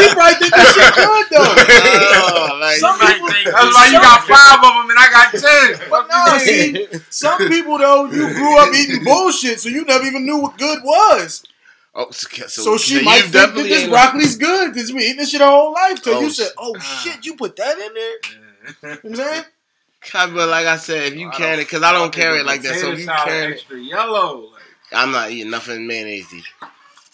[0.00, 1.44] She probably think that shit good though.
[2.32, 5.76] Oh, like, Some people- That's why you got five of them and I got ten.
[5.90, 10.24] But no, see, some people though, you grew up eating bullshit, so you never even
[10.24, 11.42] knew what good was.
[11.94, 14.92] Oh, so, so, So she might you think that definitely this ain't- broccoli's good because
[14.92, 16.02] we eating this shit our whole life.
[16.02, 18.16] Till Oh, you said, sh- "Oh shit, you put that in there."
[18.82, 19.44] You know what I'm saying?
[20.12, 22.62] God, But like I said, if you carry it, cause I don't carry it like
[22.62, 22.76] that.
[22.76, 24.50] So if you carry it, extra yellow.
[24.52, 24.62] Like,
[24.92, 26.26] I'm not eating nothing mayonnaise.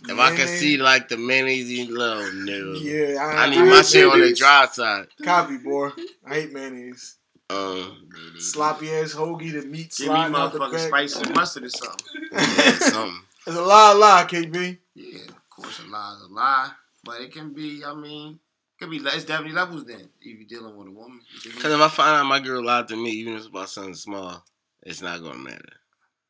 [0.09, 2.75] If I can see like the mayonnaise little no.
[2.75, 5.07] yeah, I, I need I my hate shit on the dry side.
[5.23, 5.91] Copy, boy.
[6.27, 7.17] I hate mayonnaise.
[7.49, 8.09] Um,
[8.39, 10.81] Sloppy ass hoagie, the meat Give me sliding out motherfucking back.
[10.89, 12.07] spice and mustard or something.
[12.33, 13.23] yeah, something.
[13.47, 14.79] It's a lie, lie, KB.
[14.95, 16.71] Yeah, of course, a lie is a lie,
[17.05, 17.83] but it can be.
[17.85, 18.97] I mean, it could be.
[18.99, 20.09] It's definitely levels then.
[20.21, 21.21] If you're dealing with a woman,
[21.61, 23.95] Cause if I find out my girl lied to me, even if it's about something
[23.95, 24.45] small,
[24.83, 25.73] it's not gonna matter.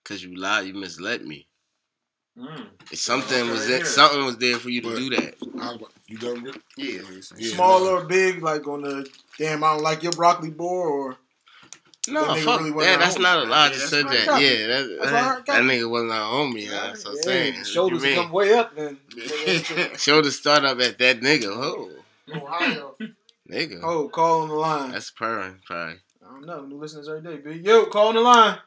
[0.05, 1.49] Cause you lied, you misled me.
[2.39, 2.67] mm.
[2.93, 3.85] If something was Okay, there, yeah.
[3.85, 5.35] something was there for you to But- do that.
[5.61, 5.79] I-
[6.09, 6.63] You done, Rick?
[6.77, 7.01] yeah,
[7.37, 7.97] Yeah, Small no.
[7.97, 11.17] or big, like on the damn, I don't like your broccoli boar, or
[12.09, 12.77] No, fuck really that.
[12.77, 13.49] wasn't That's a not a homie.
[13.51, 13.57] lie.
[13.59, 14.27] I Yeah, just that's said that.
[14.27, 14.43] got.
[14.43, 16.65] Yeah, that, That's what I that, that nigga wasn't a homie.
[16.65, 17.65] Yeah, that's what I'm saying.
[17.65, 18.99] shoulders come way up then.
[19.99, 21.47] shoulders start up at that nigga.
[21.49, 21.91] Oh,
[22.35, 22.95] Ohio.
[23.51, 23.81] nigga.
[23.83, 24.91] Oh, call on the line.
[24.93, 25.97] That's purring, probably.
[26.25, 26.65] I don't know.
[26.67, 27.61] New listeners every day, B.
[27.61, 28.59] Yo, call on the line.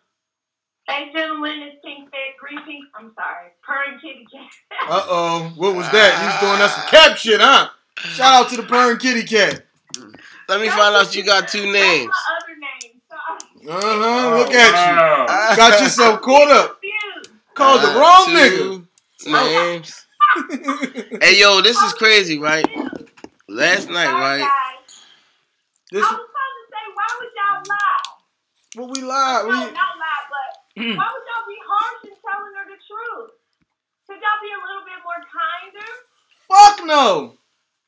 [0.87, 2.87] Hey, gentlemen, it's Pink Fed Greetings.
[2.95, 3.49] I'm sorry.
[3.61, 4.49] Purring Kitty Cat.
[4.89, 5.53] Uh oh.
[5.55, 6.17] What was that?
[6.19, 7.69] You was doing us some cap shit, huh?
[7.97, 9.65] Shout out to the purring kitty cat.
[10.47, 12.11] Let me find out you got two names.
[13.64, 13.99] That's my other name.
[13.99, 13.99] Sorry.
[13.99, 14.38] Uh huh.
[14.38, 15.52] Look at Wow.
[15.52, 15.56] you.
[15.57, 16.81] Got yourself caught up.
[16.81, 17.31] Confused.
[17.56, 18.86] Called the wrong two Names.
[19.26, 19.95] nigga.
[21.22, 22.65] Hey, yo, this is crazy, right?
[23.48, 24.40] Last night, right?
[24.40, 24.94] guys.
[25.91, 28.06] this I was trying to say, why would y'all lie?
[28.76, 29.45] what we lied.
[29.45, 33.31] no, We not lie, but why would y'all be harsh in telling her the truth?
[34.07, 35.91] Could y'all be a little bit more kinder?
[36.48, 37.38] fuck no.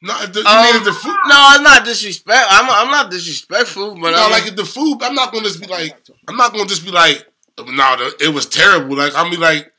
[0.03, 1.15] No, if the, you Um, if the food.
[1.27, 2.47] No, it's not disrespect.
[2.49, 5.61] I'm, I'm not disrespectful, but No, I'm like if the food, I'm not gonna just
[5.61, 5.95] be like,
[6.27, 7.27] I'm not gonna just be like,
[7.59, 7.65] no,
[7.97, 8.97] the, it was terrible.
[8.97, 9.71] Like I'm be like,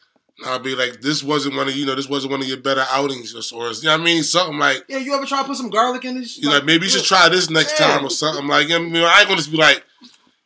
[0.46, 2.84] I'll be like, this wasn't one of you know, this wasn't one of your better
[2.90, 5.46] outings, or, or you know what I mean, something like, Yeah, you ever try to
[5.48, 6.38] put some garlic in this?
[6.38, 7.88] you know, like maybe you should try this next Yeah.
[7.96, 8.46] time or something.
[8.46, 9.84] Like, you know, I ain't gonna just be like,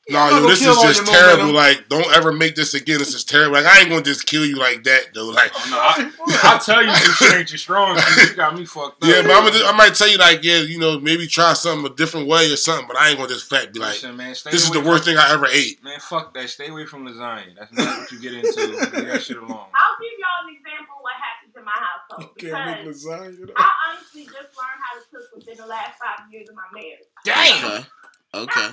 [0.09, 1.47] no, I'm yo, this is just terrible.
[1.47, 1.55] momentum.
[1.55, 2.99] Like, don't ever make this again.
[2.99, 3.55] This is terrible.
[3.55, 5.27] Like, I ain't gonna just kill you like that, though.
[5.31, 7.97] Like, oh, No, I, I'll tell you this shit ain't your strong.
[7.97, 9.09] You got me fucked up.
[9.09, 11.91] yeah, but I'm gonna, I might tell you like, yeah, you know, maybe try something
[11.91, 12.87] a different way or something.
[12.87, 15.17] But I ain't gonna just fat be like, Listen, man, this is the worst thing
[15.17, 15.83] I ever ate.
[15.83, 16.49] Man, fuck that.
[16.51, 17.57] Stay away from lasagna.
[17.59, 18.61] That's not what you get into.
[18.67, 19.51] Leave that shit alone.
[19.51, 22.39] I'll give y'all an example of what happened in my household.
[22.39, 23.47] Can't make Because lasagna.
[23.49, 23.53] though.
[23.57, 27.03] I honestly just learned how to cook within the last five years of my marriage.
[27.27, 27.87] Okay.
[28.35, 28.69] Okay.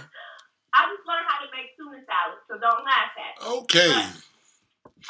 [0.73, 3.45] I just learned how to make tuna salad, so don't laugh at me.
[3.61, 3.93] Okay.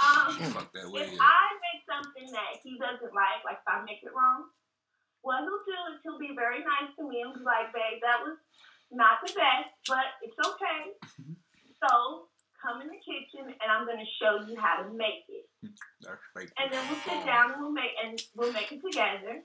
[0.01, 0.35] Um,
[0.73, 1.05] that way.
[1.05, 4.49] if I make something that he doesn't like, like if I make it wrong,
[5.21, 8.19] what he'll do is he'll be very nice to me and be like, babe, that
[8.25, 8.35] was
[8.91, 10.97] not the best, but it's okay.
[11.79, 12.27] So
[12.59, 15.45] come in the kitchen and I'm gonna show you how to make it.
[16.57, 19.43] And then we'll sit down and we'll make and we'll make it together.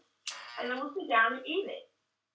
[0.58, 1.86] And then we'll sit down and eat it.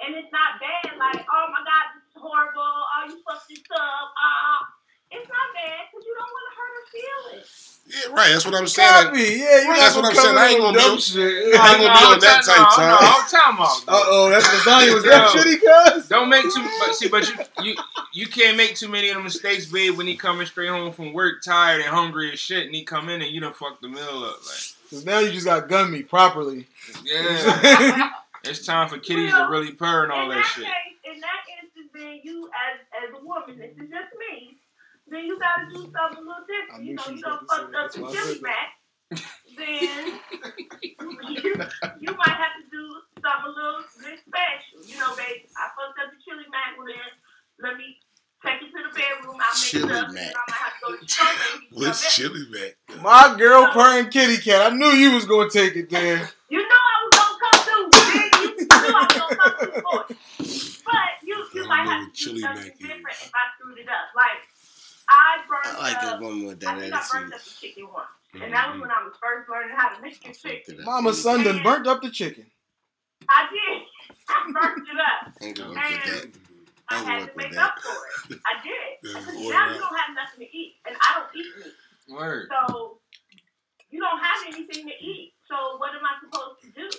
[0.02, 3.62] And it's not bad, like, oh my god, this is horrible, oh you fucked this
[3.72, 4.74] up, ah
[5.14, 7.70] it's not bad because you don't want to hurt her feelings.
[7.86, 8.32] Yeah, right.
[8.32, 9.14] That's what I'm saying.
[9.14, 9.20] Copy.
[9.20, 10.38] Yeah, you That's what I'm saying.
[10.38, 11.54] I ain't gonna be- shit.
[11.54, 12.90] I ain't gonna be on that type no, time.
[12.90, 13.84] No, I'm talking about.
[13.88, 16.08] Uh oh, that lasagna was that shitty, cuz.
[16.08, 17.76] Don't make too, but see, but you you
[18.14, 19.98] you can't make too many of the mistakes, babe.
[19.98, 23.10] When he coming straight home from work, tired and hungry as shit, and he come
[23.10, 24.40] in and you done fucked the meal up.
[24.46, 26.68] Like, Cause now you just got gun me properly.
[27.04, 28.10] yeah,
[28.44, 30.66] it's time for kitties to really purr and all in that that shit.
[30.66, 34.58] case, in that instance, then you as as a woman, this is just me.
[35.08, 36.84] Then you gotta do something a little different.
[36.86, 37.92] You know, you was don't to fuck up that.
[37.92, 38.70] the That's why I chili said mac.
[39.58, 40.20] Then
[41.30, 41.54] you,
[42.02, 42.84] you might have to do
[43.22, 44.80] something a little bit special.
[44.88, 46.76] You know, babe, I fucked up the chili mac.
[46.78, 47.12] Well, then
[47.62, 47.98] let me
[48.44, 49.38] take it to the bedroom.
[49.40, 50.12] I'll make Chili it up.
[50.12, 50.34] mac.
[50.34, 51.28] I might have to go to the store.
[51.28, 51.68] baby.
[51.72, 53.02] what What's chili back?
[53.04, 54.72] My girl purring kitty cat.
[54.72, 56.30] I knew you was gonna take it there.
[56.50, 57.88] You know I was gonna come through.
[57.92, 58.34] Big.
[58.42, 60.84] You knew I was gonna come through for it.
[60.86, 62.80] But you, you might have to do chili something mac is.
[62.80, 64.14] different if I screwed it up.
[64.16, 64.42] Like
[65.10, 66.02] I burned I like up.
[66.04, 67.12] that woman with I that think I attitude.
[67.22, 68.82] burned up the chicken once, and that was mm-hmm.
[68.82, 70.76] when I was first learning how to make I the chicken.
[70.76, 70.86] it up.
[70.86, 72.46] Mama's son done burnt up the chicken.
[73.30, 73.82] I did.
[74.30, 75.34] I burnt it up.
[75.42, 76.40] Ain't gonna work with that.
[76.90, 77.64] I I'll had to make that.
[77.72, 78.40] up for it.
[78.46, 79.12] I did.
[79.12, 79.74] Yeah, I said, now out.
[79.76, 81.74] you don't have nothing to eat, and I don't eat meat,
[82.14, 82.50] Word.
[82.52, 82.98] so
[83.90, 85.34] you don't have anything to eat.
[85.48, 86.90] So what am I supposed to do?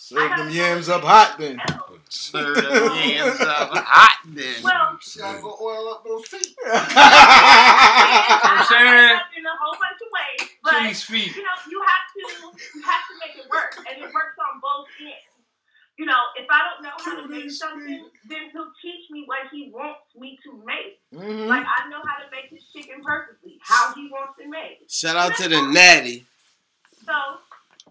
[0.00, 1.60] Serve them yams up hot then.
[2.08, 4.62] Serve them yams up hot then.
[4.62, 6.54] Well, Gotta go oil up those feet.
[6.66, 8.86] I, saying?
[8.86, 11.34] I messed up in a whole bunch of ways, but Chili's feet.
[11.36, 12.20] you know, you have to
[12.78, 15.18] you have to make it work, and it works on both ends.
[15.98, 19.50] You know, if I don't know how to make something, then he'll teach me what
[19.50, 21.02] he wants me to make.
[21.12, 21.48] Mhm.
[21.48, 24.78] Like I know how to make his chicken perfectly, how he wants it made.
[24.88, 26.24] Shout out to the natty.
[27.04, 27.12] So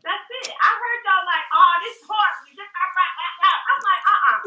[0.08, 0.56] that's it.
[0.56, 2.34] I heard y'all like, oh, this is hard.
[2.48, 3.62] We just got right out.
[3.68, 4.40] I'm like, uh-uh.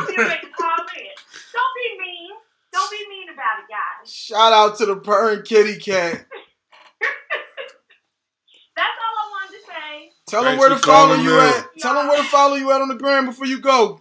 [0.00, 1.12] I'm getting ready to call in.
[1.52, 2.32] Don't be mean.
[2.72, 4.08] Don't be mean about it, guys.
[4.08, 6.24] Shout out to the purring kitty cat.
[8.74, 10.10] That's all I wanted to say.
[10.26, 11.46] Tell them where to for follow calling you in.
[11.46, 11.68] at.
[11.78, 14.00] Tell them where to follow you at on the gram before you go.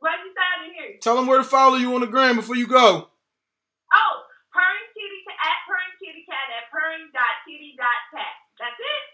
[0.00, 0.98] What you say I didn't hear you?
[1.00, 3.08] Tell them where to follow you on the gram before you go.
[3.08, 4.14] Oh,
[4.52, 8.36] purring kitty at purring kitty cat at purring dot kitty dot cat.
[8.60, 9.04] That's it.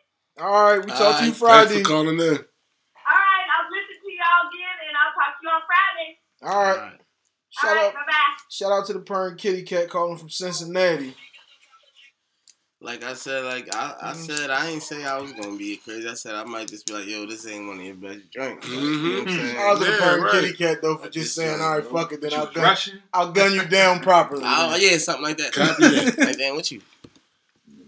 [0.43, 1.75] All right, we talk to you Friday.
[1.75, 2.21] Thanks for calling in.
[2.21, 6.19] All right, I'll listen to y'all again, and I'll talk to you on Friday.
[6.43, 6.99] All right.
[7.51, 8.37] Shout All right, out, bye bye.
[8.51, 11.15] shout out to the purring kitty cat calling from Cincinnati.
[12.81, 14.17] Like I said, like I, I Mhm.
[14.17, 16.09] said, I ain't say I was gonna be crazy.
[16.09, 18.67] I said I might just be like, yo, this ain't one of your best drinks.
[18.69, 19.55] Like, you know what I'm saying?
[19.55, 20.31] Shout out to the Yeah, right.
[20.33, 22.77] kitty cat though for I just just saying, all right, fuck it, then I'll gun.
[23.15, 24.43] I'll gun you down properly.
[24.45, 25.53] Oh yeah, something like that.
[25.53, 26.19] Copy that.
[26.19, 26.81] like damn, what you?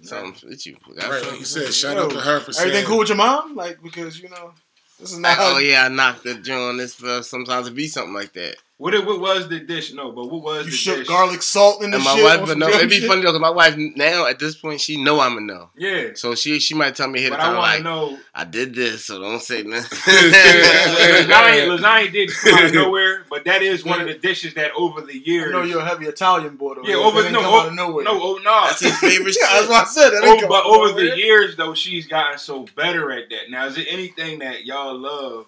[0.05, 0.77] Something with you?
[0.97, 2.69] Right, like you said, shout out to her for saying.
[2.69, 3.55] Everything cool with your mom?
[3.57, 4.53] Like because you know
[5.01, 5.37] this is not.
[5.41, 8.57] Oh yeah, I knocked the joint on this for sometimes it be something like that.
[8.77, 9.93] What, it, what was the dish?
[9.95, 11.07] No, but what was You the shook dish?
[11.09, 12.25] garlic salt in the And my shit.
[12.25, 13.09] wife, on but some no, dumb it'd be shit?
[13.09, 15.71] funny though, cause my wife now at this point she know I'm a no.
[15.77, 16.09] Yeah.
[16.17, 18.19] So she she might tell me ahead But I want to like know.
[18.35, 19.97] I did this, so don't say nothing.
[19.99, 24.73] lasagna, lasagna did come out of nowhere, but that is one of the dishes that
[24.77, 25.53] over the I years.
[25.53, 26.83] know you're a heavy Italian boy though.
[26.85, 28.05] Yeah, over- no, come oh, out of nowhere.
[28.05, 28.65] no, oh no.
[28.67, 29.71] That's his favorite yeah, that's shit.
[29.71, 30.11] what I said.
[30.11, 31.17] That Oh, but over the nowhere.
[31.17, 33.51] years though, she's gotten so better at that.
[33.51, 35.47] Now, is it anything that y'all love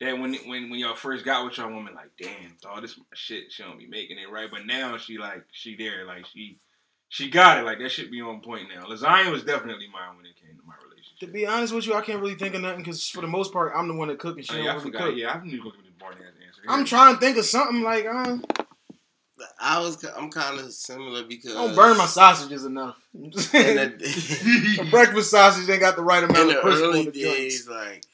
[0.00, 3.50] that when when when y'all first got with y'all woman, like, damn, all this shit,
[3.50, 4.48] she don't be making it right.
[4.50, 6.58] But now she like she there, like she
[7.08, 7.64] she got it.
[7.64, 8.84] Like that should be on point now.
[8.86, 11.18] Lasagna was definitely mine when it came to my relationship.
[11.20, 13.52] To be honest with you, I can't really think of nothing because for the most
[13.52, 15.14] part, I'm the one that cook and she Oh, don't really cook.
[15.16, 16.62] Yeah, I knew gonna give me the Barney answer.
[16.68, 18.36] I'm trying to think of something like uh,
[19.60, 22.96] I was I'm kind of similar because I don't burn my sausages enough.
[23.14, 23.94] in the
[24.78, 27.12] the, breakfast sausage ain't got the right amount in of the crisp on early the
[27.12, 27.22] joints.
[27.22, 28.04] days, like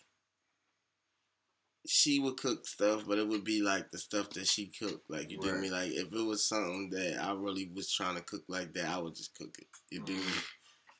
[1.94, 5.08] she would cook stuff, but it would be like the stuff that she cooked.
[5.08, 5.60] Like you dig Right.
[5.60, 5.70] me?
[5.70, 8.98] Like if it was something that I really was trying to cook like that, I
[8.98, 9.68] would just cook it.
[9.90, 10.32] You dig me?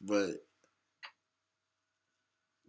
[0.01, 0.47] But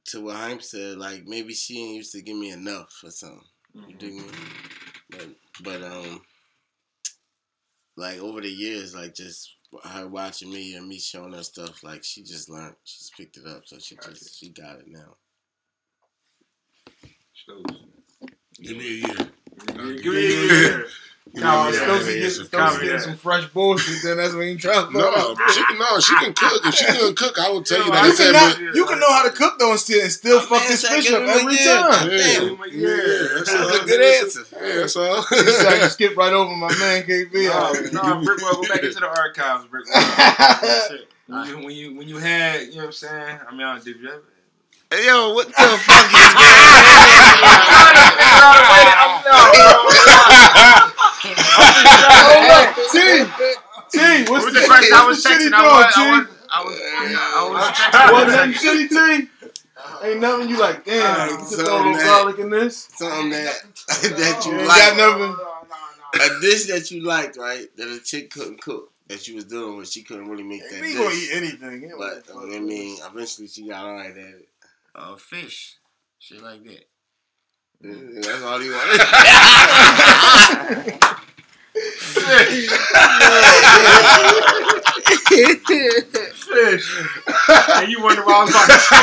[0.05, 3.45] to what Haim said, like maybe she ain't used to give me enough or something.
[3.87, 4.23] You dig me?
[5.11, 5.27] But
[5.61, 6.19] but um,
[7.95, 12.03] like over the years, like just her watching me and me showing her stuff, like
[12.03, 15.15] she just learned, she just picked it up, so she just she got it now.
[17.35, 17.94] Stokes.
[18.61, 19.17] Give me a year.
[19.67, 20.53] Give me Give a me a year.
[20.61, 20.85] year.
[21.37, 23.01] Nah, Yeah, Stokes yeah, get, yeah, Stokes copy getting that.
[23.03, 24.01] some fresh bullshit.
[24.03, 25.77] Then that's when you try to No, she can.
[25.77, 26.61] No, she can cook.
[26.65, 28.05] If she can cook, I will tell you No, that.
[28.05, 30.39] You I can, not, you can know how to cook though and still and still
[30.39, 31.65] fuck man this said fish up every year.
[31.65, 32.09] time.
[32.09, 32.47] Yeah, Damn.
[32.71, 34.43] yeah, that's That's a good answer.
[34.65, 35.25] Yeah, that's all.
[35.31, 37.33] You decided to skip right over my man KB.
[37.91, 40.99] No, no, Brickwell, go back into the archives, Brickwell.
[41.27, 43.39] When you, when you when you had, you know what I'm saying?
[43.49, 44.23] I mean, I did you ever?
[44.91, 47.35] Hey, yo, what the fuck is
[51.15, 52.99] Hold up, T.
[53.97, 54.93] T, what's the, the question?
[54.95, 55.53] I was the shit texting.
[55.53, 56.01] I doing, was, T?
[56.51, 58.87] I was, I was, I was Wasn't texting.
[58.89, 59.29] shitty, T?
[60.03, 62.87] Ain't nothing you like, damn, you could throw a little garlic in this.
[62.95, 63.55] something that
[63.87, 64.77] that you You ain't like?
[64.77, 65.35] got nothing.
[66.15, 67.67] A dish that you liked, right?
[67.77, 68.91] That a chick couldn't cook.
[69.07, 71.83] That you was dealing with, she couldn't really make that We gonna eat anything.
[71.83, 74.47] It But I mean, eventually she got alright at it.
[74.97, 75.77] Uh, fish,
[76.19, 76.85] shit like that.
[77.81, 79.01] That's all he wanted.
[86.35, 87.03] Fish.
[87.75, 88.95] and you wonder why I was about to say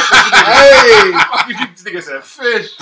[0.48, 2.78] Hey, Fuck you, this nigga said fish.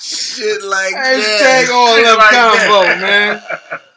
[0.00, 1.70] Shit like hashtag that.
[1.72, 3.00] all Shit up like combo, that.
[3.00, 3.80] man.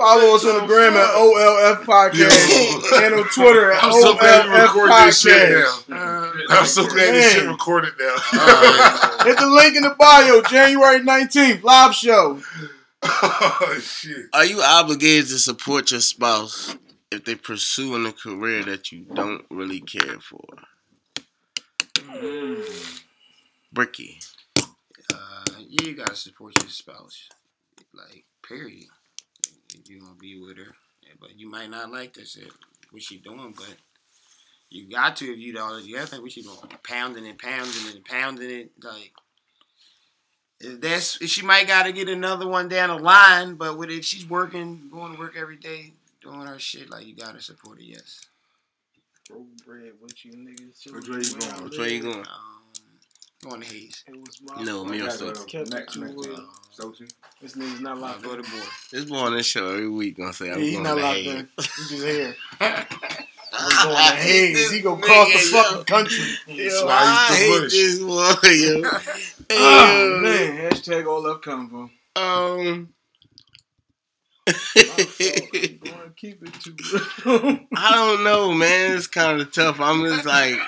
[0.00, 4.46] Follow us on the gram at OLF Podcast and on Twitter at I'm so glad
[4.46, 5.88] you OLF recorded this shit Podcast.
[5.90, 6.32] now.
[6.48, 7.52] I'm so glad this shit Man.
[7.52, 8.14] recorded now.
[9.24, 12.40] Hit the link in the bio, January 19th, live show.
[13.02, 14.24] oh shit.
[14.32, 16.76] Are you obligated to support your spouse
[17.10, 20.46] if they pursuing a career that you don't really care for?
[23.70, 24.18] Bricky.
[25.12, 27.28] Uh, you gotta support your spouse,
[27.92, 28.84] like period.
[29.74, 32.48] If you gonna be with her, Yeah, but you might not like this, uh,
[32.90, 33.74] what she doing, but
[34.68, 35.84] you got to if you don't.
[35.84, 39.12] You gotta think what she doing, pounding and pounding and pounding it, like.
[40.60, 44.04] if That's she might got to get another one down the line, but what if
[44.04, 46.90] she's working, going to work every day, doing her shit?
[46.90, 48.20] Like you gotta support her, yes.
[49.28, 50.92] Broke bread with you niggas.
[50.92, 51.64] Which way you going?
[51.64, 52.18] Which way you going?
[52.26, 52.49] Um,
[53.42, 54.04] going to Hayes.
[54.06, 55.94] It was my No, me or Next, next, next.
[55.96, 56.40] to it.
[56.78, 57.10] Sochi.
[57.40, 58.42] This nigga's not I'll locked in.
[58.42, 58.50] to.
[58.92, 61.00] This boy on this show every week gonna say Yeah, I'm he going not to
[61.02, 61.26] locked Hague.
[61.28, 61.48] in.
[61.56, 62.34] He just here.
[62.60, 62.86] I'm
[63.70, 64.70] He going to Hayes.
[64.70, 66.24] He gonna cross the fucking country.
[66.48, 67.72] Yo, why I he's hate bullish.
[67.72, 68.90] this boy, yo.
[69.52, 70.70] Oh, man.
[70.70, 71.90] Hashtag all love convo.
[72.16, 72.90] Um.
[74.46, 75.48] My fault.
[75.52, 76.76] I'm gonna keep it too.
[77.76, 78.96] I don't know, man.
[78.96, 79.80] It's kind of tough.
[79.80, 80.58] I'm just like,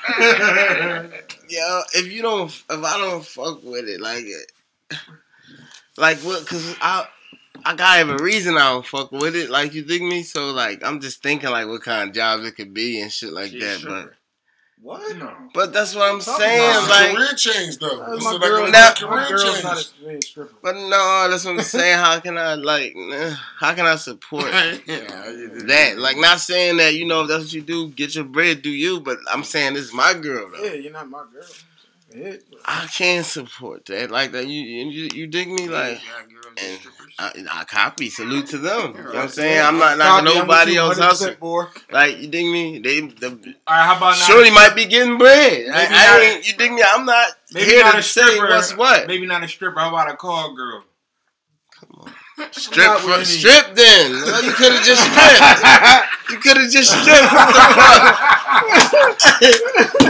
[1.48, 4.24] yo, if you don't, if I don't fuck with it, like,
[5.96, 6.46] like what?
[6.46, 7.06] Cause I,
[7.64, 9.50] I gotta have a reason I don't fuck with it.
[9.50, 10.22] Like, you dig me?
[10.22, 13.32] So like, I'm just thinking like what kind of jobs it could be and shit
[13.32, 13.88] like She's that.
[13.88, 14.12] a But.
[14.82, 15.16] What?
[15.16, 15.32] No.
[15.54, 16.70] but that's what I'm Talking saying.
[16.70, 17.98] about Like, career change though.
[17.98, 18.64] That's my is like girl.
[18.64, 19.64] a Now- my career girl's change.
[19.64, 20.54] not a stripper.
[20.60, 21.98] but no, that's what I'm saying.
[21.98, 22.96] How can I like?
[23.58, 24.44] How can I support?
[24.50, 28.62] that like not saying that you know if that's what you do get your bread
[28.62, 31.42] do you but i'm saying this is my girl though Yeah, you're not my girl.
[32.14, 32.44] Hit.
[32.64, 34.10] i can't support that.
[34.10, 35.68] Like that you you, you dig me?
[35.68, 36.00] Like
[36.58, 36.78] and
[37.18, 38.10] I, I copy.
[38.10, 38.94] Salute to them.
[38.94, 39.60] You know what i'm saying?
[39.64, 41.02] I'm not knocking Copy, nobody with else 100%,
[41.38, 42.78] hustle like you dig me?
[42.78, 43.28] They the
[43.66, 45.68] All right, how about not shorty a might be getting bread.
[45.68, 46.82] I, Maybe I not- ain't you dig me?
[46.86, 48.48] I'm not Maybe here not to a say stripper.
[48.48, 49.06] what's what.
[49.08, 49.78] Maybe not a stripper.
[49.80, 50.84] How about a call girl?
[52.50, 55.40] Strip for, strip then well, you could have just stripped
[56.30, 58.18] you could have just stripped what the fuck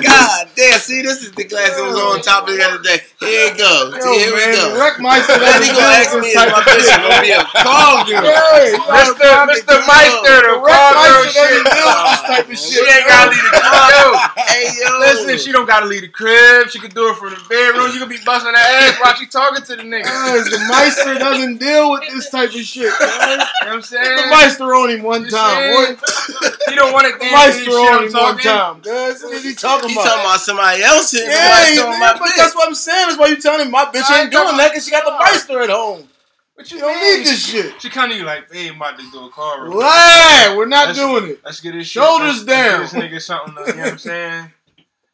[0.02, 2.98] God damn, see, this is the class that was on topic the other day.
[3.20, 3.94] Here we go.
[3.94, 4.62] Yo, See, here we man, go.
[4.74, 7.00] the Wreckmeister Then he gonna ask me if my bitch shit.
[7.00, 8.26] gonna be a call girl.
[8.26, 9.26] Hey, Mr.
[9.46, 9.74] Mr.
[9.86, 11.64] Meister, the call girl shit.
[11.64, 14.10] this type of She ain't gotta leave the crib.
[14.52, 16.68] Hey yo, Listen, she don't gotta leave the crib.
[16.68, 17.90] She can do it from the bedroom.
[17.94, 20.04] You can be busting that ass while she talking to the nigga.
[20.04, 22.92] Guys, the Meister doesn't deal with this type of shit.
[22.98, 23.20] guys.
[23.20, 24.30] You know what I'm The saying?
[24.30, 25.30] Meister on him one time.
[25.30, 25.96] saying?
[25.96, 26.56] What?
[26.68, 28.80] He don't want to The dance to Meister shit on him one time.
[28.80, 30.04] Guys, what is he talking He about?
[30.06, 31.36] talking about somebody else hitting Yeah,
[31.68, 32.36] yeah, yeah, on my but bitch.
[32.36, 33.06] that's what I'm saying.
[33.08, 34.56] That's why you telling him my bitch I ain't doing know.
[34.58, 36.08] that because she got the Meister at home.
[36.56, 37.80] But You don't need this shit.
[37.80, 39.62] She kind of you like, hey, I'm about to do a car.
[39.62, 39.82] real quick.
[39.84, 41.40] Lie, we're not That's- doing it.
[41.44, 42.82] Let's get his Shoulders down.
[42.82, 43.54] Let's, let's get this nigga something.
[43.64, 44.52] To, you know what I'm saying?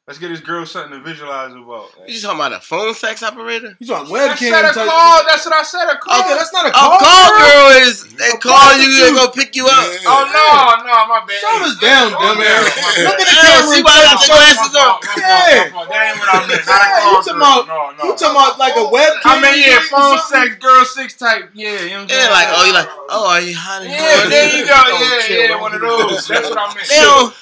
[0.09, 1.93] Let's get this girl something to visualize about.
[2.09, 3.77] You just talking about a phone sex operator?
[3.77, 5.21] You talking I webcam said a type call.
[5.29, 5.85] That's what I said.
[5.85, 6.17] A call.
[6.25, 6.97] Okay, that's not a A call.
[6.97, 7.45] call girl.
[7.45, 9.85] girl is they A call you, they go pick you up.
[9.85, 10.09] Yeah.
[10.09, 10.49] Oh no,
[10.89, 11.37] no, my bad.
[11.45, 12.73] Shoulders down, Oh, dumb ass.
[13.05, 13.69] Look at the camera.
[13.69, 14.97] see why I got the glasses on?
[15.21, 15.77] Yeah.
[15.93, 16.65] That ain't what I meant.
[16.65, 17.45] Not a call you talking girl.
[17.45, 18.03] about- No, no.
[18.09, 19.29] You talking about like a webcam?
[19.29, 21.53] I mean, yeah, phone sex, girl six type.
[21.53, 22.25] Yeah, you know what I'm saying?
[22.25, 24.73] Yeah, like oh, you like oh, are you hot and Yeah, there you go.
[24.73, 26.25] Yeah, yeah, one of those.
[26.33, 26.89] That's what I meant.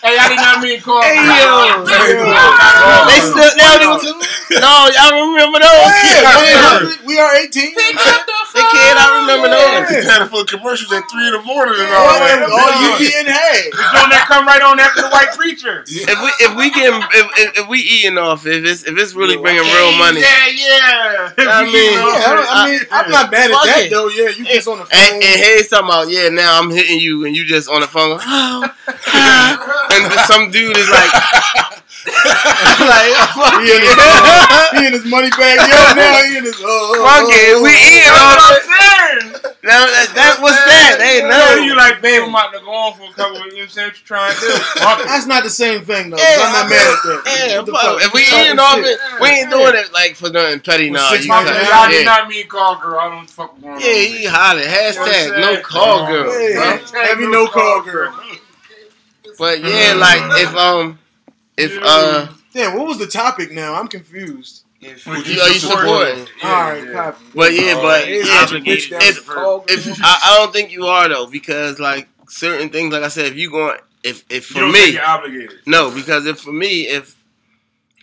[0.03, 0.99] Hey, I did not mean call.
[1.07, 1.87] Hey, yo.
[2.57, 4.61] No, They no, still they don't even.
[4.61, 5.93] No, y'all remember those?
[6.07, 7.75] Yeah, we- we are 18.
[7.75, 9.85] The kid, I remember Yeah.
[9.85, 9.89] those.
[9.91, 12.49] They had it for commercials at three in the morning and all All that.
[12.49, 13.65] all you being had.
[13.73, 15.85] The joint that come right on after the white preacher.
[15.87, 16.07] Yeah.
[16.09, 19.13] If we if we get if, if, if we eating off if it's if it's
[19.15, 20.21] really Yeah, bringing real money.
[20.21, 21.33] Yeah, yeah.
[21.37, 23.91] I mean, Yeah, I, I mean, I'm not mad at that it.
[23.91, 24.09] though.
[24.09, 24.97] Yeah, you just on the phone.
[25.05, 27.87] And, and Hayes talking about, yeah, now I'm hitting you, and you just on the
[27.89, 28.65] phone, oh,
[29.93, 31.13] and some dude is like,
[32.87, 35.59] like, fuck he, in his, it, uh, he in his money bag.
[35.67, 36.55] Yo, now he in his.
[36.63, 38.63] Uh, uh, fuck uh, it, we uh, eating That's off what.
[38.63, 39.53] I'm saying.
[39.67, 41.03] Now that, that what's that?
[41.03, 41.59] They Yeah, know.
[41.59, 43.43] You like, babe, I'm about to go on for a couple.
[43.43, 43.89] of You know what I'm saying?
[43.91, 45.11] What you trying to do?
[45.11, 46.23] That's not the same thing though.
[46.23, 47.21] Yeah, I'm not mad at that.
[47.27, 47.99] Yeah, fuck, fuck?
[48.07, 48.95] if we You eating off shit.
[48.95, 50.91] it, we ain't doing it like for nothing petty.
[50.91, 51.73] Nah, six you My months cut- bad.
[51.75, 53.01] I did yeah, not mean call girl.
[53.01, 53.81] I don't fuck going on.
[53.83, 56.31] yeah, he holler hashtag no call girl.
[56.31, 57.03] Hey, bro.
[57.03, 58.15] heavy no call girl.
[59.39, 60.99] But yeah, like if um
[61.57, 63.75] if uh Damn, what was the topic now?
[63.75, 64.65] I'm confused.
[64.81, 66.27] If Would you, are you supporting?
[66.43, 67.25] All right, copy.
[67.35, 69.19] But yeah, Oh, but It's yeah, obligated down if
[69.89, 69.99] if.
[70.03, 73.37] I, I don't think you are though because like certain things like I said if
[73.37, 75.59] you going if if You for don't think me you're obligated.
[75.67, 77.15] no because if for me if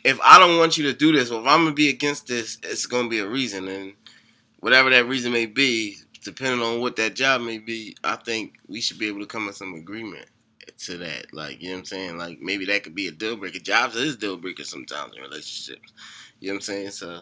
[0.03, 2.57] if I don't want you to do this or if I'm gonna be against this
[2.63, 3.93] it's gonna be a reason and
[4.59, 8.80] whatever that reason may be depending on what that job may be, I think we
[8.80, 10.25] should be able to come to some agreement
[10.80, 11.34] to that.
[11.34, 12.18] Like, you know what I'm saying?
[12.18, 13.60] Like, maybe that could be a deal breaker.
[13.60, 15.94] Jobs is deal breaker sometimes in relationships.
[16.40, 16.90] You know what I'm saying?
[16.91, 17.22] So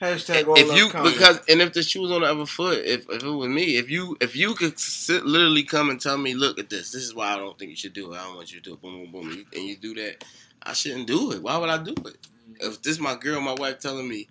[0.00, 1.14] Hashtag if you comment.
[1.14, 3.78] because and if the shoe was on the other foot, if if it was me,
[3.78, 7.02] if you if you could sit, literally come and tell me, look at this, this
[7.02, 8.16] is why I don't think you should do it.
[8.16, 8.82] I don't want you to do it.
[8.82, 10.22] Boom, boom, boom, and you, and you do that,
[10.62, 11.42] I shouldn't do it.
[11.42, 11.96] Why would I do it?
[11.96, 12.52] Mm-hmm.
[12.60, 14.28] If this my girl, my wife telling me,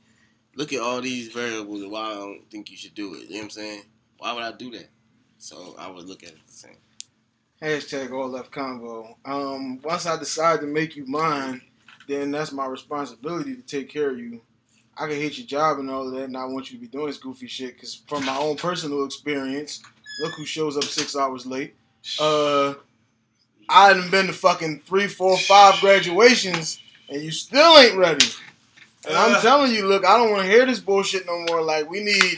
[0.56, 3.24] look at all these variables and why I don't think you should do it.
[3.24, 3.82] You know what I'm saying?
[4.20, 4.90] Why would I do that?
[5.40, 6.78] So I would look at it the same.
[7.61, 9.15] Hashtag all left convo.
[9.26, 11.61] Um, once I decide to make you mine,
[12.07, 14.41] then that's my responsibility to take care of you.
[14.98, 16.88] I can hate your job and all of that, and I want you to be
[16.88, 17.73] doing this goofy shit.
[17.76, 19.82] Because from my own personal experience,
[20.22, 21.76] look who shows up six hours late.
[22.19, 22.76] Uh,
[23.68, 26.80] I haven't been to fucking three, four, five graduations,
[27.10, 28.26] and you still ain't ready.
[29.07, 29.41] And I'm Uh.
[29.41, 31.61] telling you, look, I don't want to hear this bullshit no more.
[31.61, 32.38] Like we need,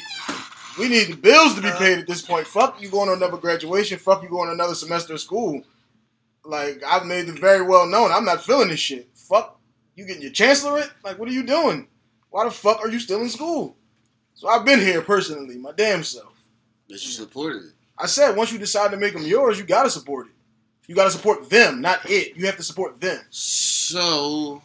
[0.78, 2.48] we need the bills to be uh, paid at this point.
[2.48, 3.98] Fuck you going to another graduation.
[4.00, 5.64] Fuck you going to another semester of school.
[6.44, 9.10] Like I've made it very well known, I'm not feeling this shit.
[9.14, 9.60] Fuck
[9.96, 10.90] you getting your chancellorate.
[11.04, 11.88] Like what are you doing?
[12.30, 13.76] Why the fuck are you still in school?
[14.34, 16.34] So I've been here personally, my damn self.
[16.88, 17.72] But you supported it.
[17.98, 20.34] I said once you decide to make them yours, you gotta support it.
[20.88, 22.38] You gotta support them, not it.
[22.38, 23.20] You have to support them.
[23.30, 24.62] So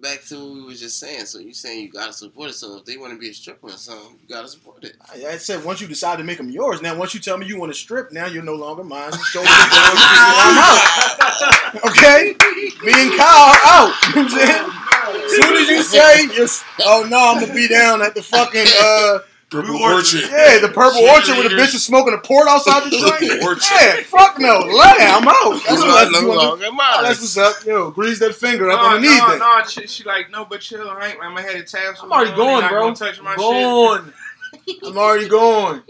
[0.00, 1.26] back to what we were just saying.
[1.26, 2.54] So you saying you gotta support it.
[2.54, 4.96] So if they want to be a stripper or something, you gotta support it.
[5.12, 6.82] I, I said once you decide to make them yours.
[6.82, 9.12] Now once you tell me you want to strip, now you're no longer mine.
[9.12, 11.74] Are down, I'm out.
[11.84, 12.34] Okay,
[12.82, 13.94] me and Kyle are out.
[14.08, 15.24] You know what I'm saying?
[15.24, 18.66] As soon as you say, yes, oh no, I'm gonna be down at the fucking
[18.80, 19.18] uh,
[19.50, 20.20] Purple Orchard.
[20.30, 23.42] yeah, the purple orchard where the bitch is smoking a port outside the joint.
[23.42, 23.62] Orchard.
[23.80, 25.62] Yeah, fuck no, lay, I'm out.
[25.66, 26.46] That's You what, are that's, no you wanna do?
[26.48, 27.64] longer Oh, that's what's up.
[27.64, 29.16] Yo, grease that finger up No, on the knee.
[29.16, 32.04] no, no, she, she like, no, but chill, I ain't, I'm gonna have a tassel.
[32.04, 32.80] I'm already on, going, bro.
[32.82, 34.84] gonna Touch my shit.
[34.84, 35.82] I'm already going.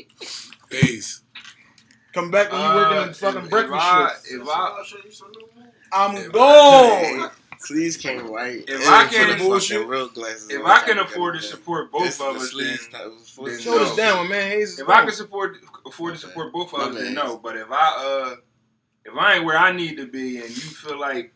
[0.70, 1.22] Days.
[2.14, 4.42] Come back when you working in Uh, fucking if- breakfast if I, shift.
[4.42, 7.30] if I, I'm If going.
[7.58, 8.64] Sleeves came right.
[8.68, 10.48] If in I for can- the fucking real glasses.
[10.50, 13.90] if I can afford to support both of us, then, sleeves type of then Shoulders
[13.90, 13.96] no.
[13.96, 17.14] down when man Hayes if I can support afford to support both of us, then
[17.14, 17.36] no.
[17.38, 18.36] But if I uh,
[19.04, 21.34] if I ain't where I need to be, and you feel like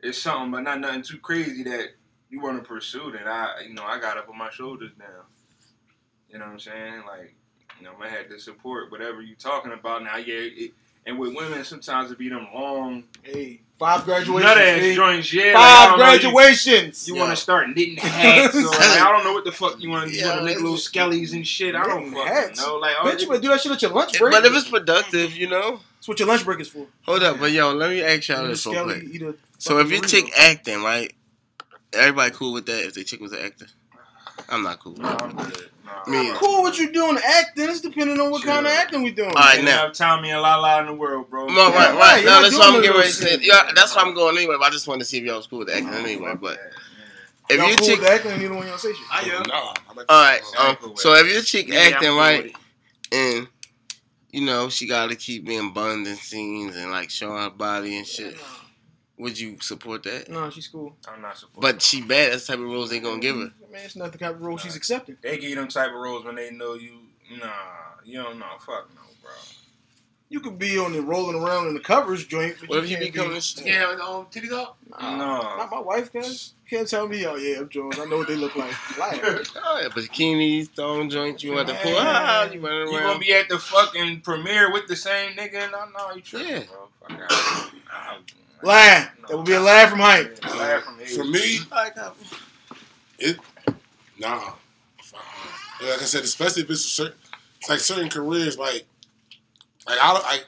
[0.00, 1.88] it's something, but not nothing too crazy that
[2.30, 5.08] you want to pursue, then I, you know, I got to put my shoulders down.
[6.28, 7.02] You know what I'm saying?
[7.06, 7.34] Like,
[7.78, 10.16] you know, I'm gonna have to support whatever you talking about now.
[10.16, 10.72] Yeah, it,
[11.06, 14.44] and with women, sometimes it be them long Hey, five graduations.
[14.44, 15.32] nut ass joints.
[15.32, 17.06] Yeah, Five don't know, you- graduations.
[17.08, 17.20] You, Yo.
[17.20, 18.54] want to start knitting hats?
[18.56, 20.10] Or like, I don't know what the fuck you want.
[20.12, 21.74] You Yeah, want to make little just- skellies and shit.
[21.74, 22.60] I don't fucking hats?
[22.60, 22.76] know.
[22.76, 24.32] Like, oh, Bitch, you better do that shit at your lunch break.
[24.32, 25.80] But if it's productive, you know.
[25.96, 26.86] That's what your lunch break is for.
[27.06, 29.04] Hold up, but yo, let me ask y'all this real quick.
[29.58, 31.12] So if fucking your chick acting, right?
[31.92, 33.66] Everybody cool with that if the chick was an actor?
[34.48, 34.94] I'm not cool.
[34.96, 35.70] No, I'm good.
[36.06, 37.68] No, Me I'm Cool what you doing acting.
[37.68, 38.52] It's depending on what Chill.
[38.52, 39.30] kind of acting we doing.
[39.30, 39.84] All right, Ain't now.
[39.84, 41.46] enough Tommy and Lala in the world, bro.
[41.46, 42.22] No, right, right, right.
[42.22, 43.38] you're No, that's what I'm getting ready to say.
[43.40, 44.56] Yeah, that's why I'm going anyway.
[44.58, 46.34] But I just wanted to see if y'all was cool with acting anyway.
[46.40, 46.58] But
[47.48, 49.06] if Y'all your cool chick, with acting and you don't want to say shit.
[49.10, 49.42] I am.
[49.46, 50.40] No, all right.
[50.58, 52.56] Um, so if your chick Yeah, acting cool right,
[53.12, 53.48] and
[54.30, 57.96] you know she got to keep being bunned in scenes and like showing her body
[57.98, 58.36] and shit,
[59.18, 60.28] would you support that?
[60.28, 60.96] No, she's cool.
[61.08, 61.60] I'm not supporting.
[61.72, 62.32] But she bad.
[62.32, 63.52] That's the type of roles they gonna give her.
[63.70, 65.16] Man, it's not the type of role she's accepting.
[65.22, 66.92] they give you them type of roles when they know you.
[67.38, 67.46] Nah,
[68.04, 68.46] you don't know.
[68.58, 69.30] Fuck no, bro.
[70.30, 72.56] You could be on the rolling around in the covers joint.
[72.60, 73.60] But What if you can't become be, this?
[73.64, 74.76] Yeah, um, titties up.
[74.90, 75.56] Nah, No.
[75.58, 76.54] Not my wife, guys.
[76.68, 77.98] You can't tell me, oh yeah, I'm Jones.
[78.00, 78.72] I know what they look like.
[78.98, 79.42] Liar.
[79.64, 81.44] Oh, yeah, bikinis, thong joints.
[81.44, 82.52] You want to pull out?
[82.52, 85.70] You running You gonna be at the fucking premiere with the same nigga?
[85.70, 86.62] No, no, you tripping, Yeah.
[86.70, 86.88] bro.
[87.16, 88.32] Fuck out.
[88.64, 89.08] Nah, Lie.
[89.22, 90.38] no, That would be a laugh from height.
[90.42, 91.06] Yeah, lie from here.
[91.08, 92.10] For me, Like, uh,
[94.18, 94.52] nah.
[95.02, 95.24] Fuck.
[95.82, 97.18] Like I said, especially if it's a certain,
[97.60, 98.58] it's like certain careers.
[98.58, 98.86] Like,
[99.86, 100.38] like I, don't, I,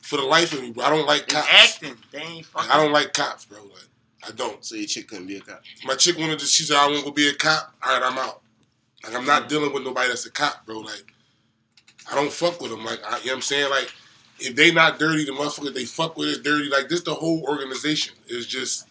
[0.00, 1.48] for the life of me, bro, I don't like It's cops.
[1.50, 1.96] acting.
[2.12, 2.70] They ain't Like.
[2.70, 3.62] I don't like cops, bro.
[3.62, 3.88] Like,
[4.26, 4.64] I don't.
[4.64, 5.62] So your chick couldn't be a cop.
[5.84, 6.46] My chick wanted to.
[6.46, 8.40] She said, "I want to go be a cop." All right, I'm out.
[9.04, 10.78] Like, I'm not dealing with nobody that's a cop, bro.
[10.80, 11.12] Like,
[12.10, 12.84] I don't fuck with them.
[12.84, 13.70] Like, I, you know what I'm saying?
[13.70, 13.92] Like,
[14.38, 16.68] if they not dirty, the motherfucker they fuck with is dirty.
[16.68, 18.86] Like, this the whole organization is just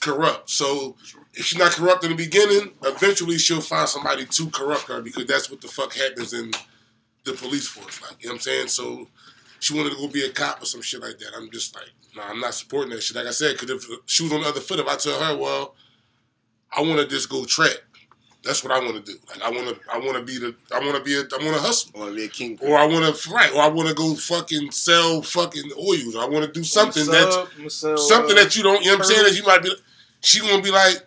[0.00, 0.50] corrupt.
[0.50, 0.96] So
[1.34, 5.26] if she's not corrupt in the beginning, eventually she'll find somebody to corrupt her because
[5.26, 6.50] that's what the fuck happens in
[7.24, 8.02] the police force.
[8.02, 8.68] Like, you know what I'm saying?
[8.68, 9.08] So
[9.60, 11.30] she wanted to go be a cop or some shit like that.
[11.36, 13.16] I'm just like, nah, I'm not supporting that shit.
[13.16, 15.36] Like I said, because if she was on the other foot, if I tell her,
[15.36, 15.74] well,
[16.76, 17.76] I want to just go track.
[18.44, 19.18] That's what I want to do.
[19.28, 21.44] Like I want to, I want to be the, I want to be a, I
[21.44, 22.58] want to hustle, Or be a king.
[22.60, 26.16] or I want to right, or I want to go fucking sell fucking oils.
[26.16, 27.48] I want to do something that,
[27.98, 29.22] something that you don't, you know what I'm saying?
[29.24, 29.72] That you might be,
[30.20, 31.06] she gonna be like,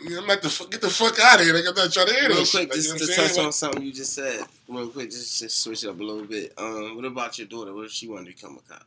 [0.00, 1.54] I'm like the fuck, get the fuck out of here.
[1.54, 2.68] Like I'm not trying to hear Real that quick, shit.
[2.70, 3.46] Like, you just know to touch saying?
[3.46, 4.40] on something you just said.
[4.68, 6.54] real quick, just, just switch it up a little bit.
[6.56, 7.74] Um, what about your daughter?
[7.74, 8.84] What if she wanted to become a cop?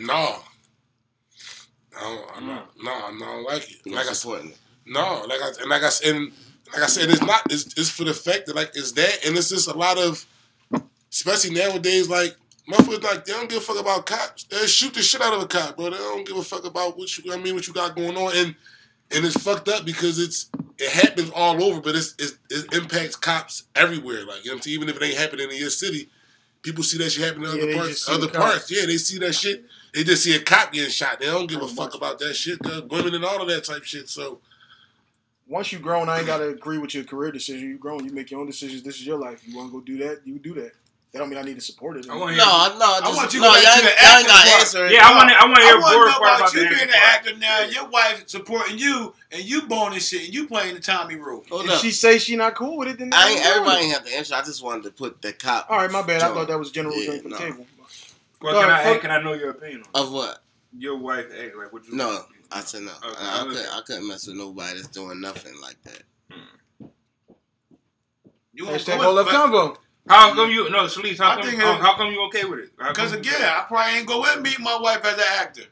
[0.00, 0.38] No.
[1.94, 3.92] I don't, I'm not, no, I don't like it.
[3.92, 4.54] Like I said?
[4.86, 6.32] No, like I and like I said, and
[6.72, 7.42] like I said, it's not.
[7.50, 10.26] It's, it's for the fact that like it's that, and it's just a lot of,
[11.10, 12.34] especially nowadays, like
[12.68, 14.44] motherfuckers like they don't give a fuck about cops.
[14.44, 15.90] They shoot the shit out of a cop, bro.
[15.90, 17.32] They don't give a fuck about what you.
[17.32, 18.54] I mean, what you got going on, and
[19.10, 20.48] and it's fucked up because it's
[20.78, 24.24] it happens all over, but it's, it's it impacts cops everywhere.
[24.24, 26.08] Like you know what I'm saying, even if it ain't happening in your city,
[26.62, 28.08] people see that shit happening in Yeah, other parts.
[28.08, 29.64] Other parts, yeah, they see that shit.
[29.94, 31.20] They just see a cop getting shot.
[31.20, 32.58] They don't give a fuck about that shit.
[32.60, 34.08] cause women and all of that type shit.
[34.08, 34.40] So.
[35.52, 37.68] Once you grown, I ain't gotta agree with your career decision.
[37.68, 38.82] You grown, you make your own decisions.
[38.82, 39.46] This is your life.
[39.46, 40.72] You want to go do that, you do that.
[41.12, 42.08] That don't mean I need to support it.
[42.08, 42.78] I want No, hear.
[42.78, 44.44] no, just, want you to no, go y'all, to ain't- the y'all ain't got acting
[44.46, 44.60] to part.
[44.62, 44.88] answer.
[44.88, 45.36] Yeah, I want to.
[45.36, 47.36] I want to hear want to Boris know part about about you being an actor
[47.36, 47.60] now.
[47.64, 51.44] Your wife supporting you, and you born and shit, and you playing the Tommy role.
[51.50, 51.80] Hold If up.
[51.80, 54.34] she say she not cool with it, then I ain't, everybody ain't have to answer.
[54.34, 55.66] I just wanted to put the cop.
[55.68, 56.22] All right, my bad.
[56.22, 57.36] I thought that was general Yeah, joint for no.
[57.36, 57.66] the table.
[58.40, 58.82] Well, Go can I?
[58.82, 59.82] Hey, can I know your opinion?
[59.94, 60.38] Of what?
[60.78, 61.94] Your wife act like what you?
[61.94, 62.24] No,
[62.54, 62.90] I said no.
[62.90, 63.48] Okay, I, I okay.
[63.50, 63.68] couldn't.
[63.72, 66.02] I couldn't mess with nobody that's doing nothing like that.
[66.30, 66.86] Hmm.
[68.52, 69.76] You Hashtag go left convo.
[70.08, 70.68] How come you?
[70.70, 71.18] No, Sleaze.
[71.18, 71.54] How I come?
[71.54, 72.70] How, how come you okay with it?
[72.76, 75.62] Because again, I probably ain't go and meet my wife as an actor.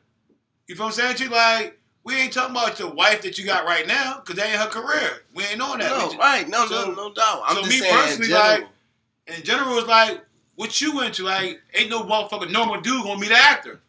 [0.66, 1.16] You feel what I'm saying?
[1.16, 4.47] She like, we ain't talking about your wife that you got right now, because that
[4.48, 5.24] ain't her career.
[5.35, 5.90] We ain't on that.
[5.90, 6.48] No, just- right?
[6.48, 7.43] No, So- no, no doubt.
[7.44, 8.48] I'm so just me saying in personally, general.
[8.48, 8.69] like,
[9.39, 10.24] in general, it's like,
[10.55, 11.24] what you into?
[11.24, 13.81] Like, ain't no motherfucker normal dude gonna meet an actor.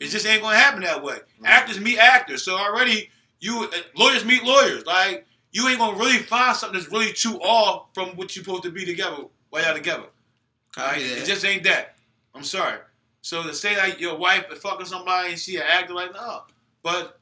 [0.00, 1.18] It just ain't gonna happen that way.
[1.44, 2.42] Actors meet actors.
[2.42, 4.86] So already, you uh, lawyers meet lawyers.
[4.86, 8.62] Like, you ain't gonna really find something that's really too off from what you're supposed
[8.62, 10.06] to be together while y'all together.
[10.74, 11.08] Copy Right?
[11.10, 11.18] that.
[11.18, 11.96] It just ain't that.
[12.34, 12.78] I'm sorry.
[13.22, 16.44] So to say that your wife is fucking somebody and she an actor, like no.
[16.82, 17.18] But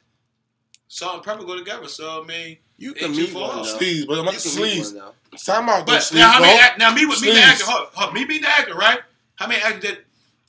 [0.87, 1.89] salt and pepper go together.
[1.89, 3.79] So I mean, you can meet far one though.
[3.79, 4.95] Sleaze, but I'm not like can sleaze.
[5.45, 6.17] Time out, though, but sleaze.
[6.17, 8.49] now how many act, now me with me the actor, huh, huh, me being the
[8.49, 9.01] actor, right?
[9.35, 9.99] How many actors that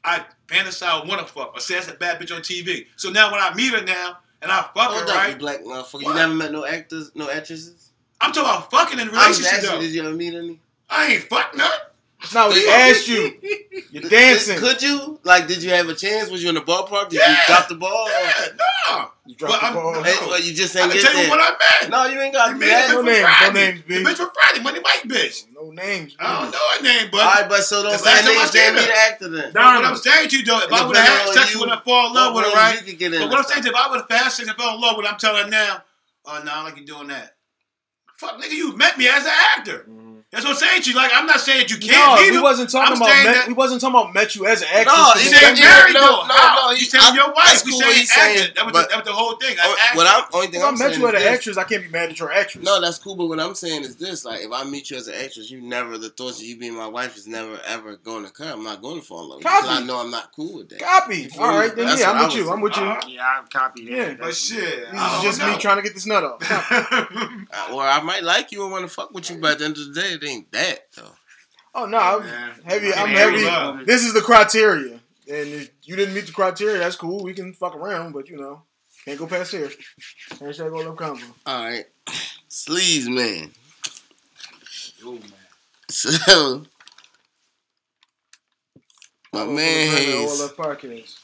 [0.03, 2.87] I fantasize want to fuck or say that's a bad bitch on TV?
[2.95, 5.37] So now when I meet her now and I fuck her, Hold up, you right?
[5.39, 6.01] black motherfucker.
[6.03, 7.91] You never met no actors, no actresses.
[8.21, 9.81] I'm talking about fucking in a I was relationship asking, though.
[9.81, 10.59] did you ever meet any?
[10.89, 11.69] I ain't fuck none.
[12.21, 13.33] It's not what he asked you.
[13.91, 14.59] You're dancing.
[14.59, 15.19] Could you?
[15.23, 16.29] Like, did you have a chance?
[16.29, 17.09] Was you in the ballpark?
[17.09, 17.31] Did Yeah.
[17.31, 18.09] you drop the ball?
[18.09, 18.45] Yeah,
[18.89, 19.11] no.
[19.25, 20.03] You dropped But the I'm- ball.
[20.03, 21.29] Hey, well, you just I ain't can get tell you there.
[21.29, 21.49] what I
[21.81, 21.91] meant.
[21.91, 22.89] No, you ain't got You to made do that.
[22.89, 23.53] No for names, no Friday.
[23.71, 24.03] names, The bitch.
[24.05, 25.45] bitch for Friday, money white bitch.
[25.53, 26.15] No names.
[26.19, 28.29] I don't know her name, but All right, but so don't The say last time
[28.29, 28.51] I names.
[28.51, 29.51] seen Can't be the actor then.
[29.53, 31.69] But what I'm saying to you though, if I would have had sex you, with
[31.69, 32.71] her and fall in love with her, right?
[32.75, 34.09] ways You could get in But what I'm the saying is, if I would have
[34.11, 35.83] had sex and fell in love with her, I'm telling her now,
[36.25, 37.35] oh no, I don't like you doing that.
[38.17, 39.85] Fuck, nigga, you met me as an actor.
[39.89, 40.08] Mm-hmm.
[40.31, 40.95] That's what I'm saying to you.
[40.95, 42.43] Like, I'm not saying that you can't No, meet we him.
[42.43, 44.67] wasn't talking I'm about saying met, that- we wasn't talking about met you as an
[44.69, 44.85] actress.
[44.85, 46.27] No, because You he said said married no, though.
[46.29, 46.55] no, How?
[46.65, 47.45] no, You he- said your wife.
[47.49, 48.53] that's You cool said what he's saying, actor.
[48.53, 49.57] That was, but- the, that was the whole thing.
[49.59, 51.57] I what I'm only thing If I I'm met saying you as is an actress,
[51.57, 52.63] I can't be mad at your actress.
[52.63, 55.07] No, that's cool, but what I'm saying is this: like, if I meet you as
[55.07, 58.23] an actress, you never the thoughts of you being my wife is never ever going
[58.23, 58.59] to come.
[58.59, 60.57] I'm not going to fall in love with you because I know I'm not cool
[60.57, 60.79] with that.
[60.79, 61.27] Copy.
[61.39, 62.51] All right, then That's yeah, I'm with you.
[62.51, 62.83] I'm with you.
[62.83, 63.91] Uh, Yeah, I copied that.
[63.97, 66.39] Yeah, but shit, This is just me trying to get this nut off.
[67.51, 69.65] Uh, or I might like you and want to fuck with you, but at the
[69.65, 71.11] end of the day, it ain't that though.
[71.75, 72.61] Oh no, I'm Man.
[72.65, 72.93] heavy.
[72.93, 73.43] I'm Yeah, heavy.
[73.45, 73.85] love.
[73.85, 77.23] This is the criteria, and if you didn't meet the criteria, that's cool.
[77.23, 78.63] We can fuck around, but you know,
[79.05, 79.69] can't go past here.
[80.31, 81.23] Hashtag all up combo.
[81.45, 81.85] All right,
[82.49, 83.51] sleaze man.
[85.01, 85.21] Yo, man.
[85.89, 86.09] So
[89.33, 91.15] my Follow man for the Brandon has All Left Podcast.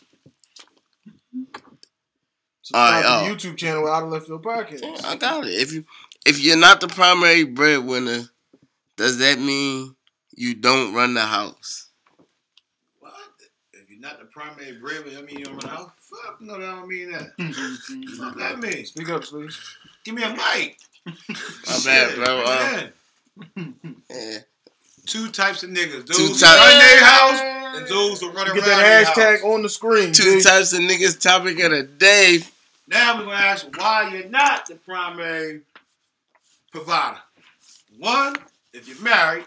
[2.73, 3.23] All right, Subscribe to oh.
[3.23, 5.03] the YouTube channel Out of Left Field Podcast.
[5.05, 5.51] I got it.
[5.53, 5.85] If you
[6.25, 8.23] if you're not the primary breadwinner,
[8.97, 9.95] does that mean
[10.35, 11.87] you don't run the house?
[12.99, 13.13] What?
[13.73, 15.91] If you're not the primary breadwinner, I mean you don't run the house?
[15.99, 17.31] Fuck no, that don't mean that.
[18.19, 18.89] Fuck that means.
[18.89, 19.57] Speak up, please.
[20.03, 20.77] Give me a mic.
[21.05, 22.91] My bad, bro.
[23.55, 23.75] Um.
[24.09, 24.37] Yeah.
[25.05, 26.07] Two types of niggas.
[26.07, 27.39] Those Two who types- run their house
[27.77, 29.17] and those who run You around get their that house.
[29.17, 30.13] hashtag on the screen.
[30.13, 30.41] Two G.
[30.41, 32.39] types of niggas topic of the day.
[32.87, 35.61] Now we're gonna ask why you're not the primary
[36.71, 37.19] provider.
[37.99, 38.35] One,
[38.75, 39.45] if you're married,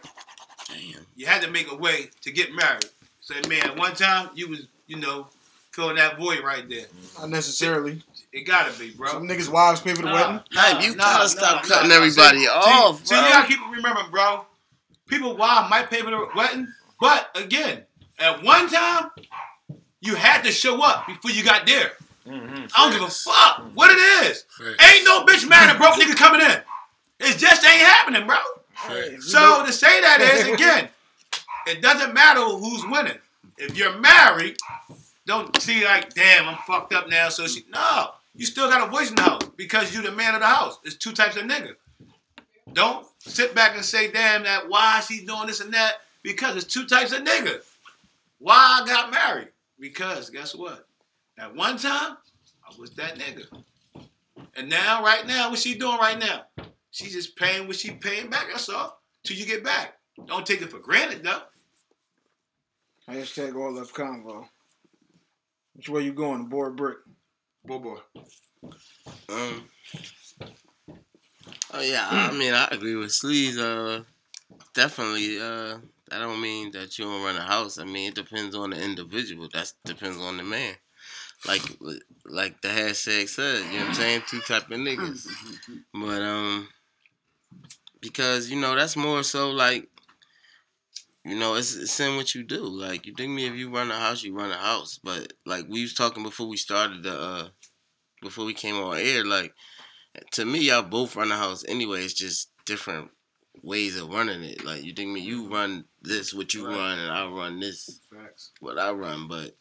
[0.69, 1.05] Damn.
[1.17, 2.87] you had to make a way to get married.
[3.21, 5.27] Say, man, one time you was, you know,
[5.73, 6.87] filling that void right there.
[7.19, 8.03] Not necessarily.
[8.33, 9.09] It gotta be, bro.
[9.09, 10.41] Some niggas' wives pay for the wedding.
[10.53, 11.95] Hype, you gotta stop cutting nah.
[11.97, 13.21] everybody See- off, See, bro.
[13.21, 14.45] see, you gotta keep remembering, bro.
[15.07, 16.69] People, wives might pay for the wedding,
[17.01, 17.85] but again,
[18.19, 19.11] at one time,
[20.01, 21.93] you had to show up before you got there.
[22.27, 22.67] Mm-hmm.
[22.77, 23.99] I don't give a fuck what it
[24.29, 24.45] is.
[24.51, 24.85] Facts.
[24.85, 26.59] Ain't no bitch mad at broke nigga coming in.
[27.21, 28.37] It just ain't happening, bro.
[28.87, 29.33] Facts.
[29.33, 30.89] So to say that is again,
[31.67, 33.19] it doesn't matter who's winning.
[33.57, 34.57] If you're married,
[35.27, 37.29] don't see like, damn, I'm fucked up now.
[37.29, 40.35] So she no, you still got a voice in the house because you're the man
[40.35, 40.79] of the house.
[40.83, 41.75] There's two types of nigga.
[42.73, 45.95] Don't sit back and say, damn, that why she's doing this and that.
[46.23, 47.61] Because it's two types of nigga.
[48.39, 49.49] Why I got married?
[49.81, 50.87] Because guess what?
[51.39, 52.17] At one time,
[52.65, 53.45] I was that nigga.
[54.57, 56.43] And now, right now, what she doing right now?
[56.99, 58.49] She just paying what she paying back.
[58.51, 59.01] That's all.
[59.23, 59.95] Till you get back.
[60.27, 61.43] Don't take it for granted though.
[63.09, 64.49] Hashtag all left convo.
[65.75, 66.47] Which way you going?
[66.47, 66.99] Board brick.
[67.65, 67.99] Boy, boy.
[69.29, 69.69] Um.
[71.73, 73.59] Oh yeah, I mean I agree with Sleaze.
[73.59, 74.03] Uh,
[74.75, 75.39] definitely.
[75.39, 75.79] Uh,
[76.11, 77.79] that don't mean that you don't run a house.
[77.79, 79.49] I mean it depends on the individual.
[79.55, 80.75] That depends on the man.
[81.47, 81.63] Like
[82.25, 84.23] like the hashtag said, you know what I'm saying?
[84.29, 85.29] Two type of niggas.
[85.95, 86.69] But um,
[88.01, 89.89] because you know that's more so like.
[91.25, 92.65] You know, it's, it's in what you do.
[92.65, 94.99] Like, you think me if you run a house, you run a house.
[95.03, 97.49] But like we was talking before we started the, uh,
[98.23, 99.53] before we came on air, like
[100.33, 102.03] to me, y'all both run a house anyway.
[102.05, 103.11] It's just different
[103.63, 104.65] ways of running it.
[104.65, 106.77] Like you think me, you run this what you Right.
[106.77, 108.53] run, and I run this Facts.
[108.61, 109.29] what I run.
[109.29, 109.57] But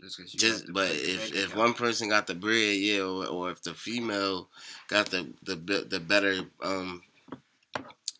[0.00, 3.50] Just, 'cause you just but if if one person got the bread, yeah, or, or
[3.50, 4.48] if the female
[4.88, 5.56] got the the
[5.88, 7.02] the better um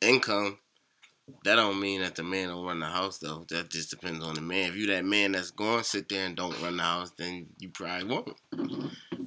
[0.00, 0.58] income.
[1.44, 3.44] That don't mean that the man don't run the house though.
[3.50, 4.70] That just depends on the man.
[4.70, 7.46] If you that man that's going to sit there and don't run the house, then
[7.58, 8.34] you probably won't.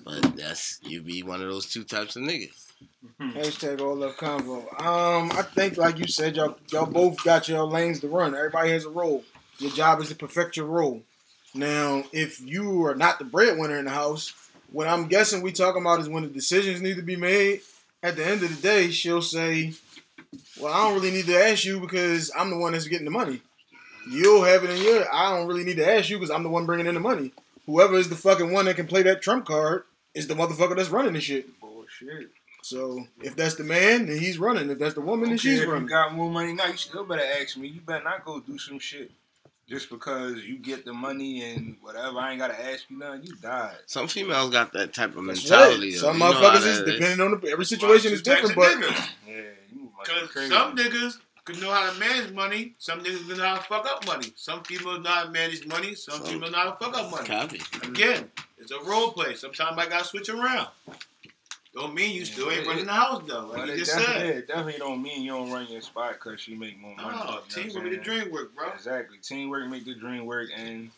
[0.03, 2.65] But that's you be one of those two types of niggas.
[3.21, 4.61] Hashtag all left convo.
[4.81, 8.35] Um, I think like you said, y'all y'all both got your lanes to run.
[8.35, 9.23] Everybody has a role.
[9.59, 11.03] Your job is to perfect your role.
[11.53, 14.33] Now, if you are not the breadwinner in the house,
[14.71, 17.61] what I'm guessing we talking about is when the decisions need to be made.
[18.03, 19.73] At the end of the day, she'll say,
[20.59, 23.11] "Well, I don't really need to ask you because I'm the one that's getting the
[23.11, 23.41] money.
[24.09, 25.13] You'll have it in your.
[25.13, 27.31] I don't really need to ask you because I'm the one bringing in the money.
[27.67, 29.83] Whoever is the fucking one that can play that trump card
[30.15, 31.59] is the motherfucker that's running the shit.
[31.59, 32.29] Bullshit.
[32.63, 34.69] So if that's the man, then he's running.
[34.69, 37.03] If that's the woman, then Okay, she's if you got more money now, you still
[37.03, 37.67] better ask me.
[37.67, 39.11] You better not go do some shit
[39.71, 42.19] just because you get the money and whatever.
[42.19, 43.23] I ain't gotta ask you nothing.
[43.23, 43.77] You died.
[43.85, 45.91] Some females got that type of mentality.
[45.91, 45.99] right.
[45.99, 49.09] Some You motherfuckers is depending on the every situation is different, but niggas.
[49.25, 49.33] Yeah,
[49.73, 50.49] you Because crazy.
[50.53, 52.75] some niggas can know how to manage money.
[52.79, 54.33] Some niggas can know how to fuck up money.
[54.35, 55.95] Some females know how to manage money.
[55.95, 57.27] Some Some- females know how to fuck up money.
[57.27, 57.61] Copy.
[57.87, 59.35] Again, it's a role play.
[59.35, 60.67] Sometimes I gotta switch around.
[61.73, 64.27] Don't mean you still ain't running the house though, like But you it just definitely,
[64.27, 64.35] said.
[64.37, 67.17] it definitely don't mean you don't run your spot because she make more money.
[67.17, 68.71] you know what team I'm will be the dream work, bro.
[68.73, 69.17] Exactly.
[69.23, 70.91] Teamwork make the dream work, and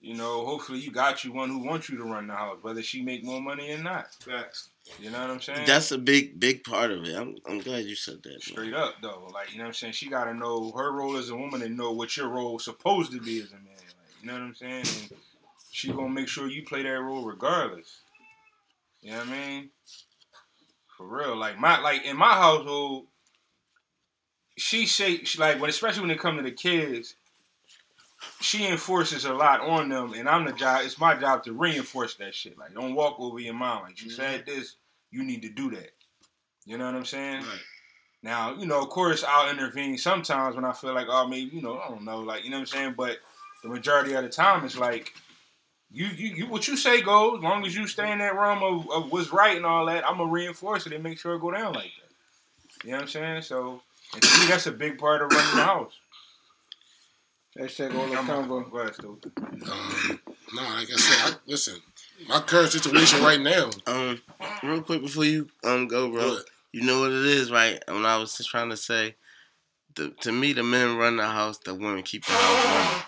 [0.00, 2.82] you know, hopefully you got you one who wants you to run the house, whether
[2.82, 4.14] she make more money or not.
[4.20, 4.70] Facts.
[5.00, 5.66] You know what I'm saying?
[5.66, 7.14] That's a big, big part of it.
[7.14, 8.30] I'm, I'm glad you said that.
[8.30, 8.40] man.
[8.40, 9.28] straight up though.
[9.34, 9.92] Like you know what I'm saying.
[9.92, 13.12] She got to know her role as a woman and know what your role supposed
[13.12, 13.64] to be as a man.
[13.66, 14.84] Like, you know what I'm saying?
[14.86, 15.10] And
[15.70, 18.00] she gonna make sure you play that role regardless.
[19.02, 19.70] You know what I mean?
[20.98, 21.36] For real.
[21.36, 23.06] Like my like in my household,
[24.58, 27.14] she she, like when especially when it come to the kids,
[28.40, 30.80] she enforces a lot on them, and I'm the job.
[30.84, 32.58] It's my job to reinforce that shit.
[32.58, 33.84] Like, don't walk over your mom.
[33.84, 34.50] Like she said mm-hmm.
[34.58, 34.74] this,
[35.12, 35.92] you need to do that.
[36.66, 37.42] You know what I'm saying?
[37.42, 37.60] Right.
[38.24, 41.62] Now, you know, of course, I'll intervene sometimes when I feel like, oh, maybe, you
[41.62, 42.94] know, I don't know, like, you know what I'm saying?
[42.96, 43.18] But
[43.62, 45.12] the majority of the time, it's like,
[45.90, 47.38] you, you, you what you say goes.
[47.38, 50.06] As long as you stay in that realm of, of what's right and all that,
[50.06, 52.84] I'm gonna reinforce it and make sure it go down like that.
[52.84, 53.42] You know what I'm saying?
[53.42, 53.80] So,
[54.12, 55.92] and to me, that's a big part of running the house.
[57.58, 58.70] hashtag all left I'm convo.
[58.70, 59.18] Go ahead, Stu.
[59.36, 60.20] Um,
[60.54, 61.74] no, like I said, I, listen,
[62.28, 63.70] my current situation right now.
[63.86, 64.20] Um,
[64.62, 66.20] real quick before you um go, bro.
[66.20, 66.44] Good.
[66.72, 67.82] You know what it is, right?
[67.88, 69.16] When I was just trying to say,
[69.96, 73.02] the, to me, the men run the house, the women keep the house running.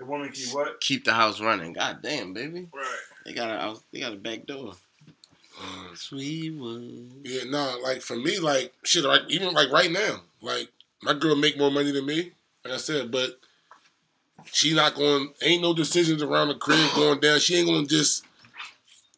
[0.00, 0.80] The woman keep what?
[0.80, 1.74] Keep the house running.
[1.74, 2.66] God damn, baby.
[2.72, 2.98] Right.
[3.26, 3.78] They got a.
[3.92, 4.72] They got a back door.
[5.94, 7.12] Sweet wood.
[7.22, 10.70] yeah, no, like for me, like shit, like even like right now, like
[11.02, 12.32] my girl make more money than me,
[12.64, 13.40] like I said, but
[14.46, 15.34] she not going.
[15.42, 17.38] Ain't no decisions around the crib going down.
[17.38, 18.24] She ain't gonna just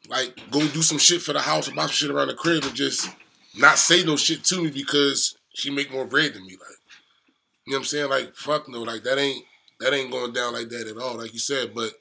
[0.09, 2.65] like go do some shit for the house or buy some shit around the crib
[2.65, 3.09] and just
[3.57, 6.55] not say no shit to me because she make more bread than me.
[6.55, 6.79] Like,
[7.67, 8.11] you know what I'm saying?
[8.11, 9.45] Like, fuck no, like that ain't
[9.83, 11.19] that ain't going down like that at all.
[11.19, 11.93] Like you said, but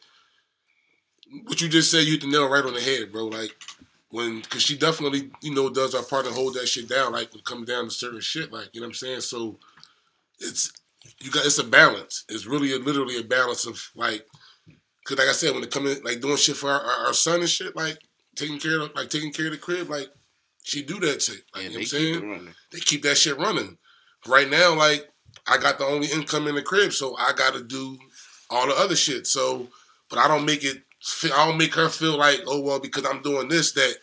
[1.46, 3.26] what you just said, you hit the nail right on the head, bro.
[3.26, 3.56] Like
[4.10, 7.14] when, cause she definitely, you know, does our part to hold that shit down.
[7.14, 9.22] Like when it comes down to certain shit, like you know what I'm saying.
[9.22, 9.58] So
[10.40, 10.72] it's
[11.20, 12.26] you got it's a balance.
[12.30, 14.26] It's really a, literally a balance of like,
[15.06, 17.14] cause like I said, when it comes in, like doing shit for our, our, our
[17.14, 17.98] son and shit, like
[18.36, 20.10] taking care of like taking care of the crib, like
[20.64, 21.42] she do that shit.
[21.56, 23.78] Like Yeah, you know what I'm saying they keep that shit running.
[24.28, 25.10] Right now, like
[25.48, 27.98] I got the only income in the crib, so I got to do
[28.50, 29.28] all the other shit.
[29.28, 29.68] So,
[30.10, 30.84] but I don't make it.
[31.26, 33.96] I don't make her feel like, oh well, because I'm doing this that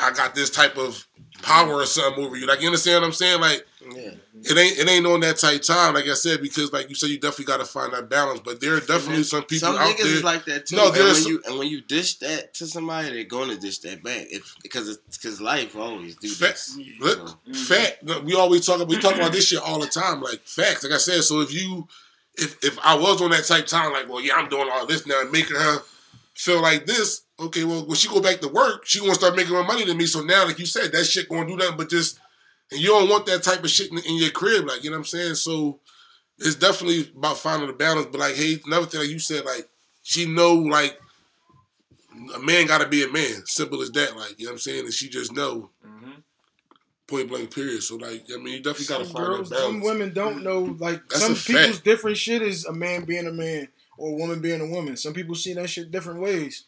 [0.00, 1.06] I got this type of
[1.42, 2.46] power or something over you.
[2.46, 3.40] Like you understand what I'm saying?
[3.40, 4.10] Like Yeah.
[4.44, 7.10] it ain't it ain't on that tight time, like I said, because like you said,
[7.10, 8.40] you definitely got to find that balance.
[8.44, 10.14] But there are definitely some people Some out niggas there.
[10.16, 10.76] is like that too.
[10.76, 13.50] No, and there's when some- you and when you dish that to somebody, they're going
[13.50, 14.26] to dish that back.
[14.30, 16.76] If because it's because life always do Fa- this.
[17.00, 18.02] Look, So, fact.
[18.04, 18.86] look, We always talk.
[18.88, 20.20] We talk about this shit all the time.
[20.20, 20.82] Like facts.
[20.84, 21.22] Like I said.
[21.24, 21.86] So if you,
[22.36, 25.06] if if I was on that type time, like, well, yeah, I'm doing all this
[25.06, 25.78] now, and making her
[26.34, 27.22] feel like this.
[27.40, 29.96] Okay, well, when she go back to work, she gonna start making more money than
[29.96, 30.06] me.
[30.06, 32.18] So now, like you said, that shit gonna do nothing but just,
[32.72, 34.96] and you don't want that type of shit in, in your crib, like you know
[34.96, 35.34] what I'm saying.
[35.36, 35.78] So
[36.38, 38.08] it's definitely about finding the balance.
[38.10, 39.68] But like, hey, another thing like you said, like
[40.02, 40.98] she know like
[42.34, 43.46] a man got to be a man.
[43.46, 44.16] Simple as that.
[44.16, 46.22] Like you know what I'm saying, and she just know Mhm.
[47.06, 47.82] point blank period.
[47.84, 49.72] So like, I mean, you definitely got to find girls, that balance.
[49.74, 50.76] some women don't know.
[50.80, 51.84] Like That's some a people's fact.
[51.84, 54.96] different shit is a man being a man or a woman being a woman.
[54.96, 56.64] Some people see that shit different ways.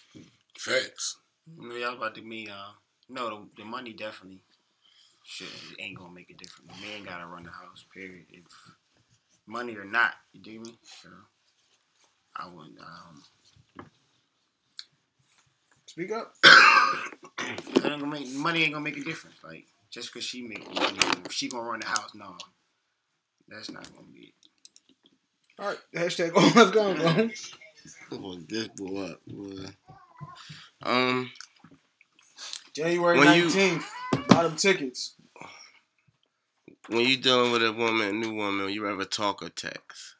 [0.60, 1.16] Facts.
[1.58, 2.46] Yeah, I was about to me.
[2.46, 2.72] Uh,
[3.08, 4.42] no, the, the money definitely
[5.24, 6.70] shit it ain't gonna make a difference.
[6.70, 7.86] The man gotta run the house.
[7.94, 8.26] Period.
[8.30, 8.44] If
[9.46, 10.74] money or not, you dig me?
[11.02, 11.08] So
[12.36, 12.78] I wouldn't.
[12.78, 13.86] Um,
[15.86, 16.34] Speak up.
[17.40, 19.36] ain't gonna make, money ain't gonna make a difference.
[19.42, 22.36] Like just because she make money, if she gonna run the house, no,
[23.48, 24.34] that's not gonna be it.
[25.58, 25.78] All right.
[25.94, 28.18] Hashtag all left gone, bro.
[28.18, 29.70] boy, this boy up, boy.
[30.82, 31.30] Um,
[32.74, 33.86] January When you- nineteenth.
[34.28, 35.16] Buy them tickets.
[36.88, 40.14] when you dealing with a woman, a new woman, you ever talk or text?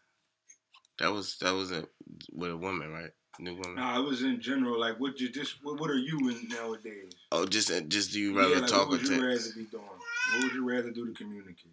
[0.99, 1.87] That was that was a
[2.33, 3.11] with a woman, right?
[3.39, 3.77] New woman.
[3.77, 4.79] Nah, it was in general.
[4.79, 7.13] Like, what you just what, what are you in nowadays?
[7.33, 9.65] Oh, just just do you Yeah, rather like, talk what or would you rather be
[9.65, 9.85] doing?
[9.85, 11.73] What would you rather do to communicate?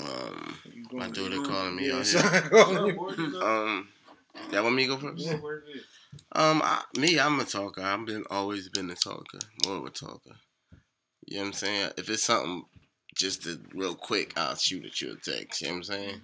[0.00, 0.58] Um,
[0.92, 2.20] my going- daughter calling me Yeah, out here.
[2.20, 2.94] son, No, calling you.
[2.94, 3.88] boy, you know, Um,
[4.52, 5.26] y'all want me to go first?
[5.26, 5.86] what word is it?
[6.32, 7.82] Um, I, me, I'm a talker.
[7.82, 10.36] I've been always been a talker, more of a talker.
[11.26, 11.90] You know what I'm saying?
[11.96, 12.64] If it's something
[13.14, 15.60] just to, real quick, I'll shoot at you a text.
[15.60, 16.20] You know what I'm saying?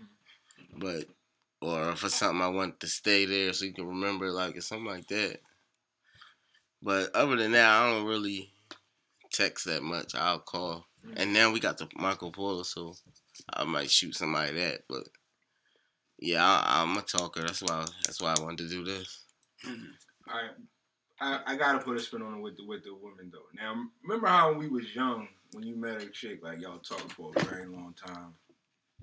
[0.79, 1.05] But
[1.61, 4.67] or if it's something I want to stay there so you can remember, like it's
[4.67, 5.41] something like that.
[6.83, 8.51] But other than that, I don't really
[9.33, 10.15] text that much.
[10.15, 10.87] I'll call,
[11.17, 12.97] and now we got the Marco Polo, so
[13.53, 14.83] I might shoot somebody that.
[14.89, 15.09] But
[16.19, 17.43] yeah, I, I'm a talker.
[17.43, 17.87] That's why.
[18.05, 19.22] That's why I wanted to do this.
[19.67, 20.33] Mm-hmm.
[20.33, 20.51] All right,
[21.21, 23.47] I, I gotta put a spin on it with the with the women though.
[23.55, 27.13] Now, remember how when we was young, when you met a chick, like y'all talked
[27.13, 28.35] for a very long time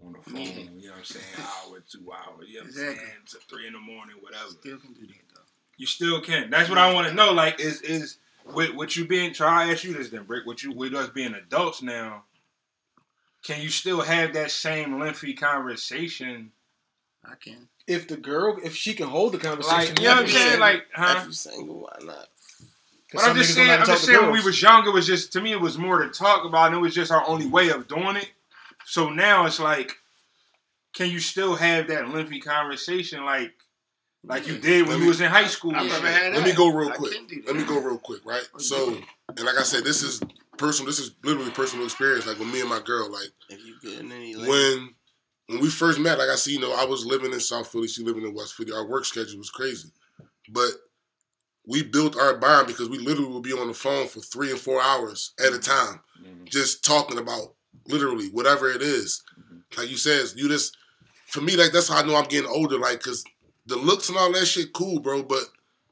[0.05, 0.41] on the phone.
[0.41, 0.51] Yeah.
[0.77, 1.25] You know what I'm saying?
[1.39, 2.47] Hour, two hours.
[2.47, 2.95] You know what I'm Exactly.
[2.97, 3.17] saying?
[3.31, 4.49] To three in the morning, whatever.
[4.49, 5.41] Still can do that though.
[5.77, 6.49] You still can.
[6.49, 7.31] That's what I want to know.
[7.31, 8.17] Like, is is
[8.53, 9.33] with what you being?
[9.33, 10.45] Try I ask you this then, Brick.
[10.45, 12.23] What you with us being adults now?
[13.43, 16.51] Can you still have that same lengthy conversation?
[17.29, 17.67] I can.
[17.87, 20.59] If the girl, if she can hold the conversation, Like, you know what I'm saying?
[20.59, 21.15] Like, huh?
[21.21, 22.27] If you single, why not?
[23.11, 25.33] 'Cause But I'm just saying, I'm just saying, when we was younger, it was just
[25.33, 27.69] to me, it was more to talk about, and it was just our only way
[27.69, 28.29] of doing it.
[28.85, 29.93] So now it's like,
[30.93, 33.53] can you still have that lengthy conversation, like,
[34.23, 35.75] like you did when Let you was in high school?
[35.75, 36.15] I've never shit?
[36.21, 36.49] had Let that.
[36.49, 37.13] me go real quick.
[37.47, 38.47] Let me go real quick, right?
[38.57, 38.89] So,
[39.29, 40.21] and like I said, this is
[40.57, 40.87] personal.
[40.87, 42.27] This is literally personal experience.
[42.27, 44.95] Like with me and my girl, like If you good in any lane, when
[45.49, 47.87] when we first met, like I see, you know, I was living in South Philly,
[47.87, 48.71] she living in West Philly.
[48.71, 49.89] Our work schedule was crazy,
[50.49, 50.69] but
[51.65, 54.59] we built our bond because we literally would be on the phone for three and
[54.59, 56.49] four hours at a time, Mhm.
[56.49, 57.55] just talking about
[57.87, 59.23] literally whatever it is.
[59.77, 60.77] Like you said, you just
[61.27, 62.77] for me, like that's how I know I'm getting older.
[62.79, 63.23] Like, cause
[63.67, 65.21] the looks and all that shit, cool, bro.
[65.23, 65.43] But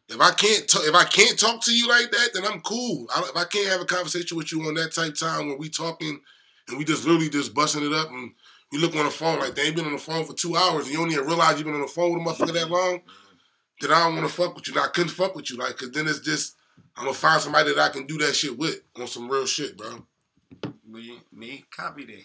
[0.10, 3.08] if I can't, ta- if I can't talk to you like that, then I'm cool.
[3.16, 5.70] I, if I can't have a conversation with you on that type time where we
[5.70, 6.22] talking
[6.68, 8.34] and we just literally just busting it up and
[8.72, 10.86] we look on the phone like they ain't been on the phone for two hours
[10.86, 13.02] and you don't even realize you've been on the phone with a motherfucker that long,
[13.80, 14.74] then I don't want to fuck with you.
[14.74, 16.56] Now, I couldn't fuck with you, like, cause then it's just
[16.96, 19.78] I'm gonna find somebody that I can do that shit with on some real shit,
[19.78, 20.06] bro.
[20.88, 22.24] Me, me, copy that.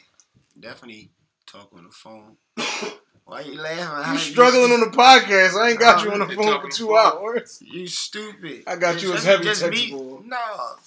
[0.58, 1.10] Definitely
[1.52, 2.36] talk on the phone.
[3.24, 4.12] Why you laughing?
[4.14, 5.54] You struggling on the podcast.
[5.54, 6.96] I ain't got Nah, you on the phone for two phone.
[6.98, 7.62] hours.
[7.64, 8.64] You stupid.
[8.66, 9.92] I got you as heavy just text me-
[10.24, 10.36] No,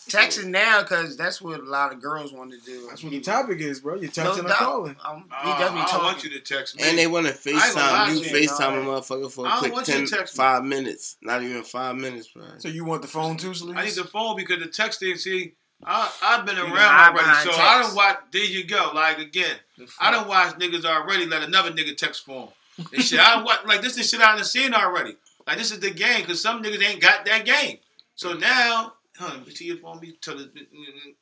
[0.09, 2.87] texting now because that's what a lot of girls want to do.
[2.89, 3.95] That's what the topic is, bro.
[3.95, 4.57] You're No texting or doubt.
[4.57, 4.95] calling.
[5.05, 6.83] Um, we Uh, I don't want you to text me.
[6.83, 9.49] and they want to I ain't FaceTime you, to you, FaceTime a motherfucker for I
[9.49, 10.27] a don't quick want you to 10, me.
[10.27, 11.15] five minutes.
[11.21, 12.43] Not even five minutes, bro.
[12.57, 13.77] So you want the phone too, Sleeves?
[13.79, 15.17] I need the phone because the texting.
[15.17, 15.53] See,
[15.85, 18.17] I I've been around can hide already, behind so I don't watch.
[18.33, 18.91] There you go.
[18.93, 19.64] Like again, The
[19.99, 21.25] I don't watch niggas already.
[21.25, 22.47] Let another nigga text for
[22.77, 22.87] him.
[22.93, 25.15] And shit, I watch like this is shit I done seen already.
[25.47, 27.77] Like this is the game because some niggas ain't got that game.
[28.15, 28.41] So mm.
[28.41, 31.15] now, huh, you see your phone be tell it- mm, mm,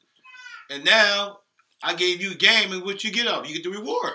[0.69, 1.39] and now
[1.83, 3.47] I gave you a game and what you get up.
[3.47, 4.13] You get the reward.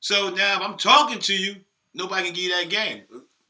[0.00, 1.56] So now if I'm talking to you,
[1.94, 3.02] nobody can give you that game.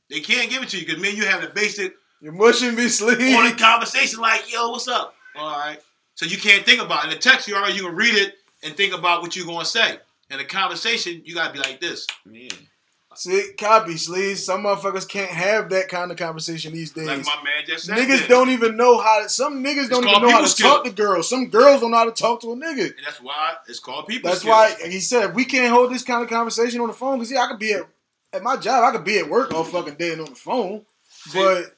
[0.09, 2.74] They can't give it to you because me and you have the basic You're mushing
[2.74, 3.35] me, Sleeves.
[3.36, 5.15] on a conversation like, yo, what's up?
[5.36, 5.78] All right.
[6.15, 7.09] So you can't think about it.
[7.09, 8.35] In the text, you already you can read it
[8.65, 9.98] and think about what you're gonna say.
[10.31, 12.07] In a conversation, you gotta be like this.
[12.31, 12.48] Yeah.
[13.16, 14.36] See, copy, sleaze.
[14.36, 17.09] Some motherfuckers can't have that kind of conversation these days.
[17.09, 17.98] Like my man just said.
[17.98, 18.28] Niggas that.
[18.28, 19.28] don't even know how to.
[19.28, 20.77] Some niggas don't even know how to skill.
[20.77, 21.28] talk to girls.
[21.28, 22.85] Some girls don't know how to talk to a nigga.
[22.85, 24.31] And that's why it's called people.
[24.31, 24.77] That's skills.
[24.81, 27.19] why he said if we can't hold this kind of conversation on the phone.
[27.19, 27.82] Because yeah, I could be at
[28.32, 28.85] at my job.
[28.85, 30.86] I could be at work all fucking day and on the phone.
[31.35, 31.74] But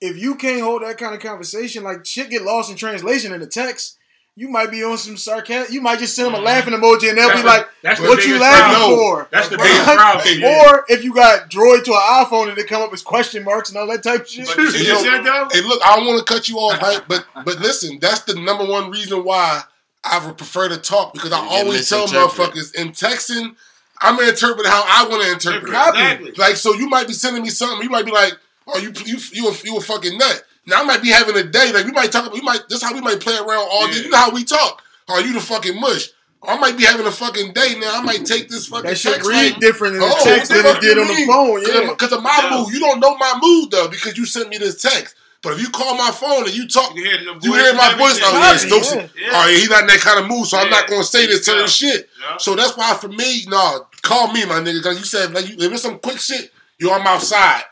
[0.00, 3.40] if you can't hold that kind of conversation, like shit get lost in translation in
[3.40, 3.98] the text.
[4.36, 5.74] You might be on some sarcasm.
[5.74, 6.46] You might just send them a mm-hmm.
[6.46, 8.98] laughing emoji, and they'll That's be the- like, that's the "What you laughing problem.
[8.98, 9.64] for?" That's the Right?
[9.64, 10.26] biggest problem.
[10.38, 10.70] yeah.
[10.70, 13.68] Or if you got Droid to an iPhone and they come up as question marks
[13.70, 14.46] and all that type of shit.
[14.46, 15.48] But you see Yo, what you said though?
[15.52, 17.02] Hey, look, I don't want to cut you off, right?
[17.08, 19.62] But but listen, that's the number one reason why
[20.04, 23.56] I would prefer to talk because I You get always tell motherfuckers in texting,
[24.00, 25.64] I'm gonna interpret how I want to interpret.
[25.72, 25.76] it.
[25.76, 26.32] Exactly.
[26.38, 27.82] Like, so you might be sending me something.
[27.82, 28.32] You might be like,
[28.66, 31.42] "Oh, you you you a, you a fucking nut." Now I might be having a
[31.44, 31.72] day.
[31.72, 32.34] Like we might talk about.
[32.34, 32.68] We might.
[32.68, 34.02] This how we might play around all day.
[34.02, 34.82] You know how we talk.
[35.08, 36.08] Are you the fucking mush?
[36.42, 37.98] I might be having a fucking day now.
[37.98, 40.50] I might take this fucking That shit text read like, different in the Oh, text
[40.50, 41.64] than it did you on the phone.
[41.64, 41.90] Cause, Yeah.
[41.90, 42.56] of, 'cause of my Yeah.
[42.56, 42.72] mood.
[42.72, 45.16] You don't know my mood though because you sent me this text.
[45.42, 47.94] But if you call my phone and you talk, You hear the you hear my
[47.94, 48.20] voice.
[48.22, 48.70] Oh everything.
[48.70, 49.26] yeah, Copy, yeah.
[49.26, 49.30] Yeah.
[49.42, 51.44] Oh yeah, he's not in that kind of mood, so I'm not gonna say this
[51.44, 51.66] certain Yeah.
[51.66, 52.10] shit.
[52.20, 52.36] Yeah.
[52.38, 54.82] So that's why for me, no, call me, my nigga.
[54.82, 57.64] Cause you said like you, if it's some quick shit, yo, I'm outside,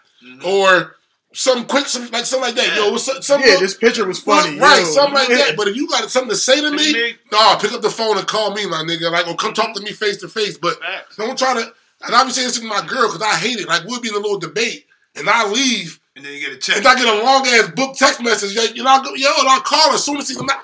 [0.44, 0.97] or
[1.39, 2.77] some quick, some like something like that.
[2.77, 4.55] Yo, what's some, some Yeah, this picture was funny.
[4.55, 4.85] Look, right, yo.
[4.86, 5.55] something like that.
[5.56, 7.16] But if you got something to say to me, Me.
[7.31, 9.10] no, pick up the phone and call me, my nigga.
[9.12, 10.59] Like, or come talk to me face to face.
[10.59, 11.16] But Facts.
[11.16, 11.73] don't try to.
[12.02, 13.69] And I be saying this to my girl because I hate it.
[13.69, 16.56] Like we'll be in a little debate, and I leave, And then you get a
[16.56, 16.77] text.
[16.78, 18.56] and I get a long ass book text message.
[18.56, 20.60] Like, you know, I go, yo, and I'll call her as soon as he's not.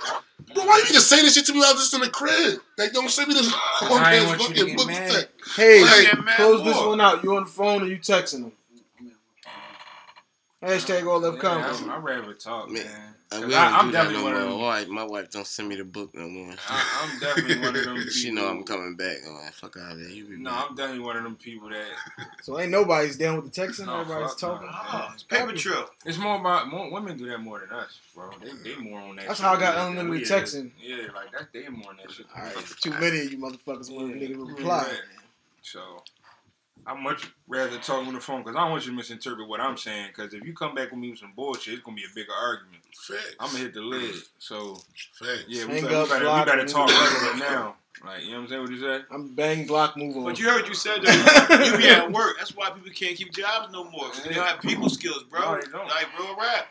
[0.54, 1.60] Bro, why you just say this shit to me?
[1.64, 2.60] I was just in the crib.
[2.78, 3.50] Like, don't send me this
[3.82, 5.28] long I ain't ass want you to fucking book text.
[5.56, 7.22] Hey, Hey, Yeah, man, close this one out.
[7.22, 8.52] You on the phone or you texting them?
[10.64, 11.80] Hashtag all left Yeah, comments.
[11.82, 13.14] I'm- I'd rather talk, Man, man.
[13.30, 14.48] 'Cause we I, I'm do that definitely no one of more.
[14.50, 14.58] them.
[14.60, 16.54] My wife, my wife don't send me the book no more.
[16.68, 18.10] I, I'm definitely one of them people.
[18.12, 19.16] she know I'm coming back.
[19.26, 20.08] I'm like, fuck out of there.
[20.08, 20.66] You be No, back.
[20.70, 21.84] I'm definitely one of them people that
[22.42, 23.86] So ain't nobody's down with the texting.
[23.86, 24.68] No, Everybody's talking.
[24.68, 24.72] no.
[24.92, 25.90] Oh, it's paper trail.
[26.04, 28.30] it's more about more women do that more than us, bro.
[28.40, 29.26] They they more on that.
[29.26, 30.30] That's shit how I got than unlimited we is.
[30.30, 30.70] texting.
[30.80, 31.52] Yeah, like that.
[31.52, 32.26] They more on that shit.
[32.36, 34.28] All right, too many of you motherfuckers want Yeah.
[34.28, 34.86] niggas to reply.
[34.92, 34.98] Yeah.
[35.62, 35.80] So
[36.86, 39.60] I much rather talk on the phone because I don't want you to misinterpret what
[39.60, 40.08] I'm saying.
[40.14, 42.32] Because if you come back with me with some bullshit, it's gonna be a bigger
[42.32, 42.82] argument.
[42.96, 43.34] Facts.
[43.40, 44.14] I'm gonna hit the lid.
[44.14, 44.28] Mm.
[44.38, 44.74] So
[45.18, 45.44] Facts.
[45.48, 47.76] yeah, we Hang better, up, we better, we block, better and- talk regular now.
[48.04, 48.60] Like you know what I'm saying?
[48.62, 49.04] What you said?
[49.10, 50.24] I'm bang block move on.
[50.24, 51.64] But you heard what you said though.
[51.64, 52.36] you be at work.
[52.38, 54.08] That's why people can't keep jobs no more.
[54.10, 55.40] 'cause they don't have people skills, bro.
[55.40, 55.86] No, they don't.
[55.86, 56.66] Like real rap.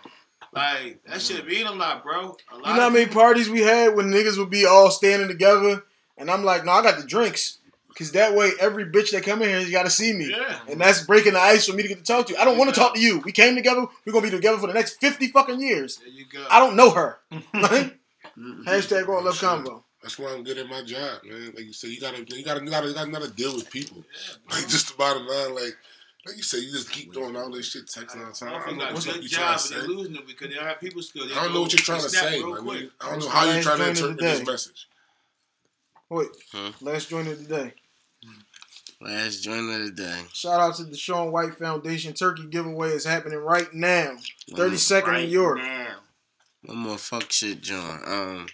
[0.52, 1.48] Like that shit mm.
[1.49, 2.35] mean a lot, bro.
[2.52, 4.65] A lot You know how of many people- parties we had when niggas would be
[4.65, 5.84] all standing together,
[6.18, 7.57] and I'm like, no, I got the drinks,
[7.98, 10.60] cause that way every bitch that come in here, you got to see me, Yeah.
[10.70, 12.40] and that's breaking the ice for me to get to talk to you.
[12.40, 13.20] I don't want to talk to you.
[13.20, 13.86] We came together.
[14.06, 15.98] We're gonna be together for the next fifty fucking years.
[15.98, 16.45] There you go.
[16.49, 17.20] I don't know her.
[17.53, 17.99] Like,
[18.65, 19.84] Hashtag all love combo.
[20.02, 21.53] That's why I'm good at my job, man.
[21.56, 23.53] Like you said, you gotta, you gotta, you gotta, you gotta, know how to deal
[23.56, 24.03] with people.
[24.49, 25.78] Like just the bottom line, like,
[26.26, 28.49] like you said, you just keep doing all this shit, texting all the time.
[28.61, 29.88] I don't know what got the fuck good you trying job, to but they're say.
[29.88, 31.30] losing them because they don't have people skills.
[31.30, 32.40] They I don't know what you're trying to say.
[32.41, 34.48] real I, mean, I don't know how you're trying to joint of the interpret this
[34.48, 34.88] message.
[36.10, 36.72] Wait, Huh?
[36.82, 37.74] last joint of the day.
[39.04, 40.22] Last joint of the day.
[40.34, 44.16] Shout out to the Sean White Foundation Turkey giveaway is happening right now.
[44.56, 45.58] Thirty second Mm, second in York.
[45.58, 45.96] now.
[46.64, 48.00] One more fuck shit, John.
[48.06, 48.48] Um.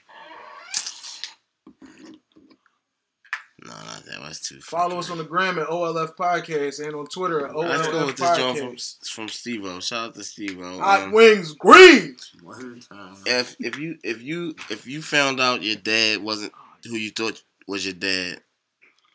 [3.62, 4.20] No, not that.
[4.24, 4.62] That's too.
[4.62, 8.16] Follow us on the gram at OLF Podcast and on Twitter at Let's go with
[8.16, 9.08] this joint from Podcast.
[9.10, 9.80] from Steve-O.
[9.82, 10.80] Shout out to Steve-O.
[10.80, 12.16] Hot Um, wings, green.
[12.42, 13.18] One time.
[13.26, 16.54] if if you if you if you found out your dad wasn't
[16.86, 18.42] who you thought was your dad,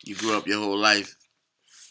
[0.04, 1.16] you grew up your whole life.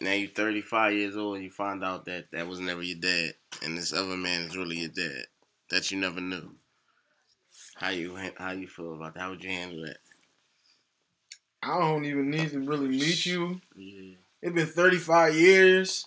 [0.04, 3.36] Now you're 35 years old and you find out that that was never your dad,
[3.64, 5.28] and this other man is really your dad
[5.70, 6.52] that you never knew.
[7.76, 9.22] How you how you feel about that?
[9.22, 9.98] How would you handle that?
[11.64, 13.62] I don't even need to really meet you.
[13.78, 14.16] Yeah.
[14.42, 16.06] It's been 35 years.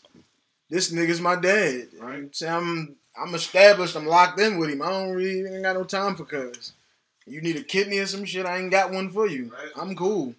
[0.68, 1.89] This nigga's my dad.
[1.98, 2.28] Right.
[2.43, 3.97] I'm, I'm I'm established.
[3.97, 4.82] I'm locked in with him.
[4.82, 6.74] I don't really ain't got no time for cuz.
[7.27, 8.44] You need a kidney or some shit?
[8.44, 9.51] I ain't got one for you.
[9.51, 9.73] Right.
[9.74, 10.35] I'm cool.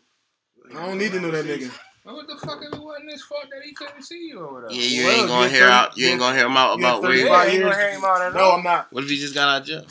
[0.69, 1.71] I don't need to know that nigga.
[2.07, 4.53] Well, what the fuck if it wasn't his fault that he couldn't see you or
[4.53, 4.73] whatever?
[4.73, 5.97] Yeah, you Well, ain't gonna hear 30 out.
[5.97, 7.11] You ain't gonna hear him out you're about where.
[7.11, 8.57] 35 You, ain't gonna hear him out at No, all.
[8.57, 8.93] I'm not.
[8.93, 9.85] what if he just got out of jail?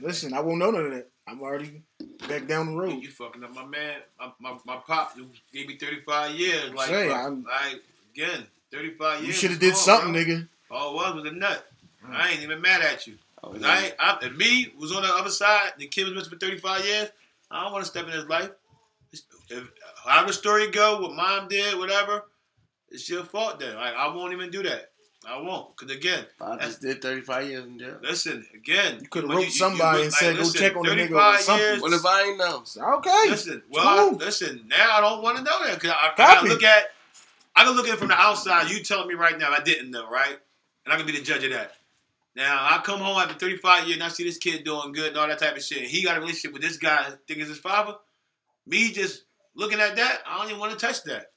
[0.00, 1.08] Listen, I won't know none of that.
[1.28, 1.82] I'm already
[2.28, 3.00] back down the road.
[3.00, 5.16] You fucking up my man, my, my, my pop
[5.52, 6.72] gave me 35 years.
[6.74, 7.82] Like, Say, bro, I'm- like
[8.14, 9.26] again, 35 years.
[9.28, 10.22] You should have did gone, something, bro.
[10.22, 10.48] nigga.
[10.70, 11.64] All it was was a nut.
[12.04, 12.14] Mm.
[12.14, 13.14] I ain't even mad at you.
[13.44, 16.14] Oh, 'Cause I ain't, I, if me was on the other side, the kid was
[16.14, 17.08] missing for 35 years,
[17.52, 18.50] I don't want to step in his life.
[19.50, 19.68] It's- If,
[20.04, 22.24] however the story go, what mom did, whatever,
[22.90, 23.74] it's your fault then.
[23.76, 24.90] Like, I won't even do that.
[25.28, 25.76] I won't.
[25.76, 27.98] Cause again, I just did 35 years in jail.
[28.02, 28.98] listen, again.
[29.02, 31.66] You could have when wrote somebody and said, "Go check on the nigga." Or something.
[31.66, 32.64] years- What if I ain't know?
[32.98, 33.24] Okay.
[33.28, 34.18] Listen, well, Cool.
[34.18, 34.64] listen.
[34.68, 36.84] Now I don't want to know that because I, I gotta look at.
[37.56, 38.70] I can look at it from the outside.
[38.70, 40.38] You telling me right now I didn't know, right?
[40.84, 41.72] And I can be the judge of that.
[42.36, 45.16] Now I come home after 35 years and I see this kid doing good and
[45.18, 45.78] all that type of shit.
[45.78, 47.96] And he got a relationship with this guy, I think is his father.
[48.66, 49.24] Me just
[49.58, 51.32] looking at that, I don't even want to touch that.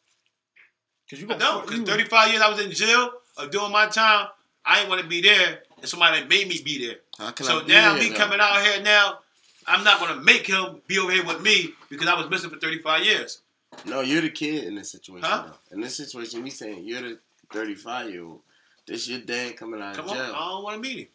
[1.10, 4.28] Cause you don't, because 35 years I was in jail of doing my time.
[4.64, 6.98] I didn't want to be there, and somebody made me be there.
[7.18, 8.16] How can I So be now me though?
[8.16, 9.20] coming out here now,
[9.68, 12.58] I'm not gonna make him be over here with me because I was missing for
[12.58, 13.42] 35 years.
[13.86, 15.28] No, you're the kid in this situation.
[15.28, 15.48] Huh?
[15.48, 15.76] Though.
[15.76, 17.20] In this situation, me saying you're the
[17.52, 18.40] 35 year old.
[18.88, 20.34] This your dad coming out Come of on, jail.
[20.36, 21.08] I don't want to meet him.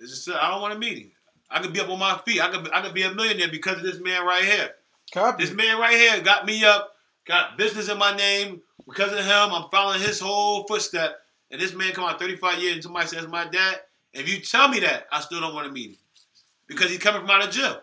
[0.00, 1.10] This is I don't want to meet him.
[1.50, 2.40] I could be up on my feet.
[2.40, 4.70] I could I could be a millionaire because of this man right here.
[5.12, 5.44] Copy.
[5.44, 6.94] This man right here got me up,
[7.26, 9.52] got business in my name because of him.
[9.52, 11.16] I'm following his whole footstep.
[11.50, 13.80] And this man come out 35 years and somebody says my dad.
[14.12, 15.96] If you tell me that, I still don't want to meet him
[16.66, 17.80] because he's coming from out of jail.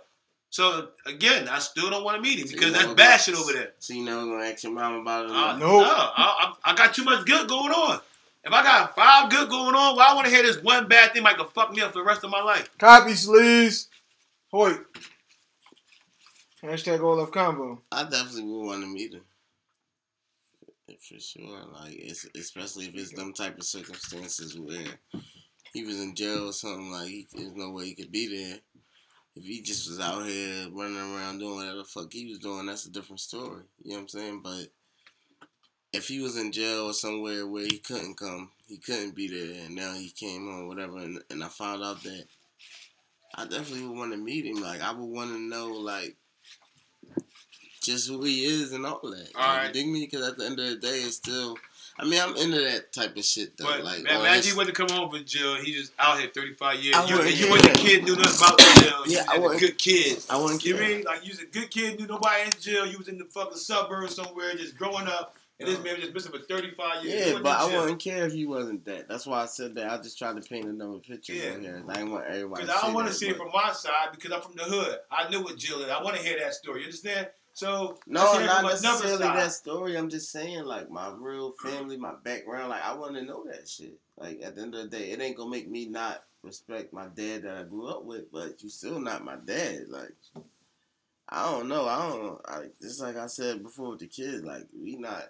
[0.50, 3.54] So again, I still don't want to meet him So because that's bad shit over
[3.54, 3.72] there.
[3.80, 5.32] So you never gonna ask your mom about it?
[5.32, 5.60] Uh, nothing?
[5.60, 5.82] Nope.
[5.82, 8.00] No, I, I, I got too much good going on.
[8.44, 11.14] If I got five good going on, well, I want to hear this one bad
[11.14, 12.70] thing might could fuck me up for the rest of my life.
[12.78, 13.88] Copy, sleaze.
[14.52, 14.80] Hoyt.
[16.64, 17.82] Hashtag left combo.
[17.92, 19.26] I definitely would want to meet him.
[20.88, 22.00] For sure, like
[22.36, 24.86] especially if it's them type of circumstances where
[25.74, 26.90] he was in jail or something.
[26.90, 28.60] Like he, there's no way he could be there.
[29.36, 32.66] If he just was out here running around doing whatever the fuck he was doing,
[32.66, 33.64] that's a different story.
[33.84, 34.42] You know what I'm saying?
[34.42, 34.68] But
[35.92, 39.66] if he was in jail or somewhere where he couldn't come, he couldn't be there,
[39.66, 42.26] and now he came on whatever, and, and I found out that
[43.36, 44.62] I definitely would want to meet him.
[44.62, 46.16] Like I would want to know like
[47.84, 49.10] just who he is and all that.
[49.36, 49.68] Like, Alright.
[49.68, 50.02] You dig me?
[50.02, 51.58] Because at the end of the day, it's still.
[52.00, 53.66] I mean, I'm into that type of shit though.
[53.66, 55.56] But like, man, all imagine this- he wasn't come home from jail.
[55.58, 56.96] He just out here 35 years.
[56.96, 57.52] I You, wouldn't and you care.
[57.54, 59.04] wasn't a kid, knew nothing about the jail.
[59.06, 60.24] Yeah, you I was wouldn't- a good kid.
[60.30, 60.88] I wouldn't You care.
[60.88, 62.88] mean like you was a good kid, knew nobody in jail.
[62.88, 65.84] You was in the fucking suburbs somewhere, just growing up, and this uh-huh.
[65.84, 67.28] man was just missing for 35 years.
[67.28, 67.82] Yeah, but I jail.
[67.82, 69.08] wouldn't care if he wasn't that.
[69.08, 69.92] That's why I said that.
[69.92, 71.52] I just tried to paint another picture Yeah.
[71.52, 71.84] over here.
[71.88, 72.64] I didn't want everybody.
[72.64, 74.98] Because I don't want to see it from my side because I'm from the hood.
[75.12, 75.92] I knew what jail is.
[75.92, 76.80] I want to hear that story.
[76.80, 77.28] You understand?
[77.54, 79.96] So No, let's hear it not necessarily that story.
[79.96, 82.70] I'm just saying, like my real family, my background.
[82.70, 84.00] Like I want to know that shit.
[84.18, 87.08] Like at the end of the day, it ain't gonna make me not respect my
[87.16, 89.86] dad that I grew up with, but you still not my dad.
[89.88, 90.16] Like
[91.30, 91.88] I don't know.
[91.88, 92.42] I don't.
[92.46, 94.44] I just like I said before with the kids.
[94.44, 95.30] Like we not.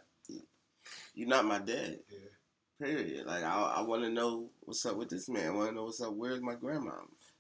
[1.14, 2.00] You're not my dad.
[2.10, 2.88] Yeah.
[2.88, 3.26] Period.
[3.26, 5.48] Like I, I want to know what's up with this man.
[5.48, 6.14] I want to know what's up.
[6.14, 6.92] Where's my grandma?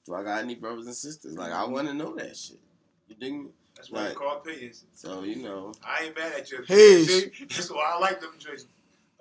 [0.06, 1.38] Do I got any brothers and sisters?
[1.38, 1.72] Like I mm-hmm.
[1.72, 2.60] want to know that shit.
[3.08, 3.50] You dig me?
[3.84, 4.10] That's why Right.
[4.10, 4.86] they call opinions.
[4.94, 5.74] So you know.
[5.86, 7.04] I ain't mad at your Hey.
[7.04, 7.38] opinions.
[7.38, 7.46] See?
[7.50, 8.66] That's why I like them drinks.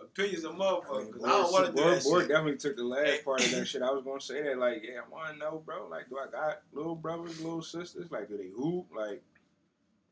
[0.00, 1.24] Opinions of motherfuckers.
[1.24, 2.28] I don't want to do Boy, that boy shit.
[2.28, 3.82] definitely took the last part of that shit.
[3.82, 5.88] I was gonna say that, like, yeah, I want to know, bro.
[5.88, 8.08] Like, do I got little brothers, little sisters?
[8.10, 8.86] Like, do they hoop?
[8.94, 9.20] Like,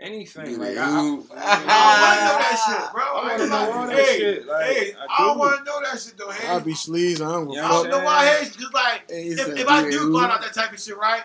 [0.01, 0.59] anything?
[0.59, 1.31] Like, they I, hoop?
[1.33, 3.03] I, I don't want to know that shit, bro.
[3.05, 5.81] I wanna know all that hey, shit, like, hey, I I, don't want to know
[5.83, 6.31] that shit though.
[6.31, 7.17] Hey, I'll be sleaze.
[7.17, 7.83] I don't give Yeah, a I fuck.
[7.83, 8.27] don't know why.
[8.27, 10.97] Hey, just like Hey, if, if I do do find out that type of shit,
[10.97, 11.23] right?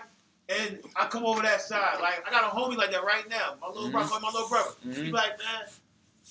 [0.48, 3.54] And I come over that side, like I got a homie like that right now.
[3.60, 3.92] My little Mhm.
[3.92, 4.70] brother, my little brother.
[4.82, 5.12] He Mhm.
[5.12, 5.66] like, man,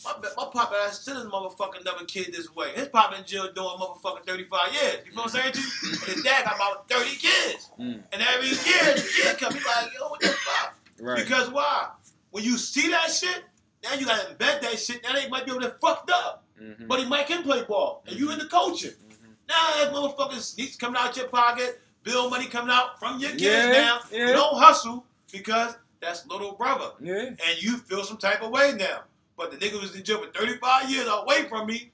[0.06, 2.72] my, my papa has sent his motherfucking another kid this way.
[2.76, 5.06] His papa in jail doing motherfucking 35 years.
[5.06, 5.68] You know what I'm saying to you?
[5.92, 7.70] And his dad got about 30 kids.
[7.80, 8.04] Mm.
[8.14, 10.76] And every year the kid come, he like, yo, what the fuck?
[11.00, 11.18] right.
[11.18, 11.90] Because why?
[12.32, 13.44] When you see that shit,
[13.84, 15.04] now you gotta embed that shit.
[15.04, 16.44] Now they might be able to fucked up.
[16.62, 16.88] Mhm.
[16.88, 18.02] But he might can play ball.
[18.08, 18.92] And you in the coaching.
[18.92, 19.36] Mhm.
[19.50, 23.44] Now that motherfucking sneaks coming out your pocket, bill money coming out from your kids
[23.44, 24.00] Yeah, now.
[24.12, 24.28] yeah.
[24.28, 26.92] You don't hustle because that's little brother.
[27.02, 27.26] Yeah.
[27.30, 29.02] And you feel some type of way now.
[29.38, 31.92] But the nigga was in jail for 35 years away from me,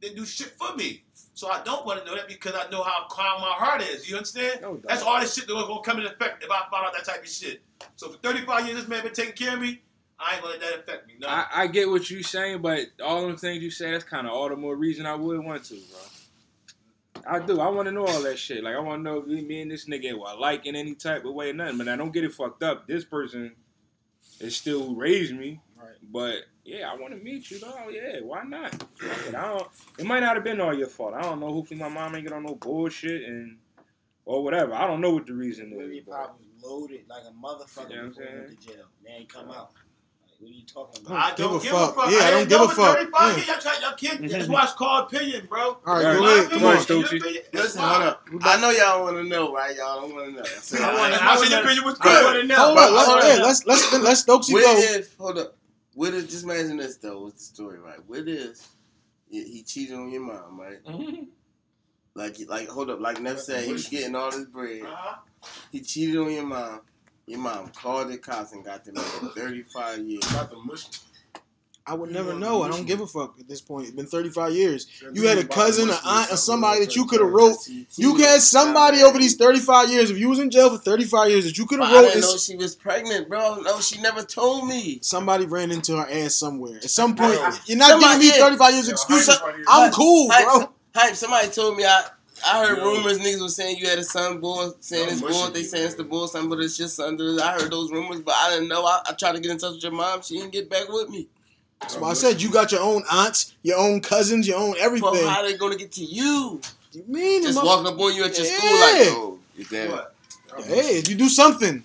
[0.00, 1.04] didn't do shit for me.
[1.34, 4.10] So I don't want to know that because I know how calm my heart is.
[4.10, 4.60] You understand?
[4.62, 4.80] No.
[4.82, 7.04] That's all this shit that was gonna come into effect if I found out that
[7.04, 7.60] type of shit.
[7.96, 9.82] So for 35 years, this man been taking care of me.
[10.18, 11.14] I ain't gonna let that affect me.
[11.18, 11.28] No.
[11.28, 14.32] I, I get what you saying, but all them things you say, that's kind of
[14.34, 16.00] all the more reason I would want to, bro.
[17.26, 17.60] I do.
[17.60, 18.62] I want to know all that shit.
[18.64, 21.24] Like, I want to know if me and this nigga were like in any type
[21.24, 21.78] of way or nothing.
[21.78, 22.86] But I don't get it fucked up.
[22.86, 23.52] This person
[24.40, 25.60] is still who raised me.
[25.76, 25.94] Right.
[26.10, 26.34] But
[26.64, 27.88] yeah, I want to meet you, though.
[27.90, 28.84] Yeah, why not?
[29.28, 29.68] I don't.
[29.98, 31.14] It might not have been all your fault.
[31.14, 31.52] I don't know.
[31.52, 33.58] Hopefully, my mom ain't get on no bullshit and
[34.24, 34.74] or whatever.
[34.74, 36.04] I don't know what the reason Maybe is.
[36.04, 38.84] but- probably was loaded like a motherfucker You know before he went to jail.
[39.04, 39.72] Then he come out.
[40.40, 41.32] Like, what are you talking Don't about?
[41.32, 41.94] I don't give a give fuck.
[41.96, 42.10] fuck.
[42.10, 42.96] Yeah, I don't give a fuck.
[42.96, 43.36] 35 Yeah.
[43.36, 45.60] years, Y'all, try, y'all kids, that's why it's called opinion, bro.
[45.62, 46.16] All right, Right.
[46.18, 46.38] go ahead.
[46.46, 46.76] opinion, Come on.
[46.76, 46.88] on, Stokesy.
[47.12, 48.28] your opinion, that's Listen, hold up.
[48.42, 49.76] I know y'all want to know, right?
[49.76, 50.42] Y'all don't want to know.
[50.42, 51.40] I said, I I want wanna- to I know.
[51.40, 52.02] wanna- Your opinion was Good.
[52.02, 52.16] good.
[52.16, 52.56] I want to know.
[52.56, 52.90] Hold up.
[52.92, 54.40] let's, Hold let's let's let's go.
[55.24, 55.56] Hold up.
[55.94, 56.30] What if?
[56.30, 57.20] Just imagine this though.
[57.24, 57.98] What's the story, right?
[58.06, 58.66] What if
[59.28, 60.82] he he cheated on your mom, right?
[60.84, 61.26] Mhm.
[62.14, 64.82] like like hold up, like Neff said, he's getting all this bread.
[64.82, 65.16] Uh-huh.
[65.70, 66.80] He cheated on your mom.
[67.30, 70.28] Your mom called the cops and got the nigga 35 years.
[70.32, 70.86] About the mush.
[71.86, 72.64] I would You never know.
[72.64, 73.86] I don't give a fuck at this point.
[73.86, 74.86] It's been 35 years.
[75.00, 77.56] That You had a cousin, to an aunt, or somebody that you could have wrote.
[77.68, 78.20] You cheated.
[78.20, 80.10] had somebody over these 35 years.
[80.10, 82.12] If you was in jail for 35 years, that you could But have I wrote
[82.14, 83.60] didn't know she was pregnant, bro.
[83.60, 84.98] No, she never told me.
[85.00, 86.78] Somebody ran into her ass somewhere.
[86.78, 89.30] At some point, you're not giving me 35 years Yeah, excuse.
[89.68, 90.72] I'm cool, bro.
[90.96, 92.06] hype, somebody told me I
[92.46, 92.84] I heard Yo.
[92.84, 95.60] rumors niggas was saying you had a son born, saying Yo, it's mushy born, they
[95.60, 96.10] me, saying it's the man.
[96.10, 97.18] born son, but it's just son.
[97.40, 98.84] I heard those rumors, but I didn't know.
[98.84, 100.22] I, I tried to get in touch with your mom.
[100.22, 101.26] She didn't get back with me.
[101.80, 104.80] That's why I said you got your own aunts, your own cousins, your own But
[104.80, 105.26] everything.
[105.26, 106.60] how are they gonna get to you?
[106.92, 109.90] you mean Just mother- walk up on you at your school like, oh, you damn.
[109.92, 110.14] What?
[110.64, 111.84] Hey, if you do something.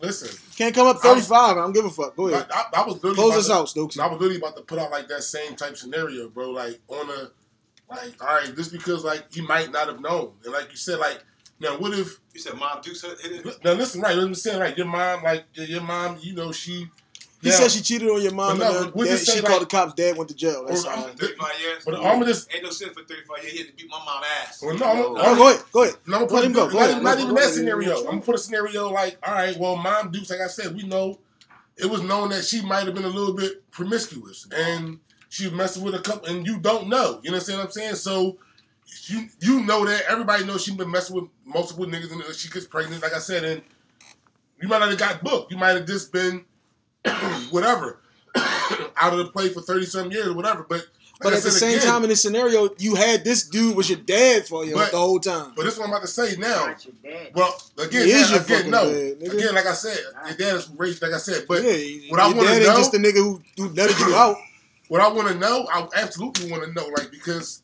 [0.00, 1.32] Listen, Can't come up 35.
[1.32, 2.16] I don't give a fuck.
[2.16, 2.46] Go I, ahead.
[2.52, 3.98] I, I was literally Close about us to- out, Stokes.
[4.00, 6.50] I was literally about to put out like that same type scenario, bro.
[6.50, 7.30] Like on a,
[7.96, 10.98] like all right, just because like he might not have known, and like you said,
[10.98, 11.22] like
[11.60, 13.64] now what if You said Mom Dukes hit it?
[13.64, 14.16] now listen, right?
[14.16, 16.86] I'm saying like your mom, like your, your mom, you know she.
[17.40, 19.44] He now- said she cheated on your mom, But no, and then dad- she like-
[19.50, 19.94] called the cops.
[19.94, 20.64] Dad went to jail.
[20.64, 21.04] That's Or- all.
[21.06, 21.84] I'm- 35 years?
[21.84, 23.52] But I'm just Ain't no sin for 35 years.
[23.52, 24.62] He had to beat my mom ass.
[24.62, 25.16] well, no, I'm, No.
[25.18, 25.62] Oh, I'm, go ahead.
[25.72, 25.96] Go ahead.
[26.06, 26.68] No, I'm gonna put him go.
[26.68, 27.02] Not, ahead.
[27.02, 27.54] not even that Go ahead.
[27.54, 27.96] scenario.
[27.98, 30.84] I'm gonna put a scenario like, all right, well, Mom Dukes, like I said, we
[30.84, 31.18] know
[31.76, 35.00] it was known that she might have been a little bit promiscuous and
[35.32, 37.18] she was messing with a couple, and you don't know.
[37.22, 37.94] You understand what I'm saying?
[37.94, 38.36] So
[39.06, 42.66] you you know that everybody knows she's been messing with multiple niggas and she gets
[42.66, 43.62] pregnant, like I said, and
[44.60, 45.50] you might not have got booked.
[45.50, 46.44] You might have just been
[47.50, 48.00] whatever
[48.36, 50.66] out of the play for thirty some years or whatever.
[50.68, 50.86] But like
[51.20, 53.88] But I at the same again- time, in this scenario, you had this dude was
[53.88, 55.52] your dad for you But- the whole time.
[55.56, 56.66] but this is what I'm about to say now.
[56.66, 57.30] Not your dad.
[57.34, 58.92] Well, again, He is now, your again, fucking no.
[58.92, 59.32] dad.
[59.34, 59.98] Again, like I said,
[60.28, 61.44] your dad is raised, like I said.
[61.48, 64.14] But yeah, what I wanna dad ain't know- just the nigga who, who nutted you
[64.14, 64.36] out.
[64.92, 67.62] What I want to know, I absolutely want to know, like, because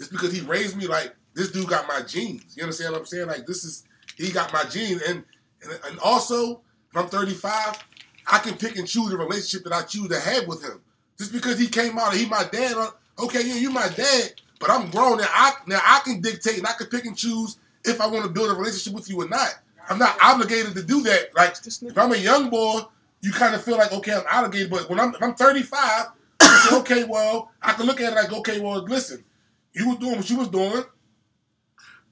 [0.00, 2.56] it's because he raised me like this dude got my genes.
[2.56, 3.28] You understand what I'm saying?
[3.28, 3.84] Like, this is
[4.16, 5.22] he got my genes, and
[5.62, 7.78] and, and also, if I'm 35,
[8.26, 10.80] I can pick and choose the relationship that I choose to have with him.
[11.16, 12.90] Just because he came out and he my dad, uh,
[13.20, 15.28] okay, yeah, you my dad, but I'm grown now.
[15.32, 18.30] I now I can dictate and I can pick and choose if I want to
[18.32, 19.60] build a relationship with you or not.
[19.88, 21.36] I'm not obligated to do that.
[21.36, 22.80] Like, if I'm a young boy,
[23.20, 24.72] you kind of feel like, okay, I'm obligated.
[24.72, 26.08] But when I'm, I'm 35,
[26.42, 29.24] I say, okay, well, I can look at it like, okay, well, listen,
[29.72, 30.82] you were doing what you was doing.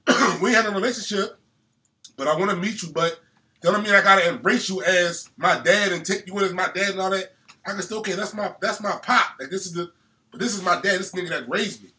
[0.41, 1.37] we had a relationship,
[2.17, 2.89] but I want to meet you.
[2.89, 3.19] But
[3.61, 6.53] that don't mean I gotta embrace you as my dad and take you in as
[6.53, 7.33] my dad and all that.
[7.65, 9.35] I can still, okay, that's my that's my pop.
[9.39, 9.91] Like this is the,
[10.31, 10.99] but this is my dad.
[10.99, 11.89] This nigga that raised me.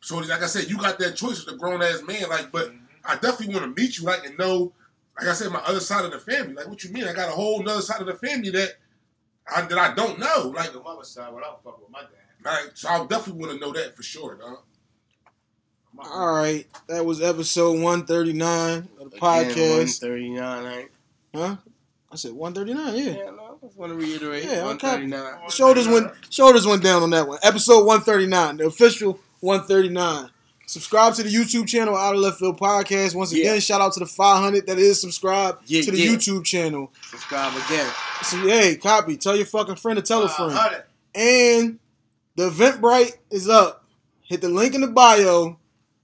[0.00, 2.28] So like I said, you got that choice as a grown ass man.
[2.28, 2.84] Like, but mm-hmm.
[3.04, 4.72] I definitely want to meet you, like, and know,
[5.18, 6.54] like I said, my other side of the family.
[6.54, 7.04] Like, what you mean?
[7.04, 8.74] I got a whole other side of the family that
[9.54, 10.48] I that I don't know.
[10.48, 12.10] Like, Like the mother side, well, I don't fuck with my dad.
[12.44, 14.58] Right, so I definitely want to know that for sure, dog.
[15.98, 20.02] All right, that was episode 139 of the Again, podcast.
[20.02, 20.88] 139, right?
[21.34, 21.56] Huh?
[22.10, 23.24] I said 139, yeah.
[23.24, 24.44] Yeah, no, I just want to reiterate.
[24.44, 24.88] Yeah, okay.
[24.88, 25.50] 139.
[25.50, 27.38] Shoulders went shoulders went down on that one.
[27.42, 30.28] Episode 139, the official 139.
[30.72, 33.14] Subscribe to the YouTube channel, Out of Left Field Podcast.
[33.14, 33.60] Once again, Yeah.
[33.60, 36.12] shout out to the 500 that is subscribed Yeah, to the yeah.
[36.12, 36.90] YouTube channel.
[37.10, 37.90] Subscribe again.
[38.22, 39.18] So, hey, copy.
[39.18, 40.58] Tell your fucking friend to tell a friend.
[41.14, 41.78] And
[42.36, 43.84] the Eventbrite is up.
[44.22, 45.58] Hit the link in the bio.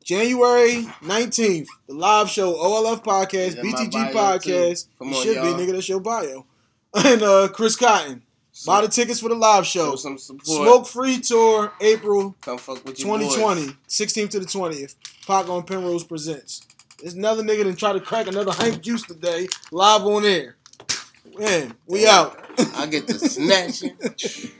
[0.04, 4.84] January 19th, the live show, OLF Podcast, Is in my BTG Podcast.
[4.84, 4.90] too.
[4.98, 5.56] Come it on, should y'all.
[5.56, 5.72] be, nigga.
[5.72, 6.44] That's your bio.
[6.94, 8.22] And uh, Chris Cotton.
[8.66, 9.96] Buy the tickets for the live Show show.
[9.96, 10.46] some support.
[10.46, 13.74] Smoke Free Tour, April Come fuck with your 2020, boys.
[13.88, 14.96] 16th to the 20th.
[15.26, 16.66] Pac on Penrose presents.
[17.00, 20.56] There's another nigga that try to crack another Hank Juice today, live on air.
[21.38, 22.44] Man, we out.
[22.74, 23.96] I get to snatching.